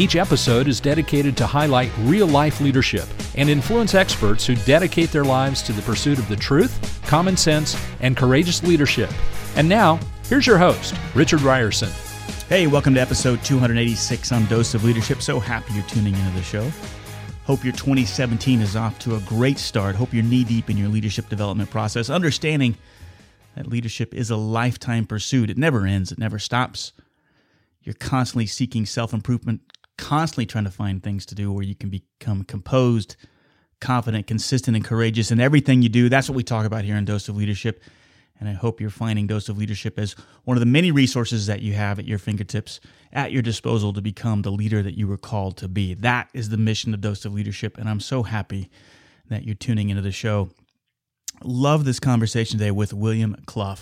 Each 0.00 0.16
episode 0.16 0.66
is 0.66 0.80
dedicated 0.80 1.36
to 1.36 1.46
highlight 1.46 1.92
real 1.98 2.26
life 2.26 2.62
leadership 2.62 3.04
and 3.36 3.50
influence 3.50 3.94
experts 3.94 4.46
who 4.46 4.54
dedicate 4.56 5.12
their 5.12 5.26
lives 5.26 5.60
to 5.64 5.74
the 5.74 5.82
pursuit 5.82 6.18
of 6.18 6.26
the 6.26 6.36
truth, 6.36 7.02
common 7.06 7.36
sense, 7.36 7.78
and 8.00 8.16
courageous 8.16 8.62
leadership. 8.62 9.10
And 9.56 9.68
now, 9.68 10.00
here's 10.26 10.46
your 10.46 10.56
host, 10.56 10.94
Richard 11.14 11.40
Rierson. 11.40 11.90
Hey, 12.48 12.66
welcome 12.66 12.94
to 12.94 13.00
episode 13.00 13.44
286 13.44 14.32
on 14.32 14.46
Dose 14.46 14.72
of 14.72 14.84
Leadership. 14.84 15.20
So 15.20 15.38
happy 15.38 15.74
you're 15.74 15.84
tuning 15.84 16.14
into 16.14 16.30
the 16.30 16.42
show. 16.42 16.66
Hope 17.44 17.62
your 17.62 17.74
2017 17.74 18.62
is 18.62 18.76
off 18.76 18.98
to 19.00 19.16
a 19.16 19.20
great 19.20 19.58
start. 19.58 19.96
Hope 19.96 20.14
you're 20.14 20.22
knee 20.22 20.44
deep 20.44 20.70
in 20.70 20.78
your 20.78 20.88
leadership 20.88 21.28
development 21.28 21.68
process, 21.68 22.08
understanding 22.08 22.74
that 23.54 23.66
leadership 23.66 24.14
is 24.14 24.30
a 24.30 24.36
lifetime 24.36 25.04
pursuit. 25.04 25.50
It 25.50 25.58
never 25.58 25.84
ends, 25.84 26.10
it 26.10 26.18
never 26.18 26.38
stops. 26.38 26.94
You're 27.82 27.94
constantly 27.94 28.46
seeking 28.46 28.84
self 28.86 29.12
improvement, 29.12 29.60
constantly 30.00 30.46
trying 30.46 30.64
to 30.64 30.70
find 30.70 31.02
things 31.02 31.26
to 31.26 31.34
do 31.34 31.52
where 31.52 31.62
you 31.62 31.74
can 31.74 31.90
become 31.90 32.42
composed, 32.44 33.16
confident, 33.80 34.26
consistent, 34.26 34.74
and 34.74 34.84
courageous 34.84 35.30
in 35.30 35.38
everything 35.38 35.82
you 35.82 35.90
do. 35.90 36.08
That's 36.08 36.28
what 36.28 36.36
we 36.36 36.42
talk 36.42 36.64
about 36.64 36.84
here 36.84 36.96
in 36.96 37.04
Dose 37.04 37.28
of 37.28 37.36
Leadership. 37.36 37.82
And 38.40 38.48
I 38.48 38.52
hope 38.52 38.80
you're 38.80 38.88
finding 38.88 39.26
Dose 39.26 39.50
of 39.50 39.58
Leadership 39.58 39.98
as 39.98 40.16
one 40.44 40.56
of 40.56 40.60
the 40.60 40.66
many 40.66 40.90
resources 40.90 41.46
that 41.46 41.60
you 41.60 41.74
have 41.74 41.98
at 41.98 42.06
your 42.06 42.18
fingertips, 42.18 42.80
at 43.12 43.30
your 43.30 43.42
disposal 43.42 43.92
to 43.92 44.00
become 44.00 44.40
the 44.40 44.50
leader 44.50 44.82
that 44.82 44.96
you 44.96 45.06
were 45.06 45.18
called 45.18 45.58
to 45.58 45.68
be. 45.68 45.92
That 45.92 46.30
is 46.32 46.48
the 46.48 46.56
mission 46.56 46.94
of 46.94 47.02
Dose 47.02 47.26
of 47.26 47.34
Leadership. 47.34 47.76
And 47.76 47.86
I'm 47.86 48.00
so 48.00 48.22
happy 48.22 48.70
that 49.28 49.44
you're 49.44 49.54
tuning 49.54 49.90
into 49.90 50.02
the 50.02 50.10
show. 50.10 50.48
Love 51.44 51.84
this 51.84 52.00
conversation 52.00 52.58
today 52.58 52.70
with 52.70 52.94
William 52.94 53.36
Clough. 53.44 53.76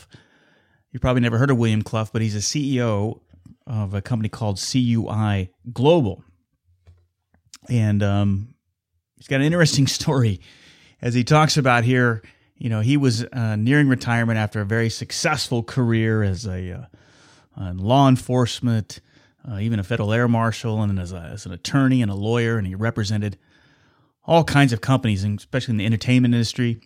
You've 0.90 1.02
probably 1.02 1.22
never 1.22 1.38
heard 1.38 1.50
of 1.50 1.58
William 1.58 1.82
Clough, 1.82 2.08
but 2.12 2.22
he's 2.22 2.34
a 2.34 2.38
CEO 2.38 3.20
of 3.68 3.94
a 3.94 4.02
company 4.02 4.28
called 4.28 4.58
CUI 4.58 5.50
Global. 5.72 6.24
And 7.68 8.02
um, 8.02 8.54
he's 9.16 9.28
got 9.28 9.36
an 9.36 9.46
interesting 9.46 9.86
story 9.98 10.40
as 11.00 11.14
he 11.14 11.22
talks 11.22 11.56
about 11.56 11.84
here 11.84 12.22
you 12.58 12.68
know, 12.68 12.80
he 12.80 12.96
was 12.96 13.24
uh, 13.24 13.56
nearing 13.56 13.88
retirement 13.88 14.36
after 14.36 14.60
a 14.60 14.64
very 14.64 14.90
successful 14.90 15.62
career 15.62 16.24
as 16.24 16.44
a 16.44 16.88
uh, 17.56 17.72
law 17.74 18.08
enforcement, 18.08 19.00
uh, 19.48 19.58
even 19.58 19.78
a 19.78 19.84
federal 19.84 20.12
air 20.12 20.26
marshal, 20.26 20.82
and 20.82 20.98
as, 20.98 21.12
a, 21.12 21.30
as 21.32 21.46
an 21.46 21.52
attorney 21.52 22.02
and 22.02 22.10
a 22.10 22.16
lawyer, 22.16 22.58
and 22.58 22.66
he 22.66 22.74
represented 22.74 23.38
all 24.24 24.42
kinds 24.42 24.72
of 24.72 24.80
companies, 24.80 25.24
especially 25.24 25.72
in 25.72 25.78
the 25.78 25.86
entertainment 25.86 26.34
industry. 26.34 26.80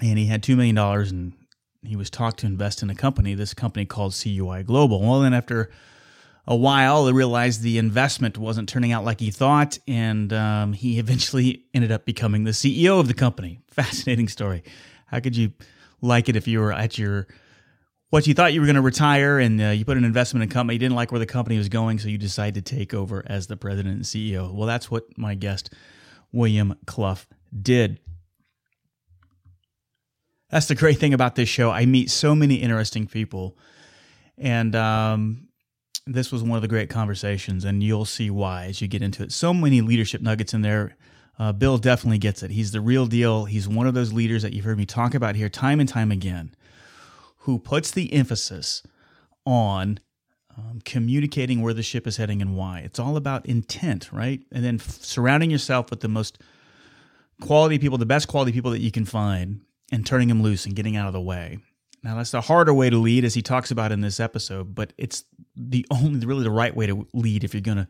And 0.00 0.18
he 0.18 0.26
had 0.26 0.42
two 0.42 0.56
million 0.56 0.74
dollars, 0.74 1.12
and 1.12 1.34
he 1.86 1.96
was 1.96 2.10
talked 2.10 2.40
to 2.40 2.46
invest 2.46 2.82
in 2.82 2.90
a 2.90 2.94
company, 2.94 3.34
this 3.34 3.54
company 3.54 3.84
called 3.84 4.14
CUI 4.14 4.62
Global. 4.62 5.00
Well, 5.00 5.20
then 5.20 5.34
after 5.34 5.70
a 6.46 6.54
while, 6.54 7.06
he 7.06 7.12
realized 7.12 7.62
the 7.62 7.78
investment 7.78 8.38
wasn't 8.38 8.68
turning 8.68 8.92
out 8.92 9.04
like 9.04 9.20
he 9.20 9.30
thought, 9.30 9.78
and 9.88 10.32
um, 10.32 10.72
he 10.72 10.98
eventually 11.00 11.64
ended 11.74 11.92
up 11.92 12.04
becoming 12.04 12.44
the 12.44 12.52
CEO 12.52 13.00
of 13.00 13.08
the 13.08 13.14
company. 13.14 13.60
Fascinating 13.68 14.28
story. 14.28 14.62
How 15.06 15.20
could 15.20 15.36
you 15.36 15.52
like 16.00 16.28
it 16.28 16.36
if 16.36 16.46
you 16.46 16.60
were 16.60 16.72
at 16.72 16.98
your 16.98 17.26
what 18.10 18.26
you 18.26 18.34
thought 18.34 18.52
you 18.52 18.60
were 18.60 18.66
going 18.66 18.76
to 18.76 18.82
retire 18.82 19.38
and 19.40 19.60
uh, 19.60 19.66
you 19.66 19.84
put 19.84 19.96
an 19.96 20.04
investment 20.04 20.44
in 20.44 20.48
a 20.48 20.52
company, 20.52 20.74
you 20.76 20.78
didn't 20.78 20.94
like 20.94 21.10
where 21.10 21.18
the 21.18 21.26
company 21.26 21.58
was 21.58 21.68
going, 21.68 21.98
so 21.98 22.08
you 22.08 22.18
decided 22.18 22.64
to 22.64 22.76
take 22.76 22.94
over 22.94 23.24
as 23.26 23.48
the 23.48 23.56
president 23.56 23.96
and 23.96 24.04
CEO. 24.04 24.52
Well, 24.52 24.66
that's 24.66 24.90
what 24.90 25.18
my 25.18 25.34
guest, 25.34 25.72
William 26.32 26.76
Clough, 26.86 27.18
did. 27.60 27.98
That's 30.50 30.66
the 30.66 30.74
great 30.74 30.98
thing 30.98 31.12
about 31.12 31.34
this 31.34 31.48
show. 31.48 31.70
I 31.70 31.86
meet 31.86 32.10
so 32.10 32.34
many 32.34 32.56
interesting 32.56 33.06
people. 33.06 33.56
And 34.38 34.76
um, 34.76 35.48
this 36.06 36.30
was 36.30 36.42
one 36.42 36.56
of 36.56 36.62
the 36.62 36.68
great 36.68 36.88
conversations, 36.88 37.64
and 37.64 37.82
you'll 37.82 38.04
see 38.04 38.30
why 38.30 38.66
as 38.66 38.80
you 38.80 38.88
get 38.88 39.02
into 39.02 39.22
it. 39.22 39.32
So 39.32 39.52
many 39.52 39.80
leadership 39.80 40.20
nuggets 40.20 40.54
in 40.54 40.62
there. 40.62 40.96
Uh, 41.38 41.52
Bill 41.52 41.76
definitely 41.76 42.18
gets 42.18 42.42
it. 42.42 42.50
He's 42.50 42.72
the 42.72 42.80
real 42.80 43.06
deal. 43.06 43.44
He's 43.44 43.68
one 43.68 43.86
of 43.86 43.94
those 43.94 44.12
leaders 44.12 44.42
that 44.42 44.52
you've 44.54 44.64
heard 44.64 44.78
me 44.78 44.86
talk 44.86 45.14
about 45.14 45.36
here 45.36 45.48
time 45.48 45.80
and 45.80 45.88
time 45.88 46.10
again, 46.10 46.54
who 47.38 47.58
puts 47.58 47.90
the 47.90 48.12
emphasis 48.12 48.82
on 49.44 50.00
um, 50.56 50.80
communicating 50.84 51.60
where 51.60 51.74
the 51.74 51.82
ship 51.82 52.06
is 52.06 52.16
heading 52.16 52.40
and 52.40 52.56
why. 52.56 52.80
It's 52.80 52.98
all 52.98 53.16
about 53.16 53.44
intent, 53.44 54.10
right? 54.12 54.40
And 54.50 54.64
then 54.64 54.76
f- 54.76 55.02
surrounding 55.02 55.50
yourself 55.50 55.90
with 55.90 56.00
the 56.00 56.08
most 56.08 56.38
quality 57.42 57.78
people, 57.78 57.98
the 57.98 58.06
best 58.06 58.28
quality 58.28 58.52
people 58.52 58.70
that 58.70 58.80
you 58.80 58.90
can 58.90 59.04
find, 59.04 59.60
and 59.92 60.06
turning 60.06 60.30
him 60.30 60.42
loose 60.42 60.66
and 60.66 60.74
getting 60.74 60.96
out 60.96 61.06
of 61.06 61.12
the 61.12 61.20
way. 61.20 61.58
Now, 62.02 62.16
that's 62.16 62.30
the 62.30 62.40
harder 62.40 62.72
way 62.72 62.90
to 62.90 62.98
lead, 62.98 63.24
as 63.24 63.34
he 63.34 63.42
talks 63.42 63.70
about 63.70 63.92
in 63.92 64.00
this 64.00 64.20
episode, 64.20 64.74
but 64.74 64.92
it's 64.96 65.24
the 65.56 65.84
only, 65.90 66.24
really 66.24 66.44
the 66.44 66.50
right 66.50 66.74
way 66.74 66.86
to 66.86 67.06
lead 67.12 67.42
if 67.42 67.52
you're 67.52 67.60
to, 67.78 67.88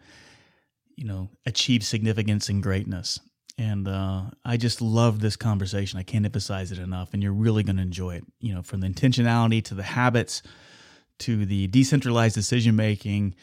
you 0.97 1.05
know, 1.05 1.29
achieve 1.45 1.84
significance 1.84 2.49
and 2.49 2.62
greatness. 2.62 3.21
And 3.59 3.89
uh, 3.89 4.23
I 4.45 4.57
just 4.57 4.81
love 4.81 5.21
this 5.21 5.37
conversation. 5.37 5.99
I 5.99 6.03
can't 6.03 6.25
emphasize 6.25 6.73
it 6.73 6.79
enough. 6.79 7.15
And 7.15 7.23
you're 7.23 7.33
really 7.33 7.62
to 7.77 7.83
enjoy 7.83 8.17
it, 8.17 8.25
you 8.41 8.55
know, 8.55 8.63
from 8.63 8.81
the 8.81 8.89
intentionality 8.89 9.63
to 9.65 9.75
the 9.75 9.83
habits 9.83 10.43
to 11.19 11.47
the 11.47 11.67
decentralized 11.69 12.34
decision 12.34 12.77
making 12.77 13.34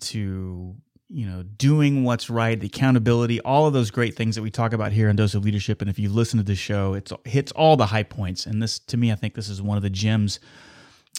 to 0.00 0.74
you 1.12 1.26
know, 1.26 1.42
doing 1.42 2.04
what's 2.04 2.30
right, 2.30 2.58
the 2.58 2.68
accountability, 2.68 3.40
all 3.40 3.66
of 3.66 3.72
those 3.72 3.90
great 3.90 4.16
things 4.16 4.36
that 4.36 4.42
we 4.42 4.50
talk 4.50 4.72
about 4.72 4.92
here 4.92 5.08
in 5.08 5.16
Dose 5.16 5.34
of 5.34 5.44
Leadership. 5.44 5.82
And 5.82 5.90
if 5.90 5.98
you 5.98 6.08
listen 6.08 6.38
to 6.38 6.44
the 6.44 6.54
show, 6.54 6.94
it 6.94 7.10
hits 7.24 7.50
all 7.52 7.76
the 7.76 7.86
high 7.86 8.04
points. 8.04 8.46
And 8.46 8.62
this, 8.62 8.78
to 8.78 8.96
me, 8.96 9.10
I 9.10 9.16
think 9.16 9.34
this 9.34 9.48
is 9.48 9.60
one 9.60 9.76
of 9.76 9.82
the 9.82 9.90
gems 9.90 10.38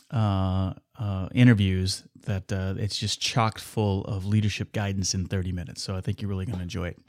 uh, 0.10 0.74
uh, 0.98 1.28
interviews 1.34 2.04
that 2.26 2.54
uh, 2.54 2.76
it's 2.78 2.98
just 2.98 3.20
chocked 3.20 3.60
full 3.60 4.06
of 4.06 4.26
leadership 4.26 4.72
guidance 4.72 5.14
in 5.14 5.26
30 5.26 5.52
minutes. 5.52 5.84
So 5.84 5.96
I 5.96 6.02
think 6.02 6.22
you're 6.22 6.30
really 6.30 6.46
going 6.46 6.60
to 6.60 6.64
enjoy 6.64 6.90
it. 6.90 7.00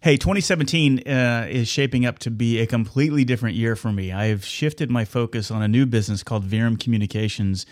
Hey, 0.00 0.16
2017 0.16 1.06
uh, 1.06 1.48
is 1.50 1.68
shaping 1.68 2.06
up 2.06 2.18
to 2.20 2.30
be 2.30 2.60
a 2.60 2.66
completely 2.66 3.24
different 3.24 3.56
year 3.56 3.76
for 3.76 3.92
me. 3.92 4.12
I've 4.12 4.44
shifted 4.44 4.90
my 4.90 5.04
focus 5.04 5.50
on 5.50 5.62
a 5.62 5.68
new 5.68 5.84
business 5.84 6.22
called 6.22 6.44
Verum 6.44 6.76
Communications. 6.76 7.66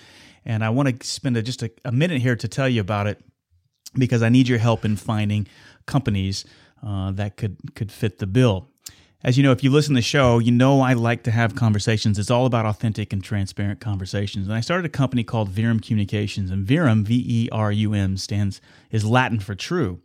And 0.45 0.65
I 0.65 0.71
want 0.71 1.01
to 1.01 1.07
spend 1.07 1.37
a, 1.37 1.43
just 1.43 1.63
a, 1.63 1.71
a 1.85 1.93
minute 1.93 2.21
here 2.21 2.37
to 2.37 2.49
tell 2.49 2.69
you 2.69 2.81
about 2.81 3.07
it 3.07 3.23
because 3.95 4.23
I 4.23 4.29
need 4.29 4.49
your 4.49 4.59
help 4.59 4.85
in 4.85 4.97
finding 4.97 5.47
companies 5.87 6.45
uh, 6.85 7.11
that 7.13 7.37
could 7.37 7.75
could 7.75 7.93
fit 7.93 8.19
the 8.19 8.27
bill. 8.27 8.69
As 9.23 9.37
you 9.37 9.43
know, 9.43 9.53
if 9.53 9.63
you 9.63 9.71
listen 9.71 9.95
to 9.95 9.99
the 9.99 10.03
show, 10.03 10.39
you 10.39 10.51
know 10.51 10.81
I 10.81 10.95
like 10.95 11.25
to 11.25 11.31
have 11.31 11.55
conversations. 11.55 12.19
It's 12.19 12.31
all 12.31 12.47
about 12.47 12.65
authentic 12.65 13.13
and 13.13 13.23
transparent 13.23 13.79
conversations. 13.79 14.47
And 14.47 14.57
I 14.57 14.61
started 14.61 14.87
a 14.87 14.91
company 14.91 15.25
called 15.25 15.51
Verum 15.51 15.81
Communications, 15.81 16.51
and 16.51 16.67
Verum, 16.67 17.05
V 17.05 17.23
E 17.27 17.49
R 17.53 17.71
U 17.71 17.93
M, 17.93 18.17
stands 18.17 18.63
is 18.91 19.05
Latin 19.05 19.39
for 19.39 19.55
true. 19.55 20.01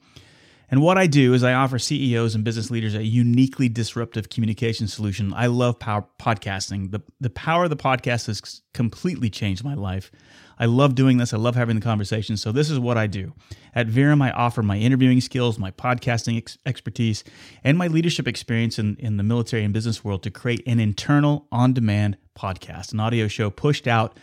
And 0.69 0.81
what 0.81 0.97
I 0.97 1.07
do 1.07 1.34
is 1.34 1.44
I 1.44 1.53
offer 1.53 1.78
CEOs 1.78 2.35
and 2.35 2.44
business 2.44 2.72
leaders 2.72 2.95
a 2.95 3.03
uniquely 3.03 3.69
disruptive 3.69 4.29
communication 4.29 4.88
solution. 4.88 5.34
I 5.34 5.45
love 5.45 5.79
power 5.79 6.06
podcasting. 6.19 6.91
The, 6.91 7.01
the 7.22 7.29
power 7.29 7.66
of 7.66 7.69
the 7.69 7.78
podcast 7.78 8.25
has 8.28 8.62
completely 8.74 9.29
changed 9.29 9.63
my 9.63 9.75
life. 9.75 10.12
I 10.58 10.66
love 10.66 10.96
doing 10.96 11.18
this. 11.18 11.34
I 11.34 11.38
love 11.38 11.56
having 11.56 11.76
the 11.76 11.82
conversation. 11.82 12.38
So 12.38 12.52
this 12.52 12.70
is 12.70 12.80
what 12.80 12.98
I 12.98 13.08
do. 13.08 13.34
At 13.74 13.88
Verum, 13.88 14.22
I 14.22 14.32
offer 14.32 14.64
my 14.64 14.78
interviewing 14.78 15.20
skills, 15.22 15.60
my 15.60 15.72
podcasting 15.72 16.38
ex- 16.38 16.58
expertise, 16.66 17.24
and 17.64 17.78
my 17.78 17.88
leadership 17.88 18.28
experience 18.28 18.80
in, 18.80 18.96
in 18.98 19.18
the 19.18 19.24
military 19.24 19.64
and 19.64 19.74
business 19.74 20.04
world 20.04 20.24
to 20.24 20.32
create 20.32 20.64
an 20.66 20.80
internal 20.80 21.48
on-demand 21.52 22.18
podcast, 22.38 22.94
an 22.94 23.00
audio 23.00 23.28
show 23.28 23.50
pushed 23.50 23.88
out 23.88 24.18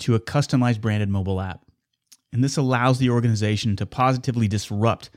to 0.00 0.14
a 0.14 0.20
customized 0.20 0.80
branded 0.80 1.08
mobile 1.08 1.40
app. 1.40 1.64
And 2.32 2.44
this 2.44 2.56
allows 2.56 2.98
the 2.98 3.10
organization 3.10 3.76
to 3.76 3.86
positively 3.86 4.48
disrupt 4.48 5.10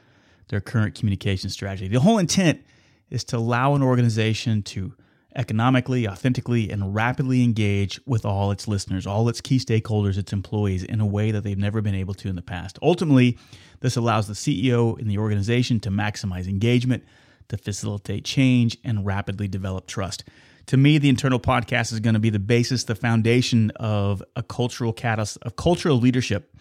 their 0.47 0.61
current 0.61 0.95
communication 0.95 1.49
strategy. 1.49 1.87
The 1.87 1.99
whole 1.99 2.17
intent 2.17 2.63
is 3.09 3.23
to 3.25 3.37
allow 3.37 3.75
an 3.75 3.83
organization 3.83 4.63
to 4.63 4.93
economically, 5.35 6.07
authentically, 6.07 6.69
and 6.69 6.93
rapidly 6.93 7.43
engage 7.43 7.99
with 8.05 8.25
all 8.25 8.51
its 8.51 8.67
listeners, 8.67 9.07
all 9.07 9.27
its 9.29 9.41
key 9.41 9.57
stakeholders, 9.57 10.17
its 10.17 10.33
employees 10.33 10.83
in 10.83 10.99
a 10.99 11.05
way 11.05 11.31
that 11.31 11.43
they've 11.43 11.57
never 11.57 11.81
been 11.81 11.95
able 11.95 12.13
to 12.13 12.29
in 12.29 12.35
the 12.35 12.41
past. 12.41 12.77
Ultimately, 12.81 13.37
this 13.79 13.95
allows 13.95 14.27
the 14.27 14.33
CEO 14.33 14.97
in 14.99 15.07
the 15.07 15.17
organization 15.17 15.79
to 15.81 15.89
maximize 15.89 16.47
engagement, 16.47 17.03
to 17.49 17.57
facilitate 17.57 18.25
change, 18.25 18.77
and 18.83 19.05
rapidly 19.05 19.47
develop 19.47 19.87
trust. 19.87 20.23
To 20.67 20.77
me, 20.77 20.97
the 20.97 21.09
internal 21.09 21.39
podcast 21.39 21.91
is 21.91 21.99
going 21.99 22.13
to 22.13 22.19
be 22.19 22.29
the 22.29 22.39
basis, 22.39 22.85
the 22.85 22.95
foundation 22.95 23.71
of 23.71 24.23
a 24.35 24.43
cultural 24.43 24.93
catalyst, 24.93 25.37
of 25.41 25.55
cultural 25.55 25.97
leadership. 25.97 26.55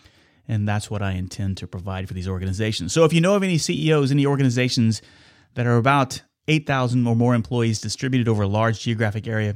And 0.48 0.66
that's 0.66 0.90
what 0.90 1.02
I 1.02 1.12
intend 1.12 1.58
to 1.58 1.68
provide 1.68 2.08
for 2.08 2.14
these 2.14 2.28
organizations. 2.28 2.92
So 2.92 3.04
if 3.04 3.12
you 3.12 3.20
know 3.20 3.36
of 3.36 3.44
any 3.44 3.58
CEOs, 3.58 4.10
any 4.10 4.26
organizations 4.26 5.02
that 5.54 5.66
are 5.66 5.76
about 5.76 6.22
8,000 6.48 7.06
or 7.06 7.14
more 7.14 7.34
employees 7.34 7.80
distributed 7.80 8.28
over 8.28 8.42
a 8.42 8.48
large 8.48 8.80
geographic 8.80 9.26
area 9.26 9.54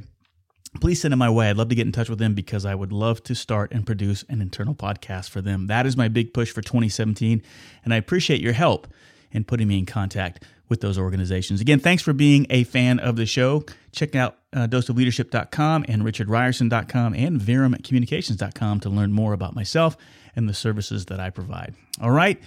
please 0.79 1.01
send 1.01 1.11
them 1.11 1.19
my 1.19 1.29
way. 1.29 1.49
I'd 1.49 1.57
love 1.57 1.69
to 1.69 1.75
get 1.75 1.85
in 1.85 1.91
touch 1.91 2.09
with 2.09 2.19
them 2.19 2.33
because 2.33 2.65
I 2.65 2.75
would 2.75 2.91
love 2.91 3.23
to 3.23 3.35
start 3.35 3.71
and 3.71 3.85
produce 3.85 4.23
an 4.29 4.41
internal 4.41 4.75
podcast 4.75 5.29
for 5.29 5.41
them. 5.41 5.67
That 5.67 5.85
is 5.85 5.97
my 5.97 6.07
big 6.07 6.33
push 6.33 6.51
for 6.51 6.61
2017. 6.61 7.41
And 7.83 7.93
I 7.93 7.97
appreciate 7.97 8.41
your 8.41 8.53
help 8.53 8.87
in 9.31 9.43
putting 9.43 9.67
me 9.67 9.79
in 9.79 9.85
contact 9.85 10.43
with 10.69 10.81
those 10.81 10.97
organizations. 10.97 11.61
Again, 11.61 11.79
thanks 11.79 12.03
for 12.03 12.13
being 12.13 12.45
a 12.49 12.63
fan 12.65 12.99
of 12.99 13.15
the 13.15 13.25
show. 13.25 13.63
Check 13.91 14.15
out 14.15 14.37
uh, 14.53 14.67
doseofleadership.com 14.67 15.85
and 15.87 16.03
richardrierson.com 16.03 17.13
and 17.13 17.39
verumcommunications.com 17.39 18.79
to 18.81 18.89
learn 18.89 19.13
more 19.13 19.33
about 19.33 19.55
myself 19.55 19.97
and 20.35 20.47
the 20.47 20.53
services 20.53 21.05
that 21.05 21.19
I 21.19 21.29
provide. 21.29 21.75
All 22.01 22.11
right, 22.11 22.39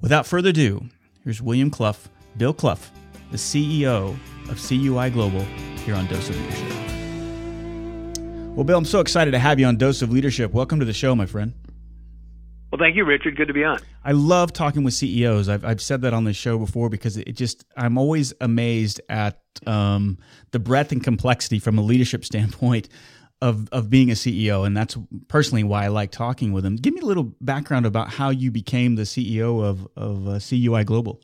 without 0.00 0.26
further 0.26 0.50
ado, 0.50 0.88
here's 1.24 1.40
William 1.40 1.70
Clough, 1.70 1.94
Bill 2.36 2.52
Clough, 2.52 2.78
the 3.32 3.38
CEO 3.38 4.14
of 4.50 4.68
CUI 4.68 5.08
Global 5.08 5.40
here 5.84 5.94
on 5.94 6.06
Dose 6.06 6.28
of 6.28 6.38
Leadership. 6.38 6.72
Well, 8.54 8.64
Bill, 8.64 8.76
I'm 8.76 8.84
so 8.84 9.00
excited 9.00 9.30
to 9.30 9.38
have 9.38 9.58
you 9.58 9.64
on 9.64 9.78
Dose 9.78 10.02
of 10.02 10.12
Leadership. 10.12 10.52
Welcome 10.52 10.78
to 10.80 10.84
the 10.84 10.92
show, 10.92 11.16
my 11.16 11.24
friend. 11.24 11.54
Well, 12.70 12.78
thank 12.78 12.94
you, 12.94 13.06
Richard. 13.06 13.36
Good 13.36 13.48
to 13.48 13.54
be 13.54 13.64
on. 13.64 13.80
I 14.04 14.12
love 14.12 14.52
talking 14.52 14.84
with 14.84 14.92
CEOs. 14.92 15.48
I've, 15.48 15.64
I've 15.64 15.80
said 15.80 16.02
that 16.02 16.12
on 16.12 16.24
the 16.24 16.34
show 16.34 16.58
before 16.58 16.90
because 16.90 17.16
it 17.16 17.32
just, 17.32 17.64
I'm 17.74 17.96
always 17.96 18.34
amazed 18.42 19.00
at 19.08 19.40
um, 19.66 20.18
the 20.50 20.58
breadth 20.58 20.92
and 20.92 21.02
complexity 21.02 21.58
from 21.58 21.78
a 21.78 21.82
leadership 21.82 22.24
standpoint 22.26 22.90
of, 23.40 23.66
of 23.72 23.88
being 23.88 24.10
a 24.10 24.14
CEO. 24.14 24.66
And 24.66 24.76
that's 24.76 24.98
personally 25.28 25.64
why 25.64 25.86
I 25.86 25.88
like 25.88 26.10
talking 26.10 26.52
with 26.52 26.64
them. 26.64 26.76
Give 26.76 26.92
me 26.92 27.00
a 27.00 27.06
little 27.06 27.34
background 27.40 27.86
about 27.86 28.10
how 28.10 28.28
you 28.28 28.50
became 28.50 28.96
the 28.96 29.02
CEO 29.02 29.64
of, 29.64 29.88
of 29.96 30.28
uh, 30.28 30.38
CUI 30.38 30.84
Global. 30.84 31.22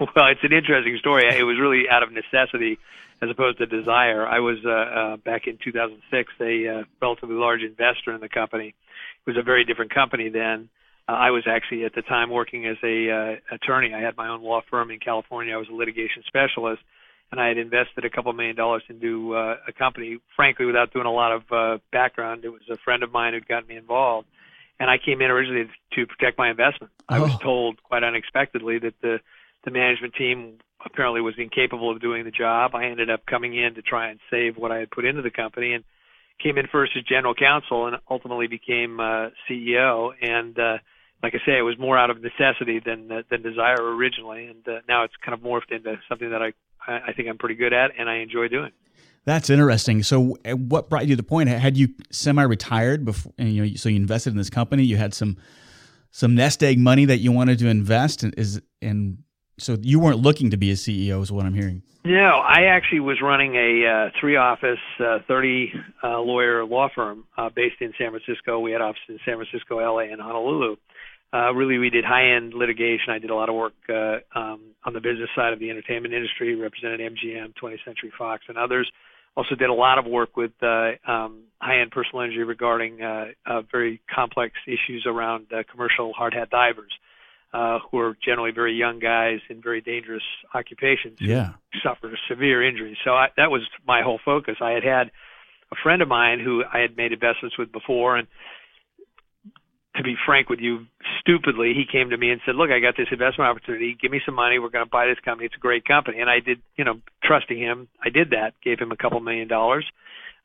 well, 0.16 0.26
it's 0.28 0.42
an 0.42 0.52
interesting 0.52 0.96
story. 0.98 1.24
It 1.26 1.44
was 1.44 1.58
really 1.60 1.88
out 1.88 2.02
of 2.02 2.10
necessity 2.12 2.78
as 3.22 3.28
opposed 3.28 3.58
to 3.58 3.66
desire. 3.66 4.26
I 4.26 4.40
was 4.40 4.56
uh, 4.64 4.70
uh, 4.70 5.16
back 5.18 5.46
in 5.46 5.58
2006 5.62 6.32
a 6.40 6.68
uh, 6.68 6.84
relatively 7.02 7.36
large 7.36 7.60
investor 7.60 8.14
in 8.14 8.20
the 8.20 8.28
company. 8.28 8.68
It 8.68 9.30
was 9.30 9.36
a 9.36 9.42
very 9.42 9.64
different 9.64 9.92
company 9.92 10.30
then. 10.30 10.70
Uh, 11.06 11.12
I 11.12 11.30
was 11.30 11.44
actually 11.46 11.84
at 11.84 11.94
the 11.94 12.02
time 12.02 12.30
working 12.30 12.66
as 12.66 12.76
a 12.82 13.10
uh, 13.10 13.54
attorney. 13.54 13.92
I 13.92 14.00
had 14.00 14.16
my 14.16 14.28
own 14.28 14.42
law 14.42 14.62
firm 14.70 14.90
in 14.90 15.00
California. 15.00 15.52
I 15.52 15.58
was 15.58 15.68
a 15.68 15.74
litigation 15.74 16.22
specialist, 16.26 16.82
and 17.30 17.38
I 17.38 17.48
had 17.48 17.58
invested 17.58 18.06
a 18.06 18.10
couple 18.10 18.32
million 18.32 18.56
dollars 18.56 18.82
into 18.88 19.34
uh, 19.36 19.56
a 19.68 19.72
company. 19.72 20.18
Frankly, 20.34 20.64
without 20.64 20.94
doing 20.94 21.06
a 21.06 21.12
lot 21.12 21.32
of 21.32 21.42
uh, 21.52 21.78
background, 21.92 22.46
it 22.46 22.50
was 22.50 22.62
a 22.70 22.78
friend 22.78 23.02
of 23.02 23.12
mine 23.12 23.34
who 23.34 23.40
got 23.40 23.68
me 23.68 23.76
involved. 23.76 24.28
And 24.78 24.88
I 24.88 24.96
came 24.96 25.20
in 25.20 25.30
originally 25.30 25.68
to 25.92 26.06
protect 26.06 26.38
my 26.38 26.48
investment. 26.48 26.90
Oh. 27.10 27.16
I 27.16 27.18
was 27.18 27.32
oh. 27.34 27.38
told 27.38 27.82
quite 27.82 28.02
unexpectedly 28.02 28.78
that 28.78 28.94
the 29.02 29.20
the 29.64 29.70
management 29.70 30.14
team 30.14 30.58
apparently 30.84 31.20
was 31.20 31.34
incapable 31.38 31.90
of 31.90 32.00
doing 32.00 32.24
the 32.24 32.30
job. 32.30 32.74
I 32.74 32.86
ended 32.86 33.10
up 33.10 33.26
coming 33.26 33.56
in 33.56 33.74
to 33.74 33.82
try 33.82 34.10
and 34.10 34.18
save 34.30 34.56
what 34.56 34.72
I 34.72 34.78
had 34.78 34.90
put 34.90 35.04
into 35.04 35.22
the 35.22 35.30
company 35.30 35.72
and 35.72 35.84
came 36.42 36.56
in 36.56 36.66
first 36.66 36.92
as 36.96 37.04
general 37.04 37.34
counsel 37.34 37.86
and 37.86 37.96
ultimately 38.08 38.46
became 38.46 38.98
uh, 38.98 39.28
CEO. 39.48 40.12
And 40.22 40.58
uh, 40.58 40.78
like 41.22 41.34
I 41.34 41.38
say, 41.44 41.58
it 41.58 41.62
was 41.62 41.78
more 41.78 41.98
out 41.98 42.10
of 42.10 42.22
necessity 42.22 42.80
than 42.84 43.12
uh, 43.12 43.22
than 43.30 43.42
desire 43.42 43.82
originally, 43.82 44.46
and 44.46 44.66
uh, 44.66 44.80
now 44.88 45.04
it's 45.04 45.14
kind 45.24 45.34
of 45.34 45.40
morphed 45.40 45.70
into 45.70 45.96
something 46.08 46.30
that 46.30 46.42
I 46.42 46.52
I 46.86 47.12
think 47.12 47.28
I'm 47.28 47.38
pretty 47.38 47.56
good 47.56 47.72
at 47.72 47.90
and 47.98 48.08
I 48.08 48.16
enjoy 48.16 48.48
doing. 48.48 48.72
That's 49.26 49.50
interesting. 49.50 50.02
So, 50.02 50.38
uh, 50.46 50.52
what 50.52 50.88
brought 50.88 51.02
you 51.02 51.10
to 51.10 51.16
the 51.16 51.22
point? 51.22 51.50
Had 51.50 51.76
you 51.76 51.88
semi-retired 52.10 53.04
before? 53.04 53.32
You 53.36 53.66
know, 53.66 53.74
so 53.74 53.90
you 53.90 53.96
invested 53.96 54.30
in 54.30 54.38
this 54.38 54.48
company. 54.48 54.82
You 54.84 54.96
had 54.96 55.12
some 55.12 55.36
some 56.10 56.34
nest 56.34 56.62
egg 56.62 56.78
money 56.78 57.04
that 57.04 57.18
you 57.18 57.30
wanted 57.30 57.58
to 57.58 57.68
invest. 57.68 58.22
And 58.22 58.34
is 58.38 58.62
and 58.80 59.18
so 59.60 59.76
you 59.80 60.00
weren't 60.00 60.18
looking 60.18 60.50
to 60.50 60.56
be 60.56 60.70
a 60.70 60.74
CEO, 60.74 61.22
is 61.22 61.30
what 61.30 61.46
I'm 61.46 61.54
hearing. 61.54 61.82
No, 62.04 62.40
I 62.42 62.62
actually 62.64 63.00
was 63.00 63.20
running 63.22 63.56
a 63.56 63.86
uh, 63.86 64.10
three-office, 64.18 64.78
uh, 65.00 65.18
30-lawyer 65.28 66.62
uh, 66.62 66.66
law 66.66 66.88
firm 66.94 67.24
uh, 67.36 67.50
based 67.54 67.76
in 67.80 67.92
San 67.98 68.10
Francisco. 68.10 68.58
We 68.58 68.72
had 68.72 68.80
offices 68.80 69.04
in 69.10 69.18
San 69.26 69.36
Francisco, 69.36 69.76
LA, 69.76 70.10
and 70.10 70.20
Honolulu. 70.20 70.76
Uh, 71.32 71.52
really, 71.52 71.76
we 71.76 71.90
did 71.90 72.04
high-end 72.04 72.54
litigation. 72.54 73.10
I 73.10 73.18
did 73.18 73.28
a 73.28 73.34
lot 73.34 73.50
of 73.50 73.54
work 73.54 73.74
uh, 73.88 74.18
um, 74.34 74.60
on 74.84 74.94
the 74.94 75.00
business 75.00 75.28
side 75.36 75.52
of 75.52 75.58
the 75.58 75.68
entertainment 75.68 76.14
industry, 76.14 76.54
represented 76.54 77.00
MGM, 77.00 77.52
20th 77.62 77.84
Century 77.84 78.12
Fox, 78.16 78.44
and 78.48 78.56
others. 78.56 78.90
Also, 79.36 79.54
did 79.54 79.68
a 79.68 79.74
lot 79.74 79.98
of 79.98 80.06
work 80.06 80.38
with 80.38 80.52
um, 80.62 81.42
high-end 81.60 81.90
personal 81.90 82.24
injury 82.24 82.44
regarding 82.44 82.98
very 83.70 84.00
complex 84.12 84.54
issues 84.66 85.04
around 85.06 85.48
commercial 85.70 86.14
hard 86.14 86.32
hat 86.32 86.48
divers 86.48 86.92
uh, 87.52 87.78
who 87.90 87.98
are 87.98 88.16
generally 88.24 88.52
very 88.52 88.74
young 88.74 88.98
guys 88.98 89.40
in 89.48 89.60
very 89.60 89.80
dangerous 89.80 90.22
occupations 90.54 91.18
yeah. 91.20 91.52
suffer 91.82 92.16
severe 92.28 92.66
injuries. 92.66 92.96
So 93.04 93.12
I, 93.12 93.28
that 93.36 93.50
was 93.50 93.62
my 93.86 94.02
whole 94.02 94.20
focus. 94.24 94.56
I 94.60 94.70
had 94.70 94.84
had 94.84 95.10
a 95.72 95.76
friend 95.82 96.02
of 96.02 96.08
mine 96.08 96.40
who 96.40 96.62
I 96.72 96.78
had 96.78 96.96
made 96.96 97.12
investments 97.12 97.58
with 97.58 97.72
before, 97.72 98.16
and 98.16 98.28
to 99.96 100.04
be 100.04 100.14
frank 100.24 100.48
with 100.48 100.60
you, 100.60 100.86
stupidly, 101.20 101.74
he 101.74 101.84
came 101.90 102.10
to 102.10 102.16
me 102.16 102.30
and 102.30 102.40
said, 102.46 102.54
"Look, 102.54 102.70
I 102.70 102.78
got 102.78 102.96
this 102.96 103.08
investment 103.10 103.50
opportunity. 103.50 103.96
Give 104.00 104.12
me 104.12 104.20
some 104.24 104.34
money. 104.34 104.58
We're 104.58 104.70
going 104.70 104.84
to 104.84 104.90
buy 104.90 105.06
this 105.06 105.18
company. 105.24 105.46
It's 105.46 105.56
a 105.56 105.58
great 105.58 105.84
company." 105.84 106.20
And 106.20 106.30
I 106.30 106.38
did, 106.40 106.62
you 106.76 106.84
know, 106.84 107.00
trusting 107.24 107.58
him, 107.58 107.88
I 108.04 108.10
did 108.10 108.30
that. 108.30 108.54
Gave 108.62 108.78
him 108.78 108.92
a 108.92 108.96
couple 108.96 109.18
million 109.20 109.48
dollars. 109.48 109.84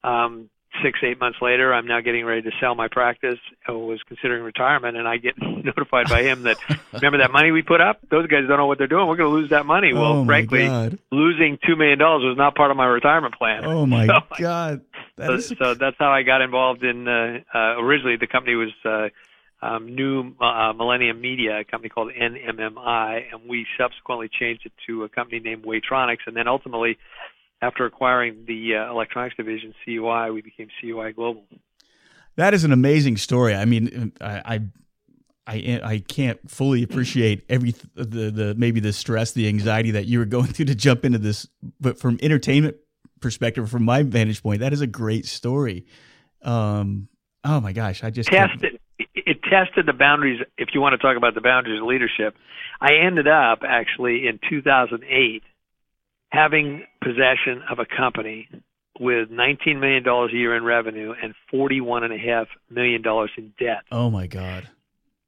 Um, 0.03 0.49
six, 0.83 0.99
eight 1.03 1.19
months 1.19 1.39
later, 1.41 1.73
I'm 1.73 1.87
now 1.87 2.01
getting 2.01 2.25
ready 2.25 2.41
to 2.43 2.51
sell 2.59 2.75
my 2.75 2.87
practice. 2.87 3.39
I 3.67 3.71
was 3.71 4.01
considering 4.07 4.43
retirement, 4.43 4.97
and 4.97 5.07
I 5.07 5.17
get 5.17 5.35
notified 5.41 6.09
by 6.09 6.23
him 6.23 6.43
that 6.43 6.57
remember 6.93 7.19
that 7.19 7.31
money 7.31 7.51
we 7.51 7.61
put 7.61 7.81
up? 7.81 7.99
Those 8.09 8.27
guys 8.27 8.47
don't 8.47 8.57
know 8.57 8.67
what 8.67 8.77
they're 8.77 8.87
doing. 8.87 9.07
We're 9.07 9.17
going 9.17 9.29
to 9.29 9.35
lose 9.35 9.49
that 9.49 9.65
money. 9.65 9.91
Oh 9.93 10.01
well, 10.01 10.25
frankly, 10.25 10.67
God. 10.67 10.99
losing 11.11 11.57
two 11.65 11.75
million 11.75 11.99
dollars 11.99 12.23
was 12.23 12.37
not 12.37 12.55
part 12.55 12.71
of 12.71 12.77
my 12.77 12.85
retirement 12.85 13.35
plan. 13.35 13.65
Oh 13.65 13.85
my 13.85 14.07
so, 14.07 14.19
God! 14.39 14.81
That 15.17 15.27
so, 15.27 15.33
is... 15.33 15.53
so, 15.57 15.73
that's 15.73 15.97
how 15.99 16.11
I 16.11 16.23
got 16.23 16.41
involved 16.41 16.83
in. 16.83 17.07
Uh, 17.07 17.39
uh, 17.53 17.79
originally, 17.79 18.17
the 18.17 18.27
company 18.27 18.55
was. 18.55 18.71
Uh, 18.83 19.09
um, 19.61 19.95
new 19.95 20.35
uh, 20.39 20.73
Millennium 20.73 21.19
Media, 21.21 21.61
a 21.61 21.63
company 21.63 21.89
called 21.89 22.11
NMMI, 22.11 23.23
and 23.31 23.49
we 23.49 23.65
subsequently 23.79 24.29
changed 24.29 24.65
it 24.65 24.73
to 24.85 25.05
a 25.05 25.09
company 25.09 25.39
named 25.39 25.63
Waytronix, 25.63 26.17
and 26.27 26.35
then 26.35 26.47
ultimately 26.47 26.99
after 27.61 27.85
acquiring 27.85 28.45
the 28.47 28.75
uh, 28.75 28.91
electronics 28.91 29.35
division, 29.35 29.73
CUI, 29.83 30.31
we 30.31 30.41
became 30.41 30.67
CUI 30.81 31.13
Global. 31.13 31.45
That 32.35 32.53
is 32.53 32.63
an 32.63 32.71
amazing 32.71 33.17
story. 33.17 33.55
I 33.55 33.65
mean, 33.65 34.11
I, 34.19 34.59
I, 35.47 35.79
I 35.83 36.03
can't 36.07 36.49
fully 36.49 36.83
appreciate 36.83 37.45
every 37.49 37.73
the 37.95 38.29
the 38.31 38.55
maybe 38.57 38.79
the 38.79 38.91
stress, 38.91 39.31
the 39.31 39.47
anxiety 39.47 39.91
that 39.91 40.05
you 40.05 40.19
were 40.19 40.25
going 40.25 40.47
through 40.47 40.65
to 40.65 40.75
jump 40.75 41.05
into 41.05 41.17
this. 41.17 41.47
But 41.79 41.97
from 41.97 42.19
entertainment 42.21 42.77
perspective, 43.21 43.69
from 43.69 43.83
my 43.83 44.03
vantage 44.03 44.43
point, 44.43 44.59
that 44.59 44.73
is 44.73 44.81
a 44.81 44.87
great 44.87 45.25
story. 45.25 45.85
Um, 46.41 47.07
oh 47.43 47.61
my 47.61 47.71
gosh, 47.71 48.03
I 48.03 48.09
just 48.09 48.29
tested. 48.29 48.79
It 48.97 49.41
tested 49.43 49.85
the 49.85 49.93
boundaries. 49.93 50.41
If 50.57 50.69
you 50.73 50.81
want 50.81 50.93
to 50.93 50.97
talk 50.97 51.17
about 51.17 51.35
the 51.35 51.41
boundaries 51.41 51.81
of 51.81 51.87
leadership, 51.87 52.35
I 52.81 52.95
ended 53.05 53.27
up 53.27 53.59
actually 53.67 54.27
in 54.27 54.39
2008 54.49 55.43
having 56.35 56.85
possession 57.01 57.63
of 57.69 57.79
a 57.79 57.85
company 57.85 58.49
with 58.99 59.29
$19 59.29 59.79
million 59.79 60.05
a 60.07 60.31
year 60.31 60.55
in 60.55 60.63
revenue 60.63 61.13
and 61.21 61.33
$41.5 61.53 62.45
million 62.69 63.03
in 63.37 63.53
debt. 63.59 63.83
Oh, 63.91 64.09
my 64.09 64.27
God. 64.27 64.69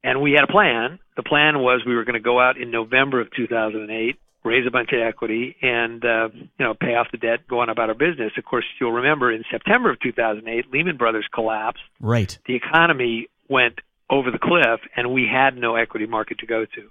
And 0.03 0.21
we 0.21 0.31
had 0.31 0.43
a 0.43 0.51
plan. 0.51 0.99
The 1.15 1.23
plan 1.23 1.59
was 1.59 1.81
we 1.85 1.95
were 1.95 2.05
going 2.05 2.13
to 2.13 2.19
go 2.19 2.39
out 2.39 2.57
in 2.57 2.71
November 2.71 3.19
of 3.19 3.27
2008, 3.35 4.15
raise 4.43 4.65
a 4.65 4.71
bunch 4.71 4.89
of 4.93 5.01
equity, 5.01 5.55
and 5.61 6.03
uh, 6.05 6.29
you 6.33 6.65
know 6.65 6.73
pay 6.75 6.95
off 6.95 7.07
the 7.11 7.17
debt, 7.17 7.47
go 7.49 7.59
on 7.59 7.69
about 7.69 7.89
our 7.89 7.95
business. 7.95 8.31
Of 8.37 8.45
course, 8.45 8.63
you'll 8.79 8.93
remember 8.93 9.31
in 9.31 9.43
September 9.51 9.91
of 9.91 9.99
2008, 9.99 10.71
Lehman 10.71 10.97
Brothers 10.97 11.27
collapsed. 11.33 11.81
Right. 11.99 12.37
The 12.45 12.55
economy 12.55 13.27
went 13.49 13.79
over 14.09 14.31
the 14.31 14.39
cliff, 14.39 14.79
and 14.95 15.11
we 15.11 15.27
had 15.29 15.57
no 15.57 15.75
equity 15.75 16.05
market 16.05 16.39
to 16.39 16.45
go 16.45 16.63
to. 16.63 16.89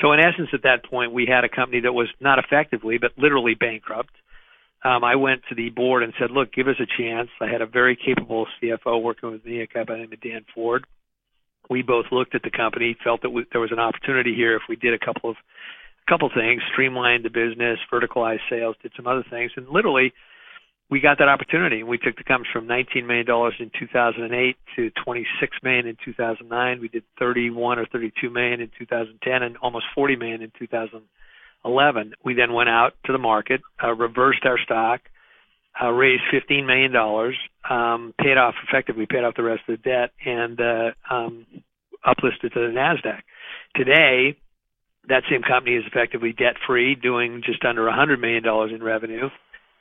So 0.00 0.12
in 0.12 0.20
essence, 0.20 0.50
at 0.52 0.62
that 0.62 0.84
point, 0.84 1.12
we 1.12 1.26
had 1.26 1.44
a 1.44 1.48
company 1.48 1.80
that 1.80 1.92
was 1.92 2.08
not 2.20 2.38
effectively, 2.38 2.98
but 2.98 3.12
literally 3.16 3.54
bankrupt. 3.54 4.14
Um, 4.84 5.02
I 5.02 5.16
went 5.16 5.42
to 5.48 5.56
the 5.56 5.70
board 5.70 6.04
and 6.04 6.12
said, 6.18 6.30
"Look, 6.30 6.52
give 6.52 6.68
us 6.68 6.78
a 6.78 6.86
chance." 6.86 7.30
I 7.40 7.48
had 7.48 7.62
a 7.62 7.66
very 7.66 7.96
capable 7.96 8.46
CFO 8.60 8.98
working 9.02 9.32
with 9.32 9.44
me, 9.44 9.60
a 9.60 9.66
guy 9.66 9.82
by 9.82 9.94
the 9.94 10.00
name 10.00 10.12
of 10.12 10.20
Dan 10.20 10.44
Ford. 10.54 10.84
We 11.68 11.82
both 11.82 12.06
looked 12.12 12.34
at 12.34 12.42
the 12.42 12.50
company, 12.50 12.96
felt 13.02 13.22
that 13.22 13.30
we, 13.30 13.44
there 13.50 13.60
was 13.60 13.72
an 13.72 13.80
opportunity 13.80 14.34
here 14.34 14.54
if 14.54 14.62
we 14.68 14.76
did 14.76 14.94
a 14.94 15.04
couple 15.04 15.30
of 15.30 15.36
a 15.36 16.10
couple 16.10 16.30
things, 16.30 16.62
streamlined 16.72 17.24
the 17.24 17.30
business, 17.30 17.78
verticalized 17.92 18.48
sales, 18.48 18.76
did 18.82 18.92
some 18.96 19.06
other 19.06 19.24
things, 19.28 19.50
and 19.56 19.68
literally 19.68 20.12
we 20.90 21.00
got 21.00 21.18
that 21.18 21.28
opportunity. 21.28 21.80
And 21.80 21.88
we 21.88 21.98
took 21.98 22.16
the 22.16 22.24
company 22.24 22.48
from 22.52 22.66
$19 22.66 23.06
million 23.06 23.26
in 23.58 23.70
2008 23.78 24.56
to 24.76 24.90
26 25.04 25.56
million 25.62 25.86
in 25.86 25.96
2009. 26.04 26.80
We 26.80 26.88
did 26.88 27.04
31 27.18 27.78
or 27.78 27.86
32 27.86 28.30
million 28.30 28.60
in 28.60 28.70
2010 28.78 29.42
and 29.42 29.56
almost 29.58 29.84
40 29.94 30.16
million 30.16 30.42
in 30.42 30.52
2011. 30.58 32.14
We 32.24 32.34
then 32.34 32.52
went 32.54 32.70
out 32.70 32.94
to 33.04 33.12
the 33.12 33.18
market, 33.18 33.60
uh, 33.82 33.94
reversed 33.94 34.44
our 34.44 34.58
stock, 34.58 35.00
uh, 35.80 35.90
raised 35.90 36.22
15 36.30 36.66
million 36.66 36.92
dollars, 36.92 37.36
um, 37.68 38.14
paid 38.18 38.36
off 38.36 38.54
effectively 38.66 39.06
paid 39.06 39.24
off 39.24 39.36
the 39.36 39.42
rest 39.42 39.62
of 39.68 39.76
the 39.76 39.88
debt, 39.88 40.10
and 40.24 40.60
uh, 40.60 40.90
um, 41.08 41.46
uplisted 42.04 42.52
to 42.54 42.60
the 42.60 42.72
Nasdaq. 42.74 43.20
Today, 43.76 44.36
that 45.08 45.22
same 45.30 45.42
company 45.42 45.76
is 45.76 45.84
effectively 45.86 46.32
debt 46.32 46.56
free, 46.66 46.96
doing 46.96 47.42
just 47.44 47.64
under 47.64 47.84
100 47.84 48.20
million 48.20 48.42
dollars 48.42 48.72
in 48.74 48.82
revenue 48.82 49.28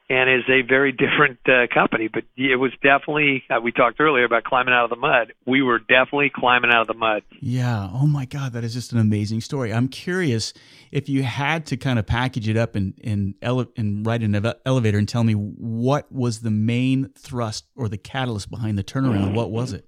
and 0.10 0.30
is 0.30 0.44
a 0.50 0.62
very 0.62 0.92
different 0.92 1.40
uh, 1.48 1.68
company. 1.74 2.08
But 2.08 2.24
it 2.36 2.56
was 2.56 2.72
definitely 2.82 3.44
uh, 3.50 3.60
we 3.62 3.72
talked 3.72 4.00
earlier 4.00 4.24
about 4.24 4.44
climbing 4.44 4.74
out 4.74 4.86
of 4.86 4.90
the 4.90 4.96
mud. 4.96 5.34
We 5.46 5.62
were 5.62 5.80
definitely 5.80 6.32
climbing 6.34 6.72
out 6.72 6.82
of 6.82 6.88
the 6.88 6.94
mud. 6.94 7.24
Yeah. 7.42 7.90
Oh 7.92 8.08
my 8.08 8.26
God, 8.26 8.54
that 8.54 8.64
is 8.64 8.74
just 8.74 8.94
an 8.94 9.00
amazing 9.00 9.42
story. 9.42 9.74
I'm 9.74 9.88
curious 9.90 10.54
if 10.92 11.10
you 11.10 11.24
had 11.24 11.66
to 11.68 11.78
kind 11.78 12.00
of 12.00 12.06
package 12.06 12.48
it 12.48 12.58
up 12.58 12.76
and 12.76 12.94
and, 13.04 13.36
ele- 13.42 13.72
and 13.76 14.06
write 14.06 14.22
an 14.24 14.36
ele- 14.36 14.56
elevator 14.66 14.98
and 14.98 15.08
tell 15.08 15.24
me 15.24 15.34
what 15.34 16.12
was 16.12 16.42
the 16.42 16.52
main 16.52 17.10
thrust 17.18 17.66
or 17.76 17.90
the 17.90 17.98
catalyst 17.98 18.50
behind 18.50 18.78
the 18.78 18.84
turnaround. 18.84 19.34
What 19.34 19.52
was 19.52 19.74
it? 19.74 19.86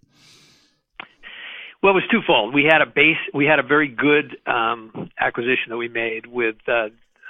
Well, 1.82 1.94
it 1.94 1.96
was 1.96 2.04
twofold. 2.12 2.54
We 2.54 2.66
had 2.66 2.82
a 2.82 2.86
base. 2.86 3.16
We 3.34 3.46
had 3.46 3.60
a 3.60 3.64
very 3.64 3.88
good 3.88 4.36
um, 4.46 5.10
acquisition 5.18 5.70
that 5.70 5.78
we 5.78 5.88
made 5.88 6.26
with 6.26 6.58
uh, 6.68 6.90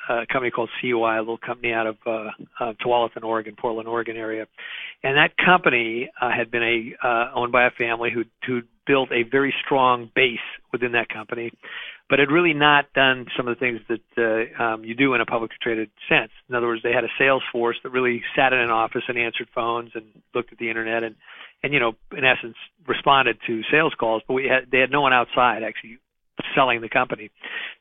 a 0.09 0.25
company 0.25 0.49
called 0.49 0.69
CUI, 0.81 1.17
a 1.17 1.19
little 1.19 1.37
company 1.37 1.71
out 1.71 1.87
of 1.87 1.97
uh, 2.05 2.31
uh, 2.59 2.73
Tualatin, 2.83 3.23
Oregon, 3.23 3.55
Portland, 3.55 3.87
Oregon 3.87 4.17
area, 4.17 4.47
and 5.03 5.17
that 5.17 5.37
company 5.37 6.09
uh, 6.19 6.31
had 6.31 6.49
been 6.49 6.63
a 6.63 7.07
uh, 7.07 7.31
owned 7.35 7.51
by 7.51 7.65
a 7.65 7.71
family 7.71 8.09
who 8.11 8.23
who 8.45 8.61
built 8.87 9.11
a 9.11 9.23
very 9.23 9.53
strong 9.63 10.09
base 10.15 10.39
within 10.71 10.93
that 10.93 11.09
company, 11.09 11.51
but 12.09 12.17
had 12.17 12.31
really 12.31 12.53
not 12.53 12.91
done 12.93 13.27
some 13.37 13.47
of 13.47 13.55
the 13.55 13.59
things 13.59 13.79
that 13.87 14.01
uh, 14.59 14.63
um, 14.63 14.83
you 14.83 14.95
do 14.95 15.13
in 15.13 15.21
a 15.21 15.25
publicly 15.25 15.57
traded 15.61 15.91
sense. 16.09 16.31
In 16.49 16.55
other 16.55 16.65
words, 16.65 16.81
they 16.81 16.91
had 16.91 17.03
a 17.03 17.09
sales 17.19 17.43
force 17.51 17.77
that 17.83 17.91
really 17.91 18.23
sat 18.35 18.51
in 18.51 18.59
an 18.59 18.71
office 18.71 19.03
and 19.07 19.17
answered 19.17 19.47
phones 19.53 19.91
and 19.93 20.05
looked 20.33 20.51
at 20.51 20.57
the 20.57 20.69
internet 20.69 21.03
and 21.03 21.15
and 21.61 21.73
you 21.73 21.79
know 21.79 21.93
in 22.17 22.25
essence 22.25 22.55
responded 22.87 23.37
to 23.45 23.61
sales 23.71 23.93
calls, 23.99 24.23
but 24.27 24.33
we 24.33 24.45
had 24.45 24.71
they 24.71 24.79
had 24.79 24.91
no 24.91 25.01
one 25.01 25.13
outside 25.13 25.61
actually 25.61 25.99
selling 26.59 26.81
the 26.81 26.89
company. 26.89 27.29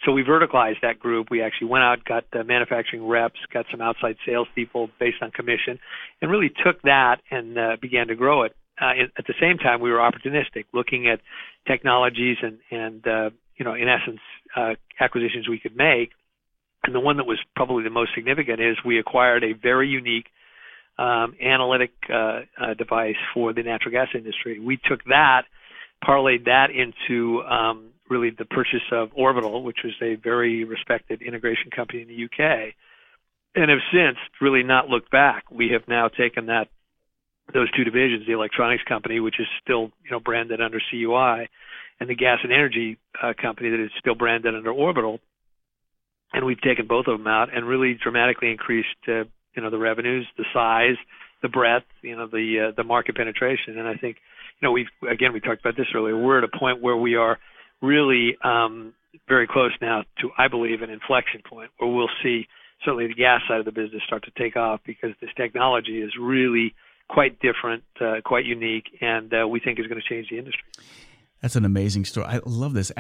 So 0.05 0.13
we 0.13 0.23
verticalized 0.23 0.81
that 0.83 0.99
group. 0.99 1.29
We 1.31 1.43
actually 1.43 1.69
went 1.69 1.85
out, 1.85 2.05
got 2.05 2.25
manufacturing 2.47 3.07
reps, 3.07 3.41
got 3.53 3.67
some 3.71 3.81
outside 3.81 4.17
salespeople 4.25 4.91
based 5.01 5.19
on 5.21 5.31
commission, 5.33 5.79
and 6.23 6.31
really 6.31 6.51
took 6.65 6.81
that 6.83 7.17
and 7.31 7.59
uh, 7.59 7.77
began 7.81 8.07
to 8.09 8.15
grow 8.15 8.43
it. 8.43 8.55
Uh, 8.81 8.93
at 9.19 9.27
the 9.27 9.35
same 9.41 9.59
time, 9.59 9.81
we 9.81 9.91
were 9.91 9.99
opportunistic, 9.99 10.67
looking 10.73 11.09
at 11.09 11.21
technologies 11.67 12.37
and 12.43 12.59
and 12.71 13.07
uh, 13.07 13.31
you 13.57 13.65
know 13.65 13.75
in 13.75 13.89
essence 13.89 14.21
uh, 14.57 14.75
acquisitions 15.01 15.49
we 15.49 15.59
could 15.59 15.77
make. 15.77 16.11
And 16.85 16.95
the 16.95 17.01
one 17.01 17.17
that 17.17 17.27
was 17.27 17.39
probably 17.57 17.83
the 17.83 17.91
most 17.91 18.11
significant 18.15 18.61
is 18.61 18.77
we 18.87 19.01
acquired 19.01 19.43
a 19.43 19.53
very 19.53 19.89
unique 19.89 20.27
um, 20.97 21.35
analytic 21.43 21.91
uh, 22.09 22.41
uh, 22.61 22.75
device 22.75 23.17
for 23.35 23.53
the 23.53 23.63
natural 23.63 23.93
gas 23.93 24.09
industry. 24.15 24.61
We 24.61 24.79
took 24.89 25.05
that, 25.05 25.43
parlayed 26.05 26.45
that 26.45 26.69
into 26.71 27.43
um, 27.43 27.88
really 28.11 28.31
the 28.31 28.45
purchase 28.45 28.83
of 28.93 29.11
Orbital, 29.15 29.63
which 29.63 29.79
was 29.85 29.95
a 30.03 30.15
very 30.17 30.65
respected 30.65 31.23
integration 31.23 31.71
company 31.71 32.03
in 32.03 32.09
the 32.09 32.25
UK, 32.25 32.75
and 33.55 33.71
have 33.71 33.81
since 33.93 34.19
really 34.41 34.63
not 34.63 34.89
looked 34.89 35.11
back. 35.11 35.45
We 35.51 35.71
have 35.73 35.89
now 35.89 36.09
taken 36.09 36.47
that 36.47 36.69
those 37.53 37.71
two 37.73 37.85
divisions, 37.85 38.27
the 38.27 38.33
electronics 38.33 38.83
company, 38.85 39.21
which 39.21 39.41
is 39.41 39.47
still 39.63 39.91
you 40.05 40.11
know 40.11 40.21
branded 40.21 40.61
under 40.61 40.81
CUI, 40.91 41.49
and 42.01 42.09
the 42.09 42.15
gas 42.15 42.39
and 42.43 42.53
energy 42.53 42.99
uh, 43.23 43.33
company 43.41 43.71
that 43.71 43.83
is 43.83 43.91
still 43.99 44.15
branded 44.15 44.55
under 44.55 44.71
Orbital, 44.71 45.21
and 46.33 46.45
we've 46.45 46.61
taken 46.61 46.87
both 46.87 47.07
of 47.07 47.19
them 47.19 47.27
out 47.27 47.55
and 47.55 47.67
really 47.67 47.95
dramatically 47.95 48.51
increased 48.51 48.89
uh, 49.09 49.25
you 49.55 49.63
know 49.63 49.71
the 49.71 49.79
revenues, 49.79 50.27
the 50.37 50.45
size, 50.53 50.97
the 51.43 51.49
breadth, 51.49 51.87
you 52.03 52.17
know 52.17 52.27
the 52.27 52.69
uh, 52.69 52.73
the 52.77 52.85
market 52.85 53.17
penetration, 53.17 53.79
and 53.79 53.89
I 53.89 53.95
think 53.95 54.17
you 54.61 54.67
know 54.67 54.73
we've 54.73 54.91
again 55.09 55.33
we 55.33 55.41
talked 55.41 55.61
about 55.61 55.77
this 55.77 55.89
earlier. 55.95 56.17
We're 56.17 56.39
at 56.39 56.45
a 56.45 56.59
point 56.59 56.83
where 56.83 56.97
we 56.97 57.17
are 57.17 57.39
really 57.83 58.37
um, 58.43 58.95
very 59.29 59.47
close 59.47 59.73
now 59.81 60.05
to, 60.21 60.31
I 60.37 60.49
believe, 60.49 60.83
an 60.83 60.91
inflection 60.91 61.43
point 61.49 61.71
where 61.79 61.91
we'll 61.91 62.11
see 62.23 62.47
certainly 62.85 63.07
the 63.07 63.15
gas 63.15 63.41
side 63.49 63.59
of 63.59 63.65
the 63.65 63.73
business 63.73 64.03
start 64.07 64.25
to 64.25 64.31
take 64.37 64.57
off 64.57 64.81
because 64.87 65.11
this 65.21 65.31
technology 65.37 66.01
is 66.01 66.13
really 66.21 66.75
quite 67.09 67.41
different, 67.41 67.85
uh, 68.01 68.17
quite 68.25 68.45
unique, 68.45 68.85
and 69.01 69.33
uh, 69.33 69.49
we 69.49 69.61
think 69.61 69.79
is 69.79 69.87
going 69.87 70.01
to 70.01 70.09
change 70.09 70.29
the 70.31 70.39
industry. 70.39 70.63
That's 71.41 71.57
an 71.57 71.65
amazing 71.65 72.05
story. 72.05 72.27
I 72.27 72.41
love 72.45 72.75
this. 72.75 72.91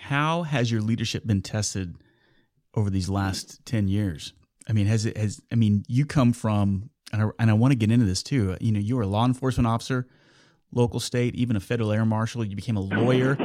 How 0.00 0.42
has 0.42 0.70
your 0.70 0.80
leadership 0.80 1.26
been 1.26 1.40
tested 1.40 1.96
over 2.74 2.90
these 2.90 3.08
last 3.08 3.64
ten 3.64 3.86
years? 3.88 4.32
I 4.68 4.72
mean, 4.72 4.86
has 4.86 5.06
it 5.06 5.16
has? 5.16 5.40
I 5.52 5.54
mean, 5.54 5.84
you 5.86 6.04
come 6.04 6.32
from, 6.32 6.90
and 7.12 7.22
I, 7.22 7.30
and 7.38 7.50
I 7.50 7.54
want 7.54 7.70
to 7.70 7.76
get 7.76 7.92
into 7.92 8.06
this 8.06 8.22
too. 8.22 8.56
You 8.60 8.72
know, 8.72 8.80
you 8.80 8.96
were 8.96 9.02
a 9.02 9.06
law 9.06 9.24
enforcement 9.24 9.68
officer, 9.68 10.06
local, 10.72 10.98
state, 10.98 11.36
even 11.36 11.54
a 11.54 11.60
federal 11.60 11.92
air 11.92 12.04
marshal. 12.04 12.44
You 12.44 12.56
became 12.56 12.76
a 12.76 12.80
lawyer. 12.80 13.36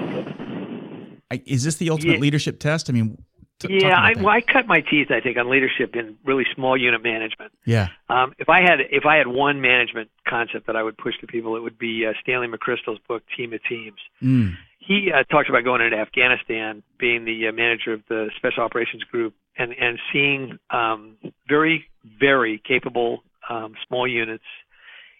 I, 1.31 1.41
is 1.45 1.63
this 1.63 1.75
the 1.75 1.89
ultimate 1.89 2.15
yeah. 2.15 2.19
leadership 2.19 2.59
test? 2.59 2.89
I 2.89 2.93
mean, 2.93 3.23
t- 3.59 3.79
yeah, 3.81 3.95
I, 3.95 4.13
well, 4.17 4.29
I 4.29 4.41
cut 4.41 4.65
my 4.67 4.81
teeth, 4.81 5.11
I 5.11 5.21
think, 5.21 5.37
on 5.37 5.49
leadership 5.49 5.95
in 5.95 6.17
really 6.25 6.45
small 6.55 6.75
unit 6.75 7.03
management. 7.03 7.51
Yeah. 7.65 7.89
Um, 8.09 8.33
if 8.39 8.49
I 8.49 8.61
had 8.61 8.79
if 8.89 9.05
I 9.05 9.17
had 9.17 9.27
one 9.27 9.61
management 9.61 10.09
concept 10.27 10.67
that 10.67 10.75
I 10.75 10.83
would 10.83 10.97
push 10.97 11.13
to 11.21 11.27
people, 11.27 11.55
it 11.55 11.61
would 11.61 11.77
be 11.77 12.05
uh, 12.07 12.13
Stanley 12.21 12.47
McChrystal's 12.47 12.99
book, 13.07 13.23
Team 13.37 13.53
of 13.53 13.59
Teams. 13.69 13.99
Mm. 14.21 14.55
He 14.79 15.11
uh, 15.13 15.23
talks 15.25 15.49
about 15.49 15.63
going 15.63 15.81
into 15.81 15.97
Afghanistan, 15.97 16.81
being 16.97 17.25
the 17.25 17.49
uh, 17.49 17.51
manager 17.51 17.93
of 17.93 18.01
the 18.09 18.31
Special 18.37 18.63
Operations 18.63 19.03
Group, 19.03 19.35
and 19.57 19.73
and 19.79 19.99
seeing 20.11 20.57
um, 20.71 21.17
very 21.47 21.85
very 22.19 22.61
capable 22.67 23.23
um, 23.49 23.75
small 23.87 24.07
units 24.07 24.43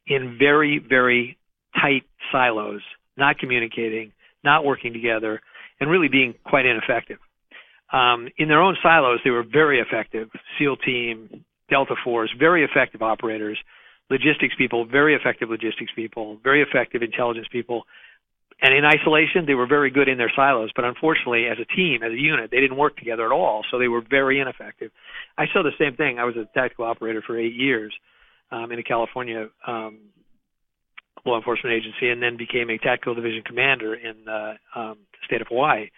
in 0.08 0.38
very 0.40 0.80
very 0.80 1.38
tight 1.80 2.04
silos, 2.32 2.82
not 3.16 3.38
communicating, 3.38 4.12
not 4.44 4.66
working 4.66 4.92
together 4.92 5.42
and 5.80 5.90
really 5.90 6.08
being 6.08 6.34
quite 6.44 6.66
ineffective. 6.66 7.20
Um, 7.92 8.30
in 8.38 8.48
their 8.48 8.62
own 8.62 8.78
silos, 8.84 9.20
they 9.24 9.32
were 9.32 9.44
very 9.44 9.80
effective. 9.80 10.30
SEAL 10.58 10.78
team, 10.78 11.44
Delta 11.70 11.96
Force, 12.04 12.32
very 12.38 12.64
effective 12.64 13.02
operators, 13.02 13.58
logistics 14.10 14.56
people, 14.58 14.86
very 14.86 15.16
effective 15.16 15.50
logistics 15.50 15.92
people, 15.96 16.38
very 16.44 16.62
effective 16.62 17.02
intelligence 17.02 17.48
people. 17.52 17.84
And 18.62 18.74
in 18.74 18.84
isolation, 18.84 19.46
they 19.48 19.54
were 19.54 19.68
very 19.68 19.90
good 19.90 20.10
in 20.10 20.18
their 20.18 20.32
silos, 20.36 20.70
but 20.76 20.84
unfortunately, 20.84 21.46
as 21.46 21.58
a 21.60 21.76
team, 21.76 22.04
as 22.04 22.12
a 22.12 22.20
unit, 22.20 22.52
they 22.52 22.60
didn't 22.60 22.78
work 22.78 22.98
together 22.98 23.26
at 23.26 23.32
all, 23.32 23.64
so 23.72 23.80
they 23.80 23.88
were 23.88 24.02
very 24.08 24.40
ineffective. 24.42 24.92
I 25.38 25.46
saw 25.54 25.64
the 25.64 25.72
same 25.80 25.96
thing. 25.96 26.20
I 26.20 26.26
was 26.26 26.36
a 26.36 26.46
tactical 26.54 26.86
operator 26.86 27.24
for 27.26 27.40
eight 27.40 27.54
years 27.54 27.94
um, 28.52 28.72
in 28.72 28.80
a 28.80 28.84
California 28.84 29.48
um, 29.66 30.00
law 31.26 31.38
enforcement 31.38 31.74
agency, 31.74 32.10
and 32.10 32.22
then 32.22 32.36
became 32.36 32.70
a 32.70 32.78
tactical 32.78 33.16
division 33.16 33.44
commander 33.46 33.96
in 33.96 34.28
uh, 34.28 34.54
um, 34.76 34.98
state 35.26 35.42
of 35.42 35.48
Hawaii. 35.48 35.90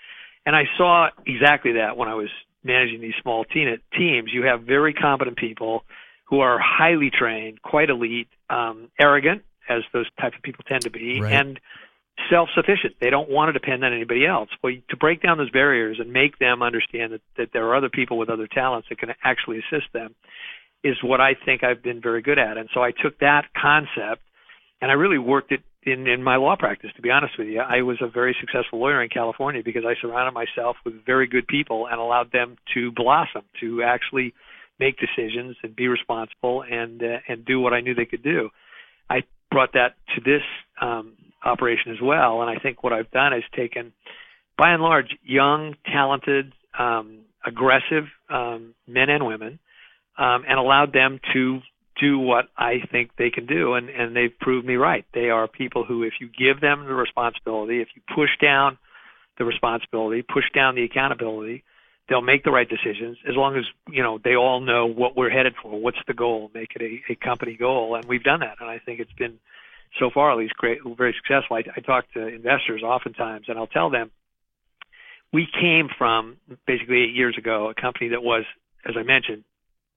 And 0.45 0.55
I 0.55 0.63
saw 0.77 1.09
exactly 1.25 1.73
that 1.73 1.97
when 1.97 2.09
I 2.09 2.15
was 2.15 2.29
managing 2.63 3.01
these 3.01 3.13
small 3.21 3.43
teen- 3.45 3.79
teams. 3.97 4.31
You 4.33 4.43
have 4.43 4.63
very 4.63 4.93
competent 4.93 5.37
people 5.37 5.83
who 6.25 6.39
are 6.39 6.59
highly 6.59 7.09
trained, 7.09 7.61
quite 7.61 7.89
elite, 7.89 8.27
um, 8.49 8.89
arrogant, 8.99 9.43
as 9.67 9.83
those 9.93 10.07
type 10.19 10.33
of 10.35 10.41
people 10.41 10.63
tend 10.67 10.83
to 10.83 10.89
be, 10.89 11.21
right. 11.21 11.33
and 11.33 11.59
self-sufficient. 12.29 12.95
They 12.99 13.09
don't 13.09 13.29
want 13.29 13.49
to 13.49 13.53
depend 13.53 13.83
on 13.83 13.93
anybody 13.93 14.25
else. 14.25 14.49
Well, 14.63 14.73
to 14.89 14.97
break 14.97 15.21
down 15.21 15.37
those 15.37 15.49
barriers 15.49 15.97
and 15.99 16.13
make 16.13 16.39
them 16.39 16.61
understand 16.61 17.13
that, 17.13 17.21
that 17.37 17.49
there 17.53 17.65
are 17.67 17.75
other 17.75 17.89
people 17.89 18.17
with 18.17 18.29
other 18.29 18.47
talents 18.47 18.89
that 18.89 18.99
can 18.99 19.13
actually 19.23 19.59
assist 19.59 19.91
them 19.93 20.15
is 20.83 20.97
what 21.03 21.21
I 21.21 21.35
think 21.35 21.63
I've 21.63 21.83
been 21.83 22.01
very 22.01 22.21
good 22.21 22.39
at. 22.39 22.57
And 22.57 22.69
so 22.73 22.81
I 22.81 22.91
took 22.91 23.19
that 23.19 23.45
concept 23.59 24.21
and 24.81 24.89
I 24.89 24.95
really 24.95 25.19
worked 25.19 25.51
it 25.51 25.61
in 25.83 26.07
in 26.07 26.23
my 26.23 26.35
law 26.35 26.55
practice. 26.55 26.91
To 26.95 27.01
be 27.01 27.09
honest 27.09 27.37
with 27.37 27.47
you, 27.47 27.59
I 27.59 27.81
was 27.81 27.97
a 28.01 28.07
very 28.07 28.35
successful 28.39 28.79
lawyer 28.79 29.01
in 29.01 29.09
California 29.09 29.61
because 29.63 29.83
I 29.85 29.95
surrounded 30.01 30.33
myself 30.33 30.77
with 30.85 31.05
very 31.05 31.27
good 31.27 31.47
people 31.47 31.87
and 31.87 31.99
allowed 31.99 32.31
them 32.31 32.57
to 32.73 32.91
blossom, 32.91 33.43
to 33.61 33.83
actually 33.83 34.33
make 34.79 34.97
decisions 34.97 35.55
and 35.63 35.75
be 35.75 35.87
responsible 35.87 36.63
and 36.63 37.01
uh, 37.01 37.17
and 37.27 37.45
do 37.45 37.59
what 37.59 37.73
I 37.73 37.81
knew 37.81 37.93
they 37.93 38.05
could 38.05 38.23
do. 38.23 38.49
I 39.09 39.23
brought 39.49 39.73
that 39.73 39.95
to 40.15 40.21
this 40.21 40.43
um, 40.81 41.13
operation 41.43 41.91
as 41.91 42.01
well, 42.01 42.41
and 42.41 42.49
I 42.49 42.61
think 42.61 42.83
what 42.83 42.93
I've 42.93 43.11
done 43.11 43.33
is 43.33 43.43
taken, 43.55 43.93
by 44.57 44.71
and 44.71 44.81
large, 44.81 45.17
young, 45.23 45.75
talented, 45.85 46.53
um, 46.77 47.19
aggressive 47.45 48.05
um, 48.29 48.73
men 48.87 49.09
and 49.09 49.25
women, 49.25 49.59
um, 50.17 50.43
and 50.47 50.57
allowed 50.57 50.93
them 50.93 51.19
to 51.33 51.59
do 52.01 52.17
what 52.17 52.45
I 52.57 52.79
think 52.91 53.11
they 53.17 53.29
can 53.29 53.45
do, 53.45 53.75
and, 53.75 53.89
and 53.89 54.15
they've 54.15 54.37
proved 54.39 54.65
me 54.65 54.75
right. 54.75 55.05
They 55.13 55.29
are 55.29 55.47
people 55.47 55.85
who, 55.85 56.03
if 56.03 56.13
you 56.19 56.27
give 56.27 56.59
them 56.59 56.85
the 56.85 56.93
responsibility, 56.93 57.81
if 57.81 57.89
you 57.95 58.01
push 58.13 58.31
down 58.41 58.77
the 59.37 59.45
responsibility, 59.45 60.23
push 60.23 60.45
down 60.53 60.75
the 60.75 60.83
accountability, 60.83 61.63
they'll 62.09 62.21
make 62.21 62.43
the 62.43 62.51
right 62.51 62.67
decisions 62.67 63.17
as 63.29 63.35
long 63.35 63.55
as 63.55 63.63
you 63.89 64.03
know 64.03 64.19
they 64.21 64.35
all 64.35 64.59
know 64.59 64.85
what 64.87 65.15
we're 65.15 65.29
headed 65.29 65.53
for. 65.61 65.79
What's 65.79 65.99
the 66.07 66.13
goal? 66.13 66.51
Make 66.53 66.71
it 66.75 66.81
a, 66.81 67.13
a 67.13 67.15
company 67.15 67.55
goal, 67.55 67.95
and 67.95 68.05
we've 68.05 68.23
done 68.23 68.41
that. 68.41 68.57
And 68.59 68.69
I 68.69 68.79
think 68.79 68.99
it's 68.99 69.13
been 69.13 69.39
so 69.99 70.09
far 70.13 70.31
at 70.31 70.37
least 70.37 70.53
great, 70.55 70.79
very 70.97 71.15
successful. 71.15 71.57
I, 71.57 71.63
I 71.77 71.81
talk 71.81 72.11
to 72.13 72.27
investors 72.27 72.81
oftentimes, 72.83 73.45
and 73.47 73.57
I'll 73.57 73.67
tell 73.67 73.89
them 73.89 74.11
we 75.31 75.47
came 75.47 75.87
from 75.97 76.37
basically 76.65 77.03
eight 77.03 77.15
years 77.15 77.37
ago 77.37 77.69
a 77.69 77.79
company 77.79 78.09
that 78.09 78.23
was, 78.23 78.43
as 78.85 78.95
I 78.97 79.03
mentioned, 79.03 79.43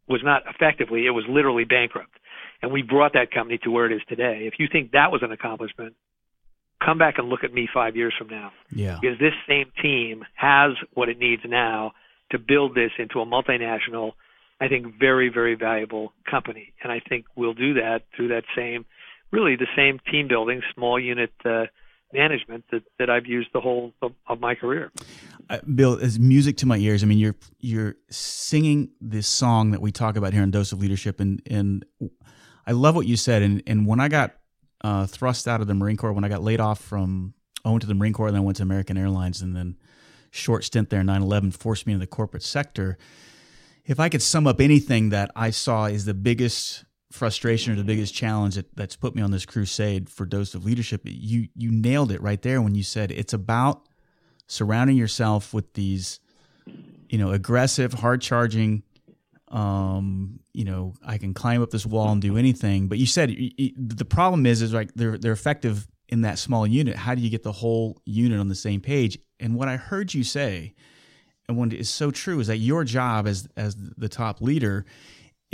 was 0.09 0.21
not 0.23 0.43
effectively, 0.49 1.07
it 1.07 1.11
was 1.11 1.25
literally 1.29 1.65
bankrupt. 1.65 2.11
And 2.63 2.73
we 2.73 2.83
brought 2.83 3.13
that 3.15 3.31
company 3.31 3.59
to 3.65 3.71
where 3.71 3.87
it 3.87 3.93
is 3.93 4.03
today. 4.09 4.43
If 4.47 4.55
you 4.59 4.69
think 4.71 4.93
that 4.93 5.13
was 5.13 5.23
an 5.23 5.33
accomplishment, 5.33 5.95
come 6.85 6.99
back 6.99 7.19
and 7.19 7.29
look 7.29 7.45
at 7.45 7.53
me 7.53 7.69
five 7.73 7.97
years 7.97 8.15
from 8.17 8.29
now. 8.29 8.53
Yeah. 8.71 8.99
Because 9.01 9.19
this 9.19 9.35
same 9.49 9.71
team 9.83 10.25
has 10.35 10.73
what 10.93 11.09
it 11.09 11.19
needs 11.19 11.43
now 11.47 11.93
to 12.31 12.39
build 12.39 12.75
this 12.75 12.91
into 12.99 13.21
a 13.21 13.27
multinational, 13.27 14.13
I 14.61 14.69
think, 14.69 14.99
very, 14.99 15.29
very 15.29 15.55
valuable 15.55 16.13
company. 16.31 16.73
And 16.83 16.91
I 16.93 17.01
think 17.01 17.27
we'll 17.37 17.55
do 17.55 17.75
that 17.75 18.03
through 18.17 18.29
that 18.29 18.45
same, 18.57 18.85
really 19.31 19.57
the 19.57 19.67
same 19.77 20.01
team 20.11 20.29
building, 20.29 20.63
small 20.75 20.99
unit 20.99 21.33
uh, 21.45 21.67
management 22.15 22.65
that, 22.71 22.83
that 22.99 23.11
I've 23.11 23.27
used 23.27 23.51
the 23.53 23.61
whole 23.61 23.93
of, 24.01 24.13
of 24.27 24.41
my 24.41 24.55
career. 24.55 24.91
Uh, 25.51 25.59
Bill, 25.75 25.99
as 26.01 26.19
music 26.19 26.57
to 26.59 26.67
my 26.67 26.79
ears. 26.79 27.03
I 27.03 27.07
mean, 27.07 27.19
you're 27.19 27.37
you're 27.59 27.97
singing 28.09 28.91
this 29.01 29.29
song 29.29 29.73
that 29.73 29.83
we 29.83 29.93
talk 29.93 30.17
about 30.17 30.33
here 30.33 30.43
on 30.43 30.51
Dose 30.51 30.73
of 30.73 30.81
Leadership, 30.81 31.21
and 31.21 31.43
and 31.51 31.85
I 32.67 32.73
love 32.73 32.95
what 32.95 33.07
you 33.07 33.17
said. 33.17 33.43
And 33.43 33.63
and 33.67 33.87
when 33.87 34.01
I 34.01 34.09
got 34.09 34.37
uh, 34.83 35.07
thrust 35.07 35.47
out 35.47 35.61
of 35.61 35.67
the 35.67 35.75
Marine 35.75 35.97
Corps, 35.97 36.13
when 36.13 36.25
I 36.25 36.29
got 36.29 36.43
laid 36.43 36.61
off 36.61 36.81
from, 36.81 37.35
I 37.65 37.71
went 37.71 37.83
to 37.83 37.89
the 37.89 37.95
Marine 37.95 38.13
Corps, 38.15 38.29
and 38.29 38.37
then 38.37 38.43
I 38.43 38.45
went 38.45 38.57
to 38.59 38.63
American 38.63 38.97
Airlines, 38.97 39.43
and 39.43 39.55
then 39.55 39.77
short 40.31 40.65
stint 40.65 40.91
there, 40.91 41.03
9/11 41.03 41.53
forced 41.53 41.87
me 41.87 41.93
into 41.93 42.03
the 42.03 42.07
corporate 42.07 42.43
sector. 42.43 42.97
If 43.85 44.01
I 44.01 44.09
could 44.09 44.23
sum 44.23 44.47
up 44.47 44.61
anything 44.61 45.11
that 45.11 45.31
I 45.37 45.51
saw 45.51 45.87
is 45.87 46.07
the 46.07 46.15
biggest 46.15 46.85
frustration 47.15 47.73
or 47.73 47.77
the 47.77 47.85
biggest 47.85 48.13
challenge 48.13 48.57
that, 48.57 48.75
that's 48.75 48.97
put 48.97 49.15
me 49.15 49.23
on 49.23 49.31
this 49.31 49.47
crusade 49.47 50.11
for 50.11 50.27
dose 50.27 50.55
of 50.55 50.65
leadership 50.65 51.01
you 51.05 51.49
you 51.55 51.71
nailed 51.71 52.11
it 52.11 52.21
right 52.21 52.43
there 52.43 52.61
when 52.61 52.75
you 52.75 52.83
said 52.83 53.13
it's 53.13 53.33
about 53.33 53.89
surrounding 54.49 54.97
yourself 54.97 55.55
with 55.55 55.73
these 55.75 56.19
you 57.09 57.17
know 57.17 57.31
aggressive 57.31 57.93
hard 57.93 58.21
charging 58.21 58.83
um 59.49 60.41
you 60.53 60.65
know 60.65 60.93
i 61.07 61.17
can 61.17 61.33
climb 61.33 61.63
up 61.63 61.71
this 61.71 61.87
wall 61.87 62.11
and 62.11 62.21
do 62.21 62.37
anything. 62.37 62.89
But 62.89 62.99
you 62.99 63.07
said 63.07 63.29
the 63.29 64.05
problem 64.05 64.47
is 64.47 64.63
is 64.63 64.73
like 64.73 64.93
they're 64.95 65.17
they're 65.17 65.33
effective 65.33 65.87
in 66.09 66.23
that 66.23 66.39
small 66.39 66.67
unit. 66.67 66.97
How 66.97 67.15
do 67.15 67.23
you 67.23 67.31
get 67.31 67.43
the 67.43 67.53
whole 67.53 68.01
unit 68.05 68.41
on 68.41 68.49
the 68.49 68.55
same 68.55 68.81
page? 68.81 69.19
And 69.39 69.55
what 69.55 69.69
i 69.69 69.77
heard 69.77 70.13
you 70.13 70.25
say 70.25 70.75
and 71.49 71.57
what 71.57 71.73
is 71.73 71.91
so 71.91 72.11
true 72.11 72.41
is 72.41 72.47
that 72.49 72.57
your 72.57 72.85
job 72.85 73.29
as 73.29 73.47
as 73.57 73.77
the 73.77 74.09
top 74.09 74.41
leader 74.41 74.85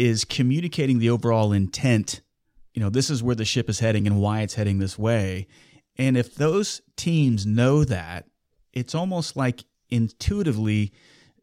is 0.00 0.25
communicating 0.25 0.99
the 0.99 1.11
overall 1.11 1.52
intent. 1.52 2.23
You 2.73 2.80
know, 2.80 2.88
this 2.88 3.11
is 3.11 3.23
where 3.23 3.35
the 3.35 3.45
ship 3.45 3.69
is 3.69 3.80
heading 3.80 4.07
and 4.07 4.19
why 4.19 4.40
it's 4.40 4.54
heading 4.54 4.78
this 4.78 4.99
way. 4.99 5.47
And 5.99 6.16
if 6.16 6.35
those 6.35 6.80
teams 6.97 7.45
know 7.45 7.85
that, 7.85 8.25
it's 8.73 8.95
almost 8.95 9.37
like 9.37 9.64
intuitively 9.90 10.92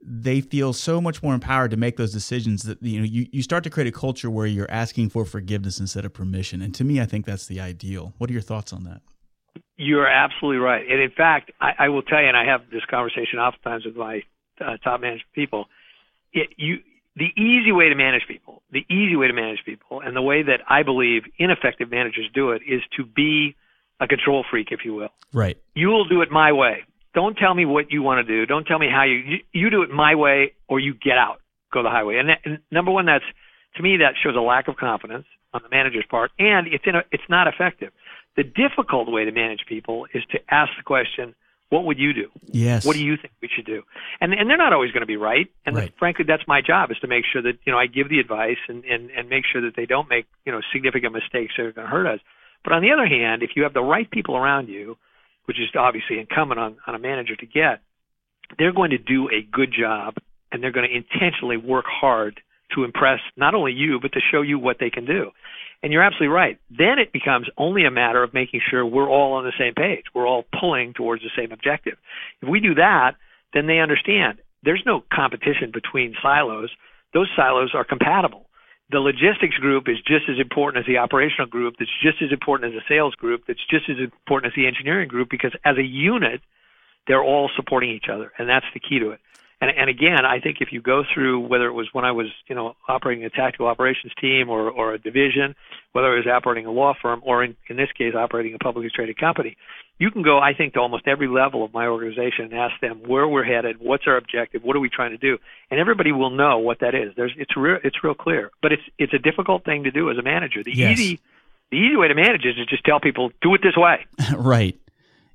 they 0.01 0.41
feel 0.41 0.73
so 0.73 1.01
much 1.01 1.21
more 1.21 1.33
empowered 1.33 1.69
to 1.71 1.77
make 1.77 1.97
those 1.97 2.13
decisions 2.13 2.63
that 2.63 2.81
you 2.81 2.99
know 2.99 3.05
you, 3.05 3.27
you 3.31 3.43
start 3.43 3.63
to 3.63 3.69
create 3.69 3.87
a 3.87 3.91
culture 3.91 4.29
where 4.29 4.45
you're 4.45 4.71
asking 4.71 5.09
for 5.09 5.25
forgiveness 5.25 5.79
instead 5.79 6.05
of 6.05 6.13
permission. 6.13 6.61
And 6.61 6.73
to 6.75 6.83
me, 6.83 7.01
I 7.01 7.05
think 7.05 7.25
that's 7.25 7.47
the 7.47 7.59
ideal. 7.59 8.13
What 8.17 8.29
are 8.29 8.33
your 8.33 8.41
thoughts 8.41 8.71
on 8.71 8.85
that? 8.85 9.01
You're 9.75 10.07
absolutely 10.07 10.59
right. 10.59 10.85
And 10.89 11.01
in 11.01 11.11
fact, 11.11 11.51
I, 11.59 11.71
I 11.79 11.89
will 11.89 12.03
tell 12.03 12.21
you, 12.21 12.27
and 12.27 12.37
I 12.37 12.45
have 12.45 12.61
this 12.71 12.85
conversation 12.89 13.37
oftentimes 13.39 13.85
with 13.85 13.95
my 13.95 14.21
uh, 14.61 14.77
top 14.83 15.01
management 15.01 15.33
people. 15.33 15.65
It, 16.31 16.49
you 16.57 16.77
the 17.17 17.33
easy 17.35 17.71
way 17.71 17.89
to 17.89 17.95
manage 17.95 18.23
people, 18.27 18.61
the 18.71 18.85
easy 18.89 19.15
way 19.15 19.27
to 19.27 19.33
manage 19.33 19.59
people, 19.65 20.01
and 20.01 20.15
the 20.15 20.21
way 20.21 20.43
that 20.43 20.61
I 20.69 20.83
believe 20.83 21.23
ineffective 21.39 21.89
managers 21.89 22.29
do 22.33 22.51
it 22.51 22.61
is 22.67 22.81
to 22.95 23.03
be 23.03 23.55
a 23.99 24.07
control 24.07 24.45
freak, 24.49 24.67
if 24.71 24.81
you 24.85 24.93
will. 24.93 25.09
Right. 25.33 25.57
You 25.73 25.87
will 25.87 26.05
do 26.07 26.21
it 26.21 26.29
my 26.31 26.51
way. 26.51 26.83
Don't 27.15 27.35
tell 27.35 27.55
me 27.55 27.65
what 27.65 27.91
you 27.91 28.03
want 28.03 28.25
to 28.25 28.31
do. 28.31 28.45
Don't 28.45 28.65
tell 28.65 28.77
me 28.77 28.87
how 28.91 29.03
you, 29.03 29.15
you, 29.15 29.37
you 29.51 29.69
do 29.71 29.81
it 29.81 29.89
my 29.89 30.13
way 30.13 30.53
or 30.67 30.79
you 30.79 30.93
get 30.93 31.17
out, 31.17 31.41
go 31.73 31.81
the 31.81 31.89
highway. 31.89 32.17
And, 32.17 32.29
that, 32.29 32.39
and 32.45 32.59
number 32.69 32.91
one, 32.91 33.07
that's, 33.07 33.25
to 33.77 33.81
me, 33.81 33.97
that 33.97 34.13
shows 34.23 34.35
a 34.35 34.41
lack 34.41 34.67
of 34.67 34.75
confidence 34.75 35.25
on 35.53 35.61
the 35.63 35.69
manager's 35.69 36.05
part 36.07 36.29
and 36.37 36.67
it's 36.67 36.83
in 36.85 36.95
a, 36.95 37.01
it's 37.11 37.23
not 37.27 37.47
effective. 37.47 37.91
The 38.35 38.43
difficult 38.43 39.11
way 39.11 39.25
to 39.25 39.31
manage 39.31 39.61
people 39.67 40.05
is 40.13 40.23
to 40.31 40.37
ask 40.51 40.69
the 40.77 40.83
question, 40.83 41.33
what 41.69 41.85
would 41.85 41.99
you 41.99 42.13
do? 42.13 42.29
Yes. 42.45 42.85
What 42.85 42.95
do 42.95 43.03
you 43.03 43.17
think 43.17 43.33
we 43.41 43.49
should 43.53 43.65
do? 43.65 43.83
And 44.21 44.33
and 44.33 44.49
they're 44.49 44.57
not 44.57 44.73
always 44.73 44.91
going 44.91 45.01
to 45.01 45.07
be 45.07 45.17
right. 45.17 45.47
And 45.65 45.75
right. 45.75 45.91
The, 45.91 45.97
frankly, 45.97 46.25
that's 46.27 46.43
my 46.47 46.61
job 46.61 46.91
is 46.91 46.97
to 46.99 47.07
make 47.07 47.25
sure 47.31 47.41
that 47.41 47.59
you 47.65 47.71
know 47.71 47.77
I 47.77 47.87
give 47.87 48.09
the 48.09 48.19
advice 48.19 48.57
and 48.67 48.85
and 48.85 49.09
and 49.11 49.29
make 49.29 49.43
sure 49.51 49.61
that 49.61 49.75
they 49.75 49.85
don't 49.85 50.09
make 50.09 50.25
you 50.45 50.51
know 50.51 50.61
significant 50.71 51.13
mistakes 51.13 51.53
that 51.57 51.65
are 51.65 51.71
going 51.71 51.87
to 51.87 51.91
hurt 51.91 52.07
us. 52.07 52.19
But 52.63 52.73
on 52.73 52.81
the 52.81 52.91
other 52.91 53.05
hand, 53.05 53.43
if 53.43 53.51
you 53.55 53.63
have 53.63 53.73
the 53.73 53.81
right 53.81 54.09
people 54.09 54.35
around 54.35 54.69
you, 54.69 54.97
which 55.45 55.59
is 55.59 55.67
obviously 55.77 56.19
incumbent 56.19 56.59
on 56.59 56.77
on 56.87 56.95
a 56.95 56.99
manager 56.99 57.35
to 57.35 57.45
get, 57.45 57.81
they're 58.57 58.73
going 58.73 58.91
to 58.91 58.97
do 58.97 59.29
a 59.29 59.41
good 59.41 59.73
job 59.77 60.15
and 60.51 60.63
they're 60.63 60.71
going 60.71 60.87
to 60.87 60.95
intentionally 60.95 61.57
work 61.57 61.85
hard 61.85 62.39
to 62.75 62.83
impress 62.83 63.19
not 63.35 63.55
only 63.55 63.71
you 63.71 63.99
but 64.01 64.13
to 64.13 64.19
show 64.19 64.41
you 64.41 64.59
what 64.59 64.77
they 64.79 64.89
can 64.89 65.05
do. 65.05 65.31
And 65.83 65.93
you're 65.93 66.01
absolutely 66.01 66.29
right. 66.29 66.59
Then 66.71 66.97
it 66.97 67.13
becomes 67.13 67.47
only 67.55 67.85
a 67.85 67.91
matter 67.91 68.23
of 68.23 68.33
making 68.33 68.61
sure 68.67 68.85
we're 68.85 69.09
all 69.09 69.33
on 69.33 69.45
the 69.45 69.53
same 69.59 69.75
page. 69.75 70.05
We're 70.13 70.27
all 70.27 70.45
pulling 70.59 70.93
towards 70.93 71.21
the 71.21 71.29
same 71.37 71.51
objective. 71.51 71.97
If 72.41 72.49
we 72.49 72.59
do 72.59 72.75
that, 72.75 73.15
then 73.53 73.67
they 73.67 73.79
understand 73.79 74.39
there's 74.63 74.83
no 74.85 75.03
competition 75.13 75.71
between 75.71 76.15
silos. 76.21 76.71
Those 77.13 77.29
silos 77.35 77.71
are 77.75 77.83
compatible. 77.83 78.47
The 78.89 78.99
logistics 78.99 79.57
group 79.57 79.87
is 79.87 79.97
just 79.99 80.29
as 80.29 80.39
important 80.39 80.83
as 80.83 80.87
the 80.87 80.97
operational 80.97 81.47
group, 81.47 81.75
that's 81.77 81.91
just 82.01 82.21
as 82.21 82.31
important 82.31 82.73
as 82.73 82.81
the 82.81 82.85
sales 82.87 83.15
group, 83.15 83.43
that's 83.45 83.65
just 83.69 83.89
as 83.89 83.97
important 83.99 84.51
as 84.51 84.55
the 84.55 84.65
engineering 84.65 85.09
group 85.09 85.29
because 85.29 85.51
as 85.65 85.77
a 85.77 85.83
unit, 85.83 86.41
they're 87.05 87.23
all 87.23 87.49
supporting 87.55 87.91
each 87.91 88.07
other. 88.11 88.31
And 88.37 88.47
that's 88.49 88.65
the 88.73 88.79
key 88.79 88.99
to 88.99 89.11
it. 89.11 89.19
And, 89.59 89.71
and 89.75 89.89
again, 89.89 90.23
I 90.23 90.39
think 90.39 90.57
if 90.61 90.71
you 90.71 90.81
go 90.81 91.03
through 91.11 91.39
whether 91.47 91.65
it 91.65 91.73
was 91.73 91.87
when 91.91 92.05
I 92.05 92.11
was, 92.11 92.27
you 92.47 92.55
know, 92.55 92.75
operating 92.87 93.25
a 93.25 93.29
tactical 93.29 93.67
operations 93.67 94.13
team 94.21 94.49
or, 94.49 94.69
or 94.69 94.93
a 94.93 94.99
division, 94.99 95.55
whether 95.93 96.13
it 96.13 96.25
was 96.25 96.27
operating 96.27 96.67
a 96.67 96.71
law 96.71 96.93
firm 97.01 97.21
or 97.23 97.43
in, 97.43 97.55
in 97.67 97.75
this 97.75 97.91
case 97.97 98.13
operating 98.13 98.53
a 98.53 98.59
publicly 98.59 98.91
traded 98.93 99.17
company, 99.17 99.57
you 99.99 100.11
can 100.11 100.21
go, 100.21 100.37
I 100.37 100.53
think, 100.53 100.73
to 100.73 100.79
almost 100.79 101.07
every 101.07 101.27
level 101.27 101.65
of 101.65 101.73
my 101.73 101.87
organization 101.87 102.45
and 102.45 102.53
ask 102.53 102.79
them 102.81 103.01
where 103.07 103.27
we're 103.27 103.43
headed, 103.43 103.77
what's 103.79 104.03
our 104.05 104.15
objective, 104.15 104.63
what 104.63 104.75
are 104.75 104.79
we 104.79 104.89
trying 104.89 105.11
to 105.11 105.17
do, 105.17 105.39
and 105.71 105.79
everybody 105.79 106.11
will 106.11 106.29
know 106.29 106.59
what 106.59 106.81
that 106.81 106.93
is. 106.93 107.13
There's, 107.15 107.33
it's 107.35 107.57
real, 107.57 107.79
it's 107.83 108.03
real 108.03 108.13
clear, 108.13 108.51
but 108.61 108.71
it's 108.71 108.83
it's 108.99 109.13
a 109.13 109.17
difficult 109.17 109.65
thing 109.65 109.85
to 109.85 109.91
do 109.91 110.11
as 110.11 110.17
a 110.19 110.21
manager. 110.21 110.63
The 110.63 110.75
yes. 110.75 110.99
easy, 110.99 111.19
the 111.71 111.77
easy 111.77 111.95
way 111.95 112.09
to 112.09 112.15
manage 112.15 112.45
is 112.45 112.55
to 112.57 112.65
just 112.67 112.83
tell 112.85 112.99
people 112.99 113.31
do 113.41 113.55
it 113.55 113.61
this 113.63 113.75
way. 113.75 114.05
right. 114.37 114.79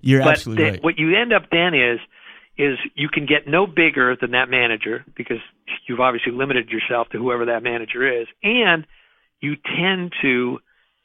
You're 0.00 0.22
but 0.22 0.34
absolutely 0.34 0.64
the, 0.64 0.70
right. 0.70 0.84
What 0.84 0.98
you 0.98 1.16
end 1.16 1.32
up 1.32 1.50
then 1.50 1.74
is 1.74 1.98
is 2.58 2.78
you 2.94 3.08
can 3.08 3.26
get 3.26 3.46
no 3.46 3.66
bigger 3.66 4.16
than 4.20 4.32
that 4.32 4.48
manager 4.48 5.04
because 5.16 5.38
you've 5.88 6.00
obviously 6.00 6.32
limited 6.32 6.68
yourself 6.68 7.08
to 7.10 7.18
whoever 7.18 7.46
that 7.46 7.62
manager 7.62 8.20
is, 8.20 8.26
and 8.42 8.86
you 9.40 9.56
tend 9.56 10.12
to 10.22 10.58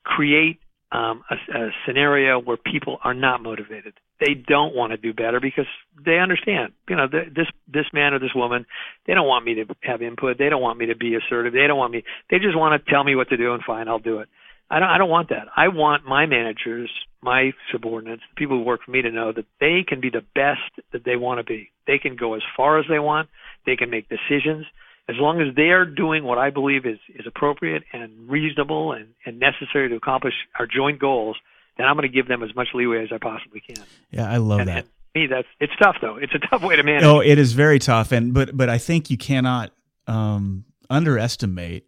create 0.04 0.60
um, 0.92 1.24
a, 1.30 1.58
a 1.58 1.70
scenario 1.86 2.40
where 2.40 2.58
people 2.58 2.98
are 3.04 3.14
not 3.14 3.42
motivated. 3.42 3.94
They 4.20 4.34
don't 4.34 4.76
want 4.76 4.92
to 4.92 4.98
do 4.98 5.14
better 5.14 5.40
because 5.40 5.68
they 6.04 6.18
understand, 6.18 6.74
you 6.90 6.96
know, 6.96 7.08
this 7.08 7.48
this 7.68 7.86
man 7.94 8.14
or 8.14 8.20
this 8.20 8.34
woman, 8.34 8.66
they 9.06 9.14
don't 9.14 9.28
want 9.28 9.46
me 9.46 9.56
to 9.56 9.66
have 9.82 10.02
input. 10.02 10.38
They 10.38 10.50
don't 10.50 10.62
want 10.62 10.80
me 10.80 10.88
to 10.88 10.96
be 10.96 11.16
assertive. 11.16 11.54
They 11.54 11.68
don't 11.68 11.78
want 11.78 11.94
me. 11.94 12.04
They 12.30 12.40
just 12.40 12.58
want 12.58 12.84
to 12.84 12.92
tell 12.92 13.04
me 13.04 13.16
what 13.16 13.30
to 13.30 13.38
do, 13.38 13.54
and 13.54 13.64
fine, 13.64 13.88
I'll 13.88 14.00
do 14.00 14.20
it. 14.20 14.30
I 14.70 14.80
don't 14.80 14.90
I 14.90 14.98
don't 14.98 15.10
want 15.10 15.30
that. 15.30 15.48
I 15.56 15.70
want 15.70 16.06
my 16.06 16.26
managers, 16.26 16.90
my 17.22 17.54
subordinates, 17.72 18.24
the 18.30 18.36
people 18.40 18.58
who 18.58 18.64
work 18.64 18.82
for 18.86 18.92
me 18.92 19.02
to 19.02 19.12
know 19.12 19.32
that 19.32 19.46
they 19.60 19.84
can 19.88 20.02
be 20.02 20.10
the 20.10 20.24
best 20.36 20.88
that 20.92 21.04
they 21.06 21.16
want 21.16 21.40
to 21.40 21.44
be. 21.44 21.72
They 21.86 21.98
can 21.98 22.16
go 22.16 22.34
as 22.34 22.42
far 22.56 22.80
as 22.80 22.86
they 22.90 23.00
want. 23.00 23.30
They 23.66 23.76
can 23.76 23.90
make 23.90 24.08
decisions. 24.10 24.66
As 25.10 25.16
long 25.18 25.40
as 25.40 25.56
they 25.56 25.70
are 25.70 25.86
doing 25.86 26.26
what 26.26 26.38
I 26.38 26.50
believe 26.50 26.86
is, 26.86 27.00
is 27.16 27.26
appropriate 27.26 27.84
and 27.94 28.30
reasonable 28.30 28.92
and, 28.92 29.08
and 29.26 29.40
necessary 29.40 29.88
to 29.88 29.96
accomplish 29.96 30.34
our 30.60 30.68
joint 30.68 31.00
goals, 31.00 31.38
then 31.78 31.88
I'm 31.88 31.96
going 31.96 32.10
to 32.10 32.14
give 32.14 32.28
them 32.28 32.44
as 32.44 32.54
much 32.54 32.68
leeway 32.74 33.04
as 33.04 33.10
I 33.14 33.18
possibly 33.18 33.62
can. 33.62 33.86
Yeah, 34.12 34.30
I 34.30 34.36
love 34.36 34.60
and, 34.60 34.68
that. 34.68 34.80
And 34.80 34.88
me, 35.16 35.28
that's 35.28 35.48
it's 35.60 35.74
tough 35.82 35.96
though. 36.02 36.18
It's 36.18 36.34
a 36.34 36.40
tough 36.50 36.62
way 36.62 36.76
to 36.76 36.84
manage. 36.84 37.04
Oh, 37.04 37.22
it 37.22 37.38
is 37.38 37.54
very 37.54 37.80
tough, 37.80 38.12
and 38.12 38.34
but 38.34 38.56
but 38.56 38.70
I 38.70 38.78
think 38.78 39.10
you 39.10 39.18
cannot 39.18 39.72
um, 40.08 40.66
underestimate 40.90 41.87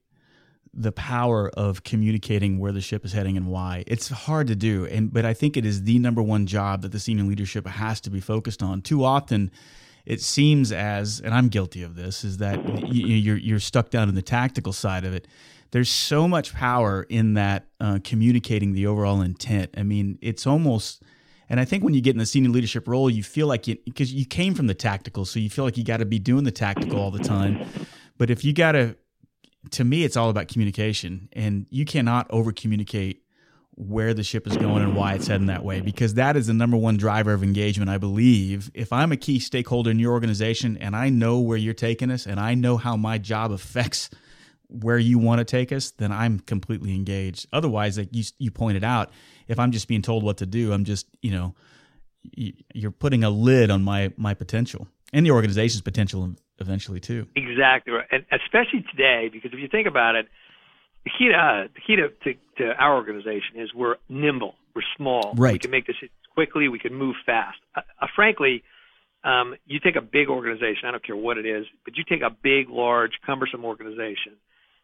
the 0.79 0.93
power 0.93 1.49
of 1.49 1.83
communicating 1.83 2.57
where 2.57 2.71
the 2.71 2.79
ship 2.79 3.03
is 3.03 3.11
heading 3.11 3.35
and 3.35 3.47
why. 3.47 3.83
It's 3.85 4.07
hard 4.07 4.47
to 4.47 4.55
do, 4.55 4.85
and 4.85 5.11
but 5.11 5.25
I 5.25 5.33
think 5.33 5.57
it 5.57 5.65
is 5.65 5.83
the 5.83 5.99
number 5.99 6.21
one 6.21 6.45
job 6.45 6.83
that 6.83 6.93
the 6.93 6.99
senior 6.99 7.25
leadership 7.25 7.67
has 7.67 7.99
to 8.01 8.09
be 8.09 8.21
focused 8.21 8.63
on. 8.63 8.81
Too 8.81 9.03
often, 9.03 9.51
it 10.05 10.21
seems 10.21 10.71
as, 10.71 11.19
and 11.19 11.33
I'm 11.33 11.49
guilty 11.49 11.83
of 11.83 11.95
this, 11.95 12.23
is 12.23 12.37
that 12.37 12.65
you, 12.87 13.07
you're 13.07 13.37
you're 13.37 13.59
stuck 13.59 13.89
down 13.89 14.07
in 14.07 14.15
the 14.15 14.21
tactical 14.21 14.71
side 14.71 15.03
of 15.03 15.13
it. 15.13 15.27
There's 15.71 15.89
so 15.89 16.29
much 16.29 16.53
power 16.53 17.05
in 17.09 17.33
that 17.33 17.67
uh, 17.81 17.99
communicating 18.01 18.71
the 18.71 18.87
overall 18.87 19.21
intent. 19.21 19.71
I 19.77 19.83
mean, 19.83 20.17
it's 20.21 20.47
almost. 20.47 21.03
And 21.49 21.59
I 21.59 21.65
think 21.65 21.83
when 21.83 21.93
you 21.93 22.01
get 22.01 22.11
in 22.11 22.19
the 22.19 22.25
senior 22.25 22.51
leadership 22.51 22.87
role, 22.87 23.09
you 23.09 23.23
feel 23.23 23.47
like 23.47 23.67
you 23.67 23.75
because 23.83 24.13
you 24.13 24.25
came 24.25 24.53
from 24.53 24.67
the 24.67 24.73
tactical, 24.73 25.25
so 25.25 25.41
you 25.41 25.49
feel 25.49 25.65
like 25.65 25.77
you 25.77 25.83
got 25.83 25.97
to 25.97 26.05
be 26.05 26.19
doing 26.19 26.45
the 26.45 26.51
tactical 26.51 26.99
all 26.99 27.11
the 27.11 27.19
time. 27.19 27.67
But 28.17 28.29
if 28.29 28.45
you 28.45 28.53
got 28.53 28.73
to 28.73 28.95
to 29.71 29.83
me, 29.83 30.03
it's 30.03 30.17
all 30.17 30.29
about 30.29 30.47
communication, 30.47 31.29
and 31.33 31.65
you 31.69 31.85
cannot 31.85 32.27
over 32.29 32.51
communicate 32.51 33.23
where 33.79 34.13
the 34.13 34.23
ship 34.23 34.45
is 34.45 34.57
going 34.57 34.83
and 34.83 34.93
why 34.93 35.13
it's 35.13 35.27
heading 35.27 35.47
that 35.47 35.63
way 35.63 35.79
because 35.79 36.15
that 36.15 36.35
is 36.35 36.47
the 36.47 36.53
number 36.53 36.75
one 36.75 36.97
driver 36.97 37.31
of 37.31 37.41
engagement 37.41 37.89
i 37.89 37.97
believe. 37.97 38.69
If 38.73 38.91
i'm 38.91 39.13
a 39.13 39.17
key 39.17 39.39
stakeholder 39.39 39.89
in 39.89 39.99
your 39.99 40.11
organization 40.11 40.75
and 40.77 40.97
i 40.97 41.07
know 41.07 41.39
where 41.39 41.57
you're 41.57 41.73
taking 41.73 42.11
us 42.11 42.27
and 42.27 42.41
i 42.41 42.55
know 42.55 42.75
how 42.75 42.97
my 42.97 43.17
job 43.17 43.53
affects 43.53 44.09
where 44.67 44.97
you 44.97 45.17
want 45.17 45.39
to 45.39 45.45
take 45.45 45.71
us 45.71 45.91
then 45.91 46.11
i'm 46.11 46.41
completely 46.41 46.93
engaged. 46.93 47.47
Otherwise 47.53 47.97
like 47.97 48.09
you, 48.11 48.25
you 48.37 48.51
pointed 48.51 48.83
out 48.83 49.11
if 49.47 49.57
i'm 49.59 49.71
just 49.71 49.87
being 49.87 50.01
told 50.01 50.23
what 50.23 50.35
to 50.37 50.45
do 50.45 50.73
i'm 50.73 50.83
just 50.83 51.07
you 51.21 51.31
know 51.31 51.55
you're 52.73 52.91
putting 52.91 53.23
a 53.23 53.29
lid 53.29 53.71
on 53.71 53.81
my 53.81 54.11
my 54.17 54.33
potential 54.33 54.89
and 55.13 55.25
the 55.25 55.31
organization's 55.31 55.81
potential 55.81 56.35
eventually 56.59 56.99
too. 56.99 57.27
Exactly 57.35 57.93
right, 57.93 58.07
and 58.11 58.25
especially 58.31 58.85
today, 58.91 59.29
because 59.31 59.51
if 59.53 59.59
you 59.59 59.67
think 59.67 59.87
about 59.87 60.15
it, 60.15 60.27
the 61.03 61.11
key 61.17 61.29
to 61.29 61.35
uh, 61.35 61.67
the 61.73 61.81
key 61.85 61.95
to, 61.95 62.09
to, 62.23 62.39
to 62.57 62.73
our 62.77 62.95
organization 62.95 63.55
is 63.55 63.73
we're 63.73 63.95
nimble, 64.09 64.55
we're 64.75 64.81
small, 64.97 65.33
right. 65.37 65.53
we 65.53 65.59
can 65.59 65.71
make 65.71 65.85
decisions 65.85 66.11
quickly, 66.33 66.67
we 66.67 66.79
can 66.79 66.93
move 66.93 67.15
fast. 67.25 67.57
Uh, 67.75 67.81
uh, 68.01 68.07
frankly, 68.15 68.63
um, 69.23 69.55
you 69.65 69.79
take 69.79 69.95
a 69.95 70.01
big 70.01 70.29
organization, 70.29 70.87
I 70.87 70.91
don't 70.91 71.03
care 71.03 71.15
what 71.15 71.37
it 71.37 71.45
is, 71.45 71.65
but 71.83 71.97
you 71.97 72.03
take 72.07 72.21
a 72.21 72.29
big, 72.29 72.69
large, 72.69 73.11
cumbersome 73.25 73.65
organization. 73.65 74.33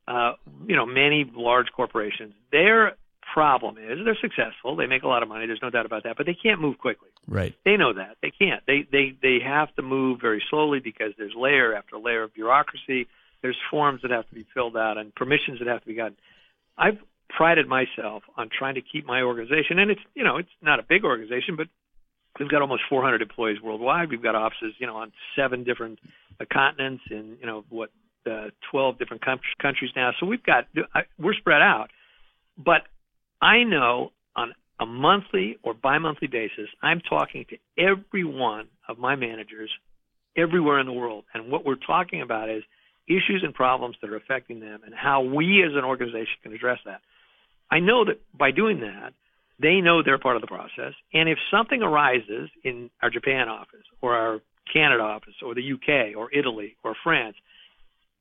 Uh, 0.07 0.33
you 0.67 0.75
know, 0.75 0.85
many 0.85 1.25
large 1.35 1.67
corporations, 1.75 2.33
their 2.51 2.95
problem 3.33 3.77
is 3.77 3.99
they're 4.05 4.17
successful, 4.21 4.75
they 4.75 4.87
make 4.87 5.03
a 5.03 5.07
lot 5.07 5.23
of 5.23 5.29
money, 5.29 5.45
there's 5.45 5.61
no 5.61 5.69
doubt 5.69 5.85
about 5.85 6.03
that, 6.03 6.17
but 6.17 6.25
they 6.25 6.35
can't 6.35 6.61
move 6.61 6.77
quickly. 6.77 7.09
Right. 7.27 7.55
They 7.65 7.77
know 7.77 7.93
that. 7.93 8.17
They 8.21 8.31
can't. 8.31 8.63
They 8.67 8.85
they 8.91 9.17
they 9.21 9.39
have 9.43 9.73
to 9.75 9.81
move 9.81 10.21
very 10.21 10.43
slowly 10.49 10.79
because 10.79 11.13
there's 11.17 11.33
layer 11.35 11.73
after 11.75 11.97
layer 11.97 12.23
of 12.23 12.33
bureaucracy. 12.33 13.07
There's 13.41 13.57
forms 13.69 14.01
that 14.03 14.11
have 14.11 14.27
to 14.29 14.35
be 14.35 14.45
filled 14.53 14.77
out 14.77 14.97
and 14.97 15.13
permissions 15.13 15.59
that 15.59 15.67
have 15.67 15.81
to 15.81 15.87
be 15.87 15.95
gotten. 15.95 16.17
I've 16.77 16.97
prided 17.29 17.67
myself 17.67 18.23
on 18.37 18.49
trying 18.55 18.75
to 18.75 18.81
keep 18.81 19.05
my 19.05 19.21
organization, 19.21 19.79
and 19.79 19.91
it's 19.91 20.01
you 20.13 20.23
know 20.23 20.37
it's 20.37 20.49
not 20.61 20.79
a 20.79 20.83
big 20.83 21.03
organization, 21.03 21.55
but 21.55 21.67
we've 22.39 22.49
got 22.49 22.61
almost 22.61 22.83
400 22.89 23.21
employees 23.21 23.61
worldwide. 23.61 24.09
We've 24.09 24.23
got 24.23 24.35
offices 24.35 24.73
you 24.77 24.87
know 24.87 24.97
on 24.97 25.11
seven 25.35 25.63
different 25.63 25.99
uh, 26.39 26.45
continents 26.51 27.03
in 27.09 27.37
you 27.39 27.47
know 27.47 27.65
what 27.69 27.89
uh, 28.29 28.49
12 28.71 28.99
different 28.99 29.23
com- 29.23 29.39
countries 29.61 29.91
now. 29.95 30.11
So 30.19 30.25
we've 30.25 30.43
got 30.43 30.65
I, 30.93 31.01
we're 31.17 31.33
spread 31.33 31.61
out, 31.61 31.89
but 32.57 32.81
I 33.41 33.63
know 33.63 34.11
on 34.35 34.53
a 34.79 34.85
monthly 34.85 35.57
or 35.63 35.73
bi-monthly 35.73 36.27
basis, 36.27 36.69
I'm 36.81 37.01
talking 37.01 37.45
to 37.49 37.57
every 37.77 38.23
one 38.23 38.67
of 38.87 38.97
my 38.97 39.15
managers 39.15 39.71
everywhere 40.37 40.79
in 40.79 40.85
the 40.85 40.93
world, 40.93 41.23
and 41.33 41.49
what 41.49 41.65
we're 41.65 41.75
talking 41.75 42.21
about 42.21 42.49
is 42.49 42.63
issues 43.07 43.41
and 43.43 43.53
problems 43.53 43.95
that 44.01 44.09
are 44.09 44.17
affecting 44.17 44.59
them 44.59 44.81
and 44.85 44.93
how 44.93 45.21
we 45.21 45.63
as 45.63 45.71
an 45.75 45.85
organization 45.85 46.35
can 46.43 46.53
address 46.53 46.79
that. 46.85 47.01
I 47.71 47.79
know 47.79 48.05
that 48.05 48.19
by 48.37 48.51
doing 48.51 48.81
that, 48.81 49.13
they 49.59 49.79
know 49.79 50.03
they're 50.03 50.19
part 50.19 50.35
of 50.35 50.41
the 50.41 50.47
process. 50.47 50.93
And 51.13 51.29
if 51.29 51.37
something 51.49 51.81
arises 51.81 52.49
in 52.63 52.89
our 53.01 53.09
Japan 53.09 53.47
office 53.47 53.85
or 54.01 54.15
our 54.15 54.39
Canada 54.71 55.03
office 55.03 55.35
or 55.41 55.55
the 55.55 55.73
UK 55.73 56.17
or 56.17 56.33
Italy 56.33 56.75
or 56.83 56.95
France, 57.03 57.35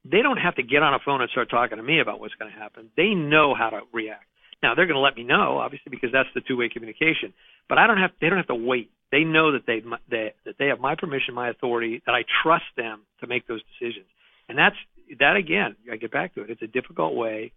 they 0.05 0.23
don't 0.23 0.37
have 0.37 0.55
to 0.57 0.63
get 0.63 0.83
on 0.83 0.95
a 0.95 0.99
phone 1.05 1.23
and 1.23 1.31
start 1.31 1.51
talking 1.51 1.79
to 1.79 1.83
me 1.83 2.01
about 2.01 2.21
what's 2.21 2.35
going 2.35 2.53
to 2.53 2.59
happen. 2.59 2.91
They 2.97 3.15
know 3.15 3.55
how 3.55 3.71
to 3.71 3.81
react. 3.93 4.27
Now 4.63 4.75
they're 4.75 4.87
going 4.87 4.97
to 4.97 5.01
let 5.01 5.17
me 5.17 5.25
know, 5.25 5.59
obviously, 5.59 5.91
because 5.91 6.11
that's 6.13 6.29
the 6.35 6.41
two-way 6.41 6.69
communication. 6.69 7.33
But 7.69 7.79
I 7.79 7.87
don't 7.87 7.99
have. 7.99 8.11
They 8.21 8.29
don't 8.29 8.39
have 8.39 8.49
to 8.49 8.55
wait. 8.55 8.91
They 9.11 9.25
know 9.25 9.53
that 9.53 9.67
they, 9.67 9.81
that 10.11 10.57
they 10.59 10.67
have 10.67 10.81
my 10.81 10.95
permission, 10.97 11.35
my 11.35 11.49
authority, 11.49 12.03
that 12.07 12.15
I 12.15 12.25
trust 12.43 12.65
them 12.77 13.03
to 13.21 13.27
make 13.27 13.47
those 13.47 13.63
decisions. 13.79 14.07
And 14.49 14.59
that's 14.59 14.77
that 15.21 15.37
again. 15.37 15.77
I 15.91 15.97
get 15.97 16.11
back 16.11 16.35
to 16.35 16.43
it. 16.43 16.51
It's 16.51 16.63
a 16.63 16.67
difficult 16.67 17.15
way 17.15 17.53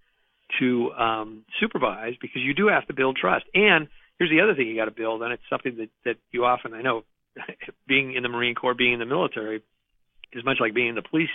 to 0.59 0.91
um, 0.93 1.45
supervise 1.59 2.13
because 2.21 2.41
you 2.41 2.53
do 2.53 2.67
have 2.67 2.87
to 2.87 2.93
build 2.93 3.17
trust. 3.17 3.45
And 3.53 3.87
here's 4.17 4.29
the 4.29 4.41
other 4.41 4.55
thing 4.55 4.67
you 4.67 4.75
got 4.75 4.85
to 4.85 4.91
build, 4.91 5.21
and 5.21 5.33
it's 5.33 5.43
something 5.49 5.77
that 5.77 5.89
that 6.05 6.15
you 6.31 6.45
often 6.45 6.73
I 6.73 6.81
know, 6.81 7.03
being 7.87 8.13
in 8.13 8.23
the 8.23 8.29
Marine 8.29 8.55
Corps, 8.55 8.73
being 8.73 8.93
in 8.93 8.99
the 8.99 9.05
military, 9.05 9.63
is 10.33 10.45
much 10.45 10.57
like 10.59 10.73
being 10.73 10.89
in 10.89 10.95
the 10.95 11.01
police 11.01 11.29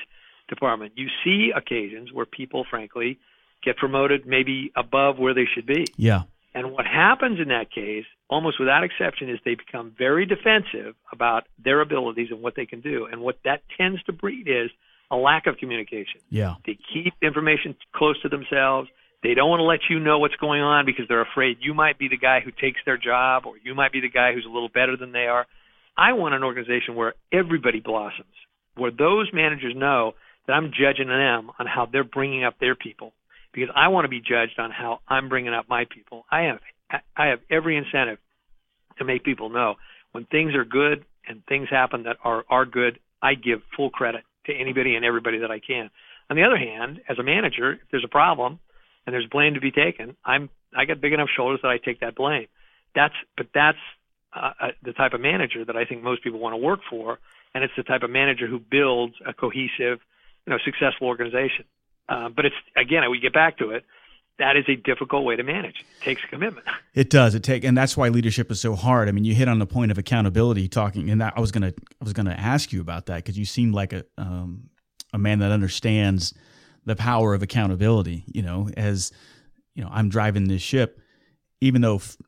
department. 0.48 0.92
You 0.96 1.09
see 1.25 1.51
occasions 1.55 2.12
where 2.12 2.27
people, 2.27 2.64
frankly, 2.68 3.18
get 3.62 3.77
promoted 3.77 4.27
maybe 4.27 4.72
above 4.77 5.18
where 5.18 5.35
they 5.35 5.46
should 5.53 5.66
be. 5.66 5.87
Yeah. 5.96 6.22
And 6.55 6.72
what 6.72 6.87
happens 6.87 7.40
in 7.40 7.48
that 7.48 7.70
case, 7.70 8.05
almost 8.29 8.61
without 8.61 8.85
exception, 8.85 9.31
is 9.31 9.38
they 9.44 9.55
become 9.55 9.94
very 9.96 10.27
defensive 10.27 10.94
about 11.11 11.44
their 11.62 11.81
abilities 11.81 12.29
and 12.31 12.42
what 12.42 12.55
they 12.57 12.66
can 12.66 12.81
do. 12.81 13.07
And 13.11 13.22
what 13.22 13.38
that 13.44 13.62
tends 13.79 14.03
to 14.05 14.12
breed 14.12 14.48
is 14.48 14.70
a 15.11 15.16
lack 15.16 15.46
of 15.46 15.57
communication. 15.57 16.20
Yeah. 16.31 16.57
They 16.66 16.79
keep 16.92 17.14
information 17.22 17.75
close 17.94 18.20
to 18.22 18.29
themselves. 18.29 18.88
They 19.22 19.35
don't 19.35 19.48
want 19.48 19.61
to 19.61 19.64
let 19.64 19.81
you 19.88 19.98
know 19.98 20.18
what's 20.18 20.37
going 20.37 20.61
on 20.61 20.85
because 20.85 21.07
they're 21.09 21.22
afraid 21.22 21.59
you 21.61 21.75
might 21.75 21.98
be 21.98 22.09
the 22.09 22.18
guy 22.18 22.40
who 22.40 22.51
takes 22.51 22.81
their 22.85 22.98
job 22.98 23.46
or 23.46 23.55
you 23.62 23.75
might 23.75 23.92
be 23.92 24.01
the 24.01 24.11
guy 24.11 24.33
who's 24.35 24.46
a 24.46 24.53
little 24.53 24.68
better 24.68 24.96
than 24.96 25.12
they 25.12 25.27
are. 25.27 25.46
I 25.96 26.14
want 26.14 26.35
an 26.35 26.42
organization 26.42 26.96
where 26.96 27.14
everybody 27.33 27.81
blossoms, 27.81 28.35
where 28.75 28.90
those 28.90 29.31
managers 29.33 29.75
know 29.77 30.14
that 30.46 30.55
I'm 30.55 30.72
judging 30.72 31.09
them 31.09 31.51
on 31.59 31.66
how 31.66 31.87
they're 31.87 32.05
bringing 32.05 32.44
up 32.44 32.59
their 32.59 32.75
people 32.75 33.12
because 33.52 33.70
I 33.74 33.88
want 33.88 34.04
to 34.04 34.08
be 34.08 34.20
judged 34.20 34.58
on 34.58 34.70
how 34.70 35.00
I'm 35.08 35.28
bringing 35.28 35.52
up 35.52 35.68
my 35.68 35.84
people. 35.84 36.24
I 36.30 36.42
have 36.42 36.60
I 37.16 37.26
have 37.26 37.40
every 37.50 37.76
incentive 37.76 38.18
to 38.98 39.04
make 39.04 39.24
people 39.24 39.48
know 39.48 39.76
when 40.12 40.24
things 40.26 40.54
are 40.54 40.64
good 40.64 41.04
and 41.26 41.44
things 41.46 41.68
happen 41.70 42.04
that 42.04 42.16
are 42.24 42.44
are 42.48 42.64
good. 42.64 42.98
I 43.20 43.34
give 43.34 43.62
full 43.76 43.90
credit 43.90 44.24
to 44.46 44.52
anybody 44.52 44.96
and 44.96 45.04
everybody 45.04 45.38
that 45.38 45.50
I 45.50 45.60
can. 45.60 45.90
On 46.28 46.36
the 46.36 46.42
other 46.44 46.56
hand, 46.56 47.00
as 47.08 47.18
a 47.18 47.22
manager, 47.22 47.74
if 47.74 47.80
there's 47.90 48.04
a 48.04 48.08
problem 48.08 48.58
and 49.06 49.14
there's 49.14 49.26
blame 49.26 49.54
to 49.54 49.60
be 49.60 49.70
taken, 49.70 50.16
I'm 50.24 50.50
I 50.76 50.84
got 50.84 51.00
big 51.00 51.12
enough 51.12 51.28
shoulders 51.34 51.60
that 51.62 51.68
I 51.68 51.78
take 51.78 52.00
that 52.00 52.14
blame. 52.14 52.46
That's 52.94 53.14
but 53.36 53.48
that's 53.54 53.78
uh, 54.34 54.52
uh 54.60 54.68
the 54.82 54.92
type 54.92 55.12
of 55.12 55.20
manager 55.20 55.64
that 55.64 55.76
I 55.76 55.84
think 55.84 56.02
most 56.02 56.22
people 56.22 56.40
want 56.40 56.54
to 56.54 56.58
work 56.58 56.80
for, 56.88 57.18
and 57.54 57.64
it's 57.64 57.74
the 57.76 57.82
type 57.82 58.02
of 58.02 58.10
manager 58.10 58.46
who 58.46 58.58
builds 58.58 59.14
a 59.26 59.32
cohesive, 59.32 60.00
you 60.46 60.50
know, 60.50 60.58
successful 60.64 61.06
organization. 61.08 61.64
Uh, 62.12 62.29
but 62.29 62.44
it's 62.44 62.55
again, 62.77 63.09
we 63.11 63.18
get 63.18 63.33
back 63.33 63.57
to 63.59 63.70
it. 63.70 63.85
That 64.38 64.57
is 64.57 64.64
a 64.68 64.77
difficult 64.77 65.25
way 65.25 65.37
to 65.37 65.42
manage. 65.42 65.81
It 65.81 66.05
takes 66.05 66.22
commitment. 66.29 66.66
It 66.94 67.09
does. 67.09 67.35
It 67.35 67.42
take, 67.42 67.64
and 67.64 67.75
that's 67.75 67.96
why 67.96 68.11
leadership 68.11 68.51
is 68.51 68.61
so 68.61 68.75
hard. 68.75 69.09
I 69.09 69.12
mean, 69.12 69.25
you 69.25 69.35
hit 69.35 69.48
on 69.48 69.59
the 69.59 69.66
point 69.66 69.90
of 69.90 69.96
accountability, 69.96 70.68
talking, 70.68 71.09
and 71.09 71.22
I 71.22 71.40
was 71.40 71.51
gonna, 71.51 71.72
I 72.03 72.05
was 72.05 72.12
gonna 72.12 72.37
ask 72.38 72.70
you 72.70 72.83
about 72.83 73.07
that 73.07 73.16
because 73.16 73.38
you 73.38 73.46
seem 73.46 73.72
like 73.72 73.94
a, 73.94 74.05
um, 74.18 74.68
a 75.14 75.16
man 75.16 75.38
that 75.38 75.51
understands 75.53 76.35
the 76.85 76.94
power 76.94 77.33
of 77.33 77.42
accountability. 77.42 78.25
You 78.27 78.42
know, 78.42 78.68
as 78.77 79.11
you 79.75 79.83
know, 79.83 79.88
I'm 79.90 80.11
driving 80.11 80.48
this 80.48 80.61
ship, 80.61 81.01
even 81.62 81.81
though 81.81 81.96
f- 81.96 82.18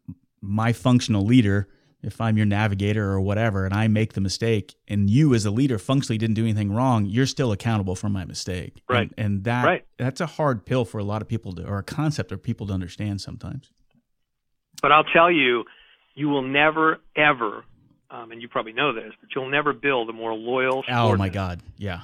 my 0.40 0.72
functional 0.72 1.26
leader 1.26 1.68
if 2.04 2.20
I'm 2.20 2.36
your 2.36 2.46
navigator 2.46 3.10
or 3.10 3.20
whatever, 3.20 3.64
and 3.64 3.74
I 3.74 3.88
make 3.88 4.12
the 4.12 4.20
mistake, 4.20 4.74
and 4.86 5.08
you 5.08 5.34
as 5.34 5.44
a 5.44 5.50
leader 5.50 5.78
functionally 5.78 6.18
didn't 6.18 6.34
do 6.34 6.42
anything 6.42 6.72
wrong, 6.72 7.06
you're 7.06 7.26
still 7.26 7.50
accountable 7.52 7.96
for 7.96 8.08
my 8.08 8.24
mistake. 8.24 8.82
Right. 8.88 9.10
And, 9.16 9.26
and 9.26 9.44
that 9.44 9.64
right. 9.64 9.86
that's 9.98 10.20
a 10.20 10.26
hard 10.26 10.66
pill 10.66 10.84
for 10.84 10.98
a 10.98 11.04
lot 11.04 11.22
of 11.22 11.28
people 11.28 11.52
to, 11.54 11.66
or 11.66 11.78
a 11.78 11.82
concept 11.82 12.32
of 12.32 12.42
people 12.42 12.66
to 12.68 12.72
understand 12.72 13.20
sometimes. 13.20 13.70
But 14.82 14.92
I'll 14.92 15.04
tell 15.04 15.30
you, 15.30 15.64
you 16.14 16.28
will 16.28 16.42
never 16.42 17.00
ever, 17.16 17.64
um, 18.10 18.30
and 18.32 18.42
you 18.42 18.48
probably 18.48 18.72
know 18.72 18.92
this, 18.92 19.12
but 19.20 19.30
you'll 19.34 19.50
never 19.50 19.72
build 19.72 20.10
a 20.10 20.12
more 20.12 20.34
loyal. 20.34 20.84
Oh 20.88 21.16
my 21.16 21.28
God, 21.28 21.62
yeah. 21.78 22.02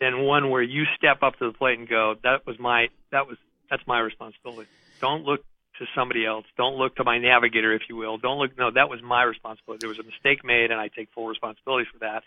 Than 0.00 0.22
one 0.22 0.50
where 0.50 0.62
you 0.62 0.84
step 0.96 1.22
up 1.22 1.38
to 1.38 1.52
the 1.52 1.56
plate 1.56 1.78
and 1.78 1.88
go, 1.88 2.14
"That 2.24 2.46
was 2.46 2.58
my, 2.58 2.88
that 3.12 3.28
was, 3.28 3.36
that's 3.70 3.86
my 3.86 4.00
responsibility." 4.00 4.68
Don't 5.00 5.24
look 5.24 5.44
to 5.78 5.86
somebody 5.94 6.26
else. 6.26 6.44
Don't 6.56 6.76
look 6.76 6.96
to 6.96 7.04
my 7.04 7.18
navigator, 7.18 7.72
if 7.72 7.82
you 7.88 7.96
will. 7.96 8.18
Don't 8.18 8.38
look. 8.38 8.56
No, 8.58 8.70
that 8.70 8.88
was 8.88 9.02
my 9.02 9.22
responsibility. 9.22 9.80
There 9.80 9.88
was 9.88 9.98
a 9.98 10.04
mistake 10.04 10.44
made, 10.44 10.70
and 10.70 10.80
I 10.80 10.88
take 10.88 11.08
full 11.14 11.26
responsibility 11.26 11.88
for 11.92 11.98
that. 12.00 12.22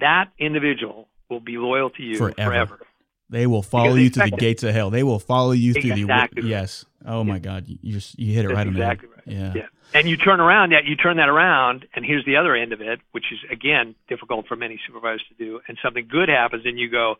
That 0.00 0.30
individual 0.38 1.08
will 1.28 1.40
be 1.40 1.56
loyal 1.56 1.90
to 1.90 2.02
you 2.02 2.16
forever. 2.16 2.34
forever. 2.36 2.80
They 3.30 3.46
will 3.46 3.62
follow 3.62 3.94
you 3.94 4.10
to 4.10 4.20
the 4.20 4.30
gates 4.30 4.62
of 4.62 4.74
hell. 4.74 4.90
They 4.90 5.02
will 5.02 5.18
follow 5.18 5.52
you 5.52 5.72
through 5.72 5.94
the 5.94 6.28
yes. 6.42 6.84
Oh 7.04 7.24
my 7.24 7.38
God, 7.38 7.66
you 7.66 7.78
you, 7.82 7.92
just, 7.94 8.18
you 8.18 8.34
hit 8.34 8.44
it 8.44 8.48
That's 8.48 8.56
right 8.56 8.66
exactly 8.66 9.08
on 9.08 9.14
right. 9.14 9.24
the 9.26 9.34
head. 9.34 9.54
Yeah. 9.56 9.62
yeah. 9.62 9.98
And 9.98 10.08
you 10.08 10.16
turn 10.16 10.40
around, 10.40 10.72
yeah, 10.72 10.80
you 10.84 10.96
turn 10.96 11.16
that 11.18 11.28
around, 11.28 11.86
and 11.94 12.04
here's 12.04 12.24
the 12.24 12.36
other 12.36 12.54
end 12.54 12.72
of 12.72 12.80
it, 12.80 13.00
which 13.12 13.24
is 13.32 13.38
again 13.50 13.94
difficult 14.08 14.46
for 14.46 14.56
many 14.56 14.78
supervisors 14.86 15.24
to 15.28 15.44
do. 15.44 15.60
And 15.68 15.78
something 15.82 16.06
good 16.08 16.28
happens, 16.28 16.64
and 16.66 16.78
you 16.78 16.90
go, 16.90 17.16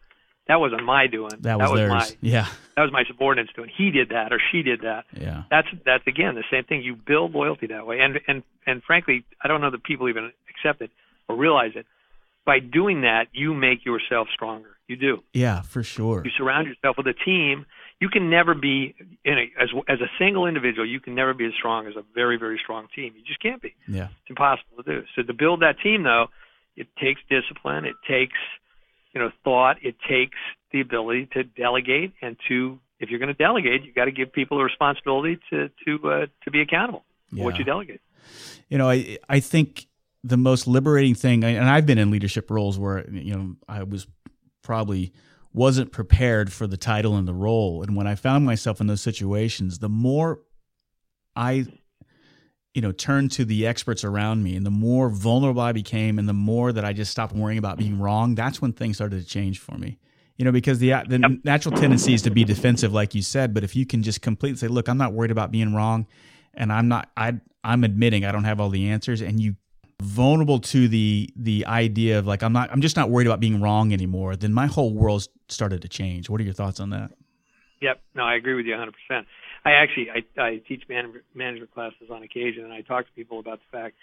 "That 0.46 0.61
wasn't 0.61 0.85
my 0.85 1.07
doing. 1.07 1.33
That 1.40 1.59
was, 1.59 1.72
theirs. 1.72 1.90
my 1.90 2.11
yeah. 2.20 2.48
that 2.76 2.83
was 2.83 2.92
my 2.92 3.04
subordinates 3.04 3.52
doing. 3.54 3.70
He 3.74 3.90
did 3.90 4.11
that, 4.11 4.33
or 4.33 4.40
she 4.52 4.62
did 4.62 4.83
that. 4.83 5.04
Yeah. 5.12 5.44
That's 5.50 5.68
that's 5.85 6.07
again 6.07 6.35
the 6.35 6.44
same 6.50 6.64
thing. 6.64 6.83
You 6.83 6.96
build 6.96 7.33
loyalty 7.33 7.66
that 7.68 7.87
way, 7.87 8.00
and 8.00 8.20
and 8.28 8.42
and 8.66 8.83
frankly, 8.83 9.24
I 9.42 9.48
don't 9.48 9.61
know 9.61 9.70
that 9.70 9.85
people 9.85 10.09
even 10.09 10.33
accept 10.50 10.83
it 10.83 10.90
or 11.28 11.37
realize 11.37 11.72
it. 11.74 11.87
By 12.44 12.59
doing 12.59 13.02
that, 13.02 13.28
you 13.33 13.54
make 13.54 13.87
yourself 13.87 14.28
stronger. 14.35 14.76
You 14.87 14.96
do. 14.96 15.22
Yeah, 15.33 15.62
for 15.62 15.83
sure. 15.83 16.22
You 16.24 16.30
surround 16.37 16.66
yourself 16.68 16.98
with 16.98 17.07
a 17.07 17.14
team. 17.14 17.64
You 18.00 18.11
can 18.11 18.28
never 18.28 18.54
be 18.54 18.94
in 19.24 19.38
a, 19.38 19.62
as 19.62 19.70
as 19.88 20.00
a 20.00 20.11
single 20.18 20.46
individual. 20.46 20.87
You 20.87 21.00
can 21.00 21.14
never 21.14 21.33
be 21.33 21.46
as 21.46 21.52
strong 21.59 21.87
as 21.87 21.96
a 21.96 22.04
very 22.14 22.37
very 22.37 22.59
strong 22.62 22.88
team. 22.94 23.14
You 23.16 23.24
just 23.24 23.40
can't 23.40 23.62
be. 23.62 23.74
Yeah. 23.88 24.09
It's 24.20 24.30
impossible 24.30 24.83
to 24.83 24.83
do. 24.83 25.04
So 25.16 25.22
to 25.22 25.33
build 25.33 25.61
that 25.61 25.80
team, 25.83 26.02
though, 26.02 26.26
it 26.76 26.88
takes 27.00 27.22
discipline. 27.30 27.87
It 27.87 27.96
takes 28.07 28.37
you 29.14 29.20
know 29.20 29.31
thought. 29.44 29.77
It 29.83 29.96
takes 30.09 30.37
the 30.72 30.81
ability 30.81 31.29
to 31.35 31.44
delegate 31.44 32.12
and 32.20 32.37
to 32.48 32.79
if 33.00 33.11
you're 33.11 33.18
going 33.18 33.29
to 33.29 33.35
delegate, 33.35 33.85
you've 33.85 33.94
got 33.94 34.07
to 34.07 34.12
give 34.12 34.33
people 34.33 34.59
a 34.61 34.64
responsibility 34.64 35.38
to 35.50 35.70
to 35.87 36.09
uh, 36.11 36.27
to 36.44 36.50
be 36.50 36.61
accountable 36.61 37.05
for 37.31 37.37
Yeah. 37.37 37.44
what 37.44 37.59
you 37.59 37.64
delegate. 37.64 38.00
You 38.68 38.79
know, 38.79 38.88
I 38.88 39.18
I 39.29 39.40
think 39.40 39.87
the 40.22 40.37
most 40.38 40.66
liberating 40.66 41.14
thing, 41.14 41.44
and 41.44 41.68
I've 41.68 41.85
been 41.87 41.98
in 41.98 42.11
leadership 42.11 42.50
roles 42.50 42.79
where 42.79 43.09
you 43.11 43.35
know 43.35 43.57
I 43.68 43.83
was 43.83 44.07
probably 44.62 45.12
wasn't 45.53 45.92
prepared 45.92 46.53
for 46.53 46.66
the 46.66 46.77
title 46.77 47.16
and 47.16 47.29
the 47.29 47.35
role, 47.35 47.83
and 47.83 47.94
when 47.96 48.07
I 48.07 48.14
found 48.16 48.44
myself 48.44 48.81
in 48.81 48.87
those 48.87 49.03
situations, 49.03 49.79
the 49.79 49.88
more 49.88 50.40
I 51.37 51.66
you 52.74 52.82
know, 52.82 52.90
turned 52.90 53.30
to 53.32 53.44
the 53.44 53.66
experts 53.66 54.02
around 54.02 54.42
me 54.42 54.56
and 54.56 54.66
the 54.66 54.70
more 54.70 55.08
vulnerable 55.08 55.62
I 55.62 55.72
became 55.72 56.18
and 56.18 56.28
the 56.28 56.32
more 56.32 56.72
that 56.72 56.84
I 56.84 56.92
just 56.92 57.12
stopped 57.12 57.32
worrying 57.32 57.58
about 57.58 57.78
being 57.78 58.00
wrong, 58.00 58.34
that's 58.34 58.60
when 58.60 58.72
things 58.72 58.96
started 58.96 59.20
to 59.20 59.26
change 59.26 59.60
for 59.60 59.78
me. 59.78 59.98
You 60.37 60.44
know, 60.44 60.50
because 60.50 60.80
the 60.80 60.90
the 61.06 61.20
yep. 61.20 61.30
natural 61.44 61.76
tendency 61.76 62.12
is 62.12 62.22
to 62.22 62.30
be 62.30 62.42
defensive, 62.42 62.92
like 62.92 63.14
you 63.14 63.22
said. 63.22 63.54
But 63.54 63.62
if 63.62 63.76
you 63.76 63.87
can 63.87 64.02
just 64.02 64.20
completely 64.20 64.56
say, 64.56 64.66
"Look, 64.66 64.88
I'm 64.88 64.98
not 64.98 65.12
worried 65.12 65.30
about 65.30 65.52
being 65.52 65.72
wrong," 65.72 66.08
and 66.54 66.72
I'm 66.72 66.88
not, 66.88 67.08
I, 67.16 67.34
I'm 67.62 67.84
admitting 67.84 68.24
I 68.24 68.32
don't 68.32 68.42
have 68.42 68.58
all 68.58 68.68
the 68.68 68.88
answers, 68.88 69.22
and 69.22 69.38
you 69.38 69.54
vulnerable 70.02 70.58
to 70.58 70.88
the 70.88 71.30
the 71.37 71.64
idea 71.66 72.18
of 72.18 72.26
like 72.26 72.42
I'm 72.42 72.52
not, 72.52 72.72
I'm 72.72 72.80
just 72.80 72.96
not 72.96 73.10
worried 73.10 73.28
about 73.28 73.38
being 73.38 73.60
wrong 73.60 73.92
anymore. 73.92 74.34
Then 74.34 74.52
my 74.52 74.66
whole 74.66 74.92
world 74.92 75.28
started 75.48 75.82
to 75.82 75.88
change. 75.88 76.28
What 76.28 76.40
are 76.40 76.44
your 76.44 76.52
thoughts 76.52 76.80
on 76.80 76.90
that? 76.90 77.12
Yep, 77.84 78.00
no, 78.14 78.24
I 78.24 78.34
agree 78.34 78.54
with 78.54 78.66
you 78.66 78.72
100. 78.72 78.92
percent. 78.92 79.26
I 79.64 79.72
actually 79.72 80.08
I, 80.10 80.40
I 80.40 80.56
teach 80.66 80.82
man, 80.88 81.12
management 81.34 81.72
classes 81.72 82.08
on 82.10 82.22
occasion, 82.22 82.64
and 82.64 82.72
I 82.72 82.80
talk 82.80 83.06
to 83.06 83.12
people 83.12 83.38
about 83.38 83.60
the 83.60 83.76
fact 83.76 83.96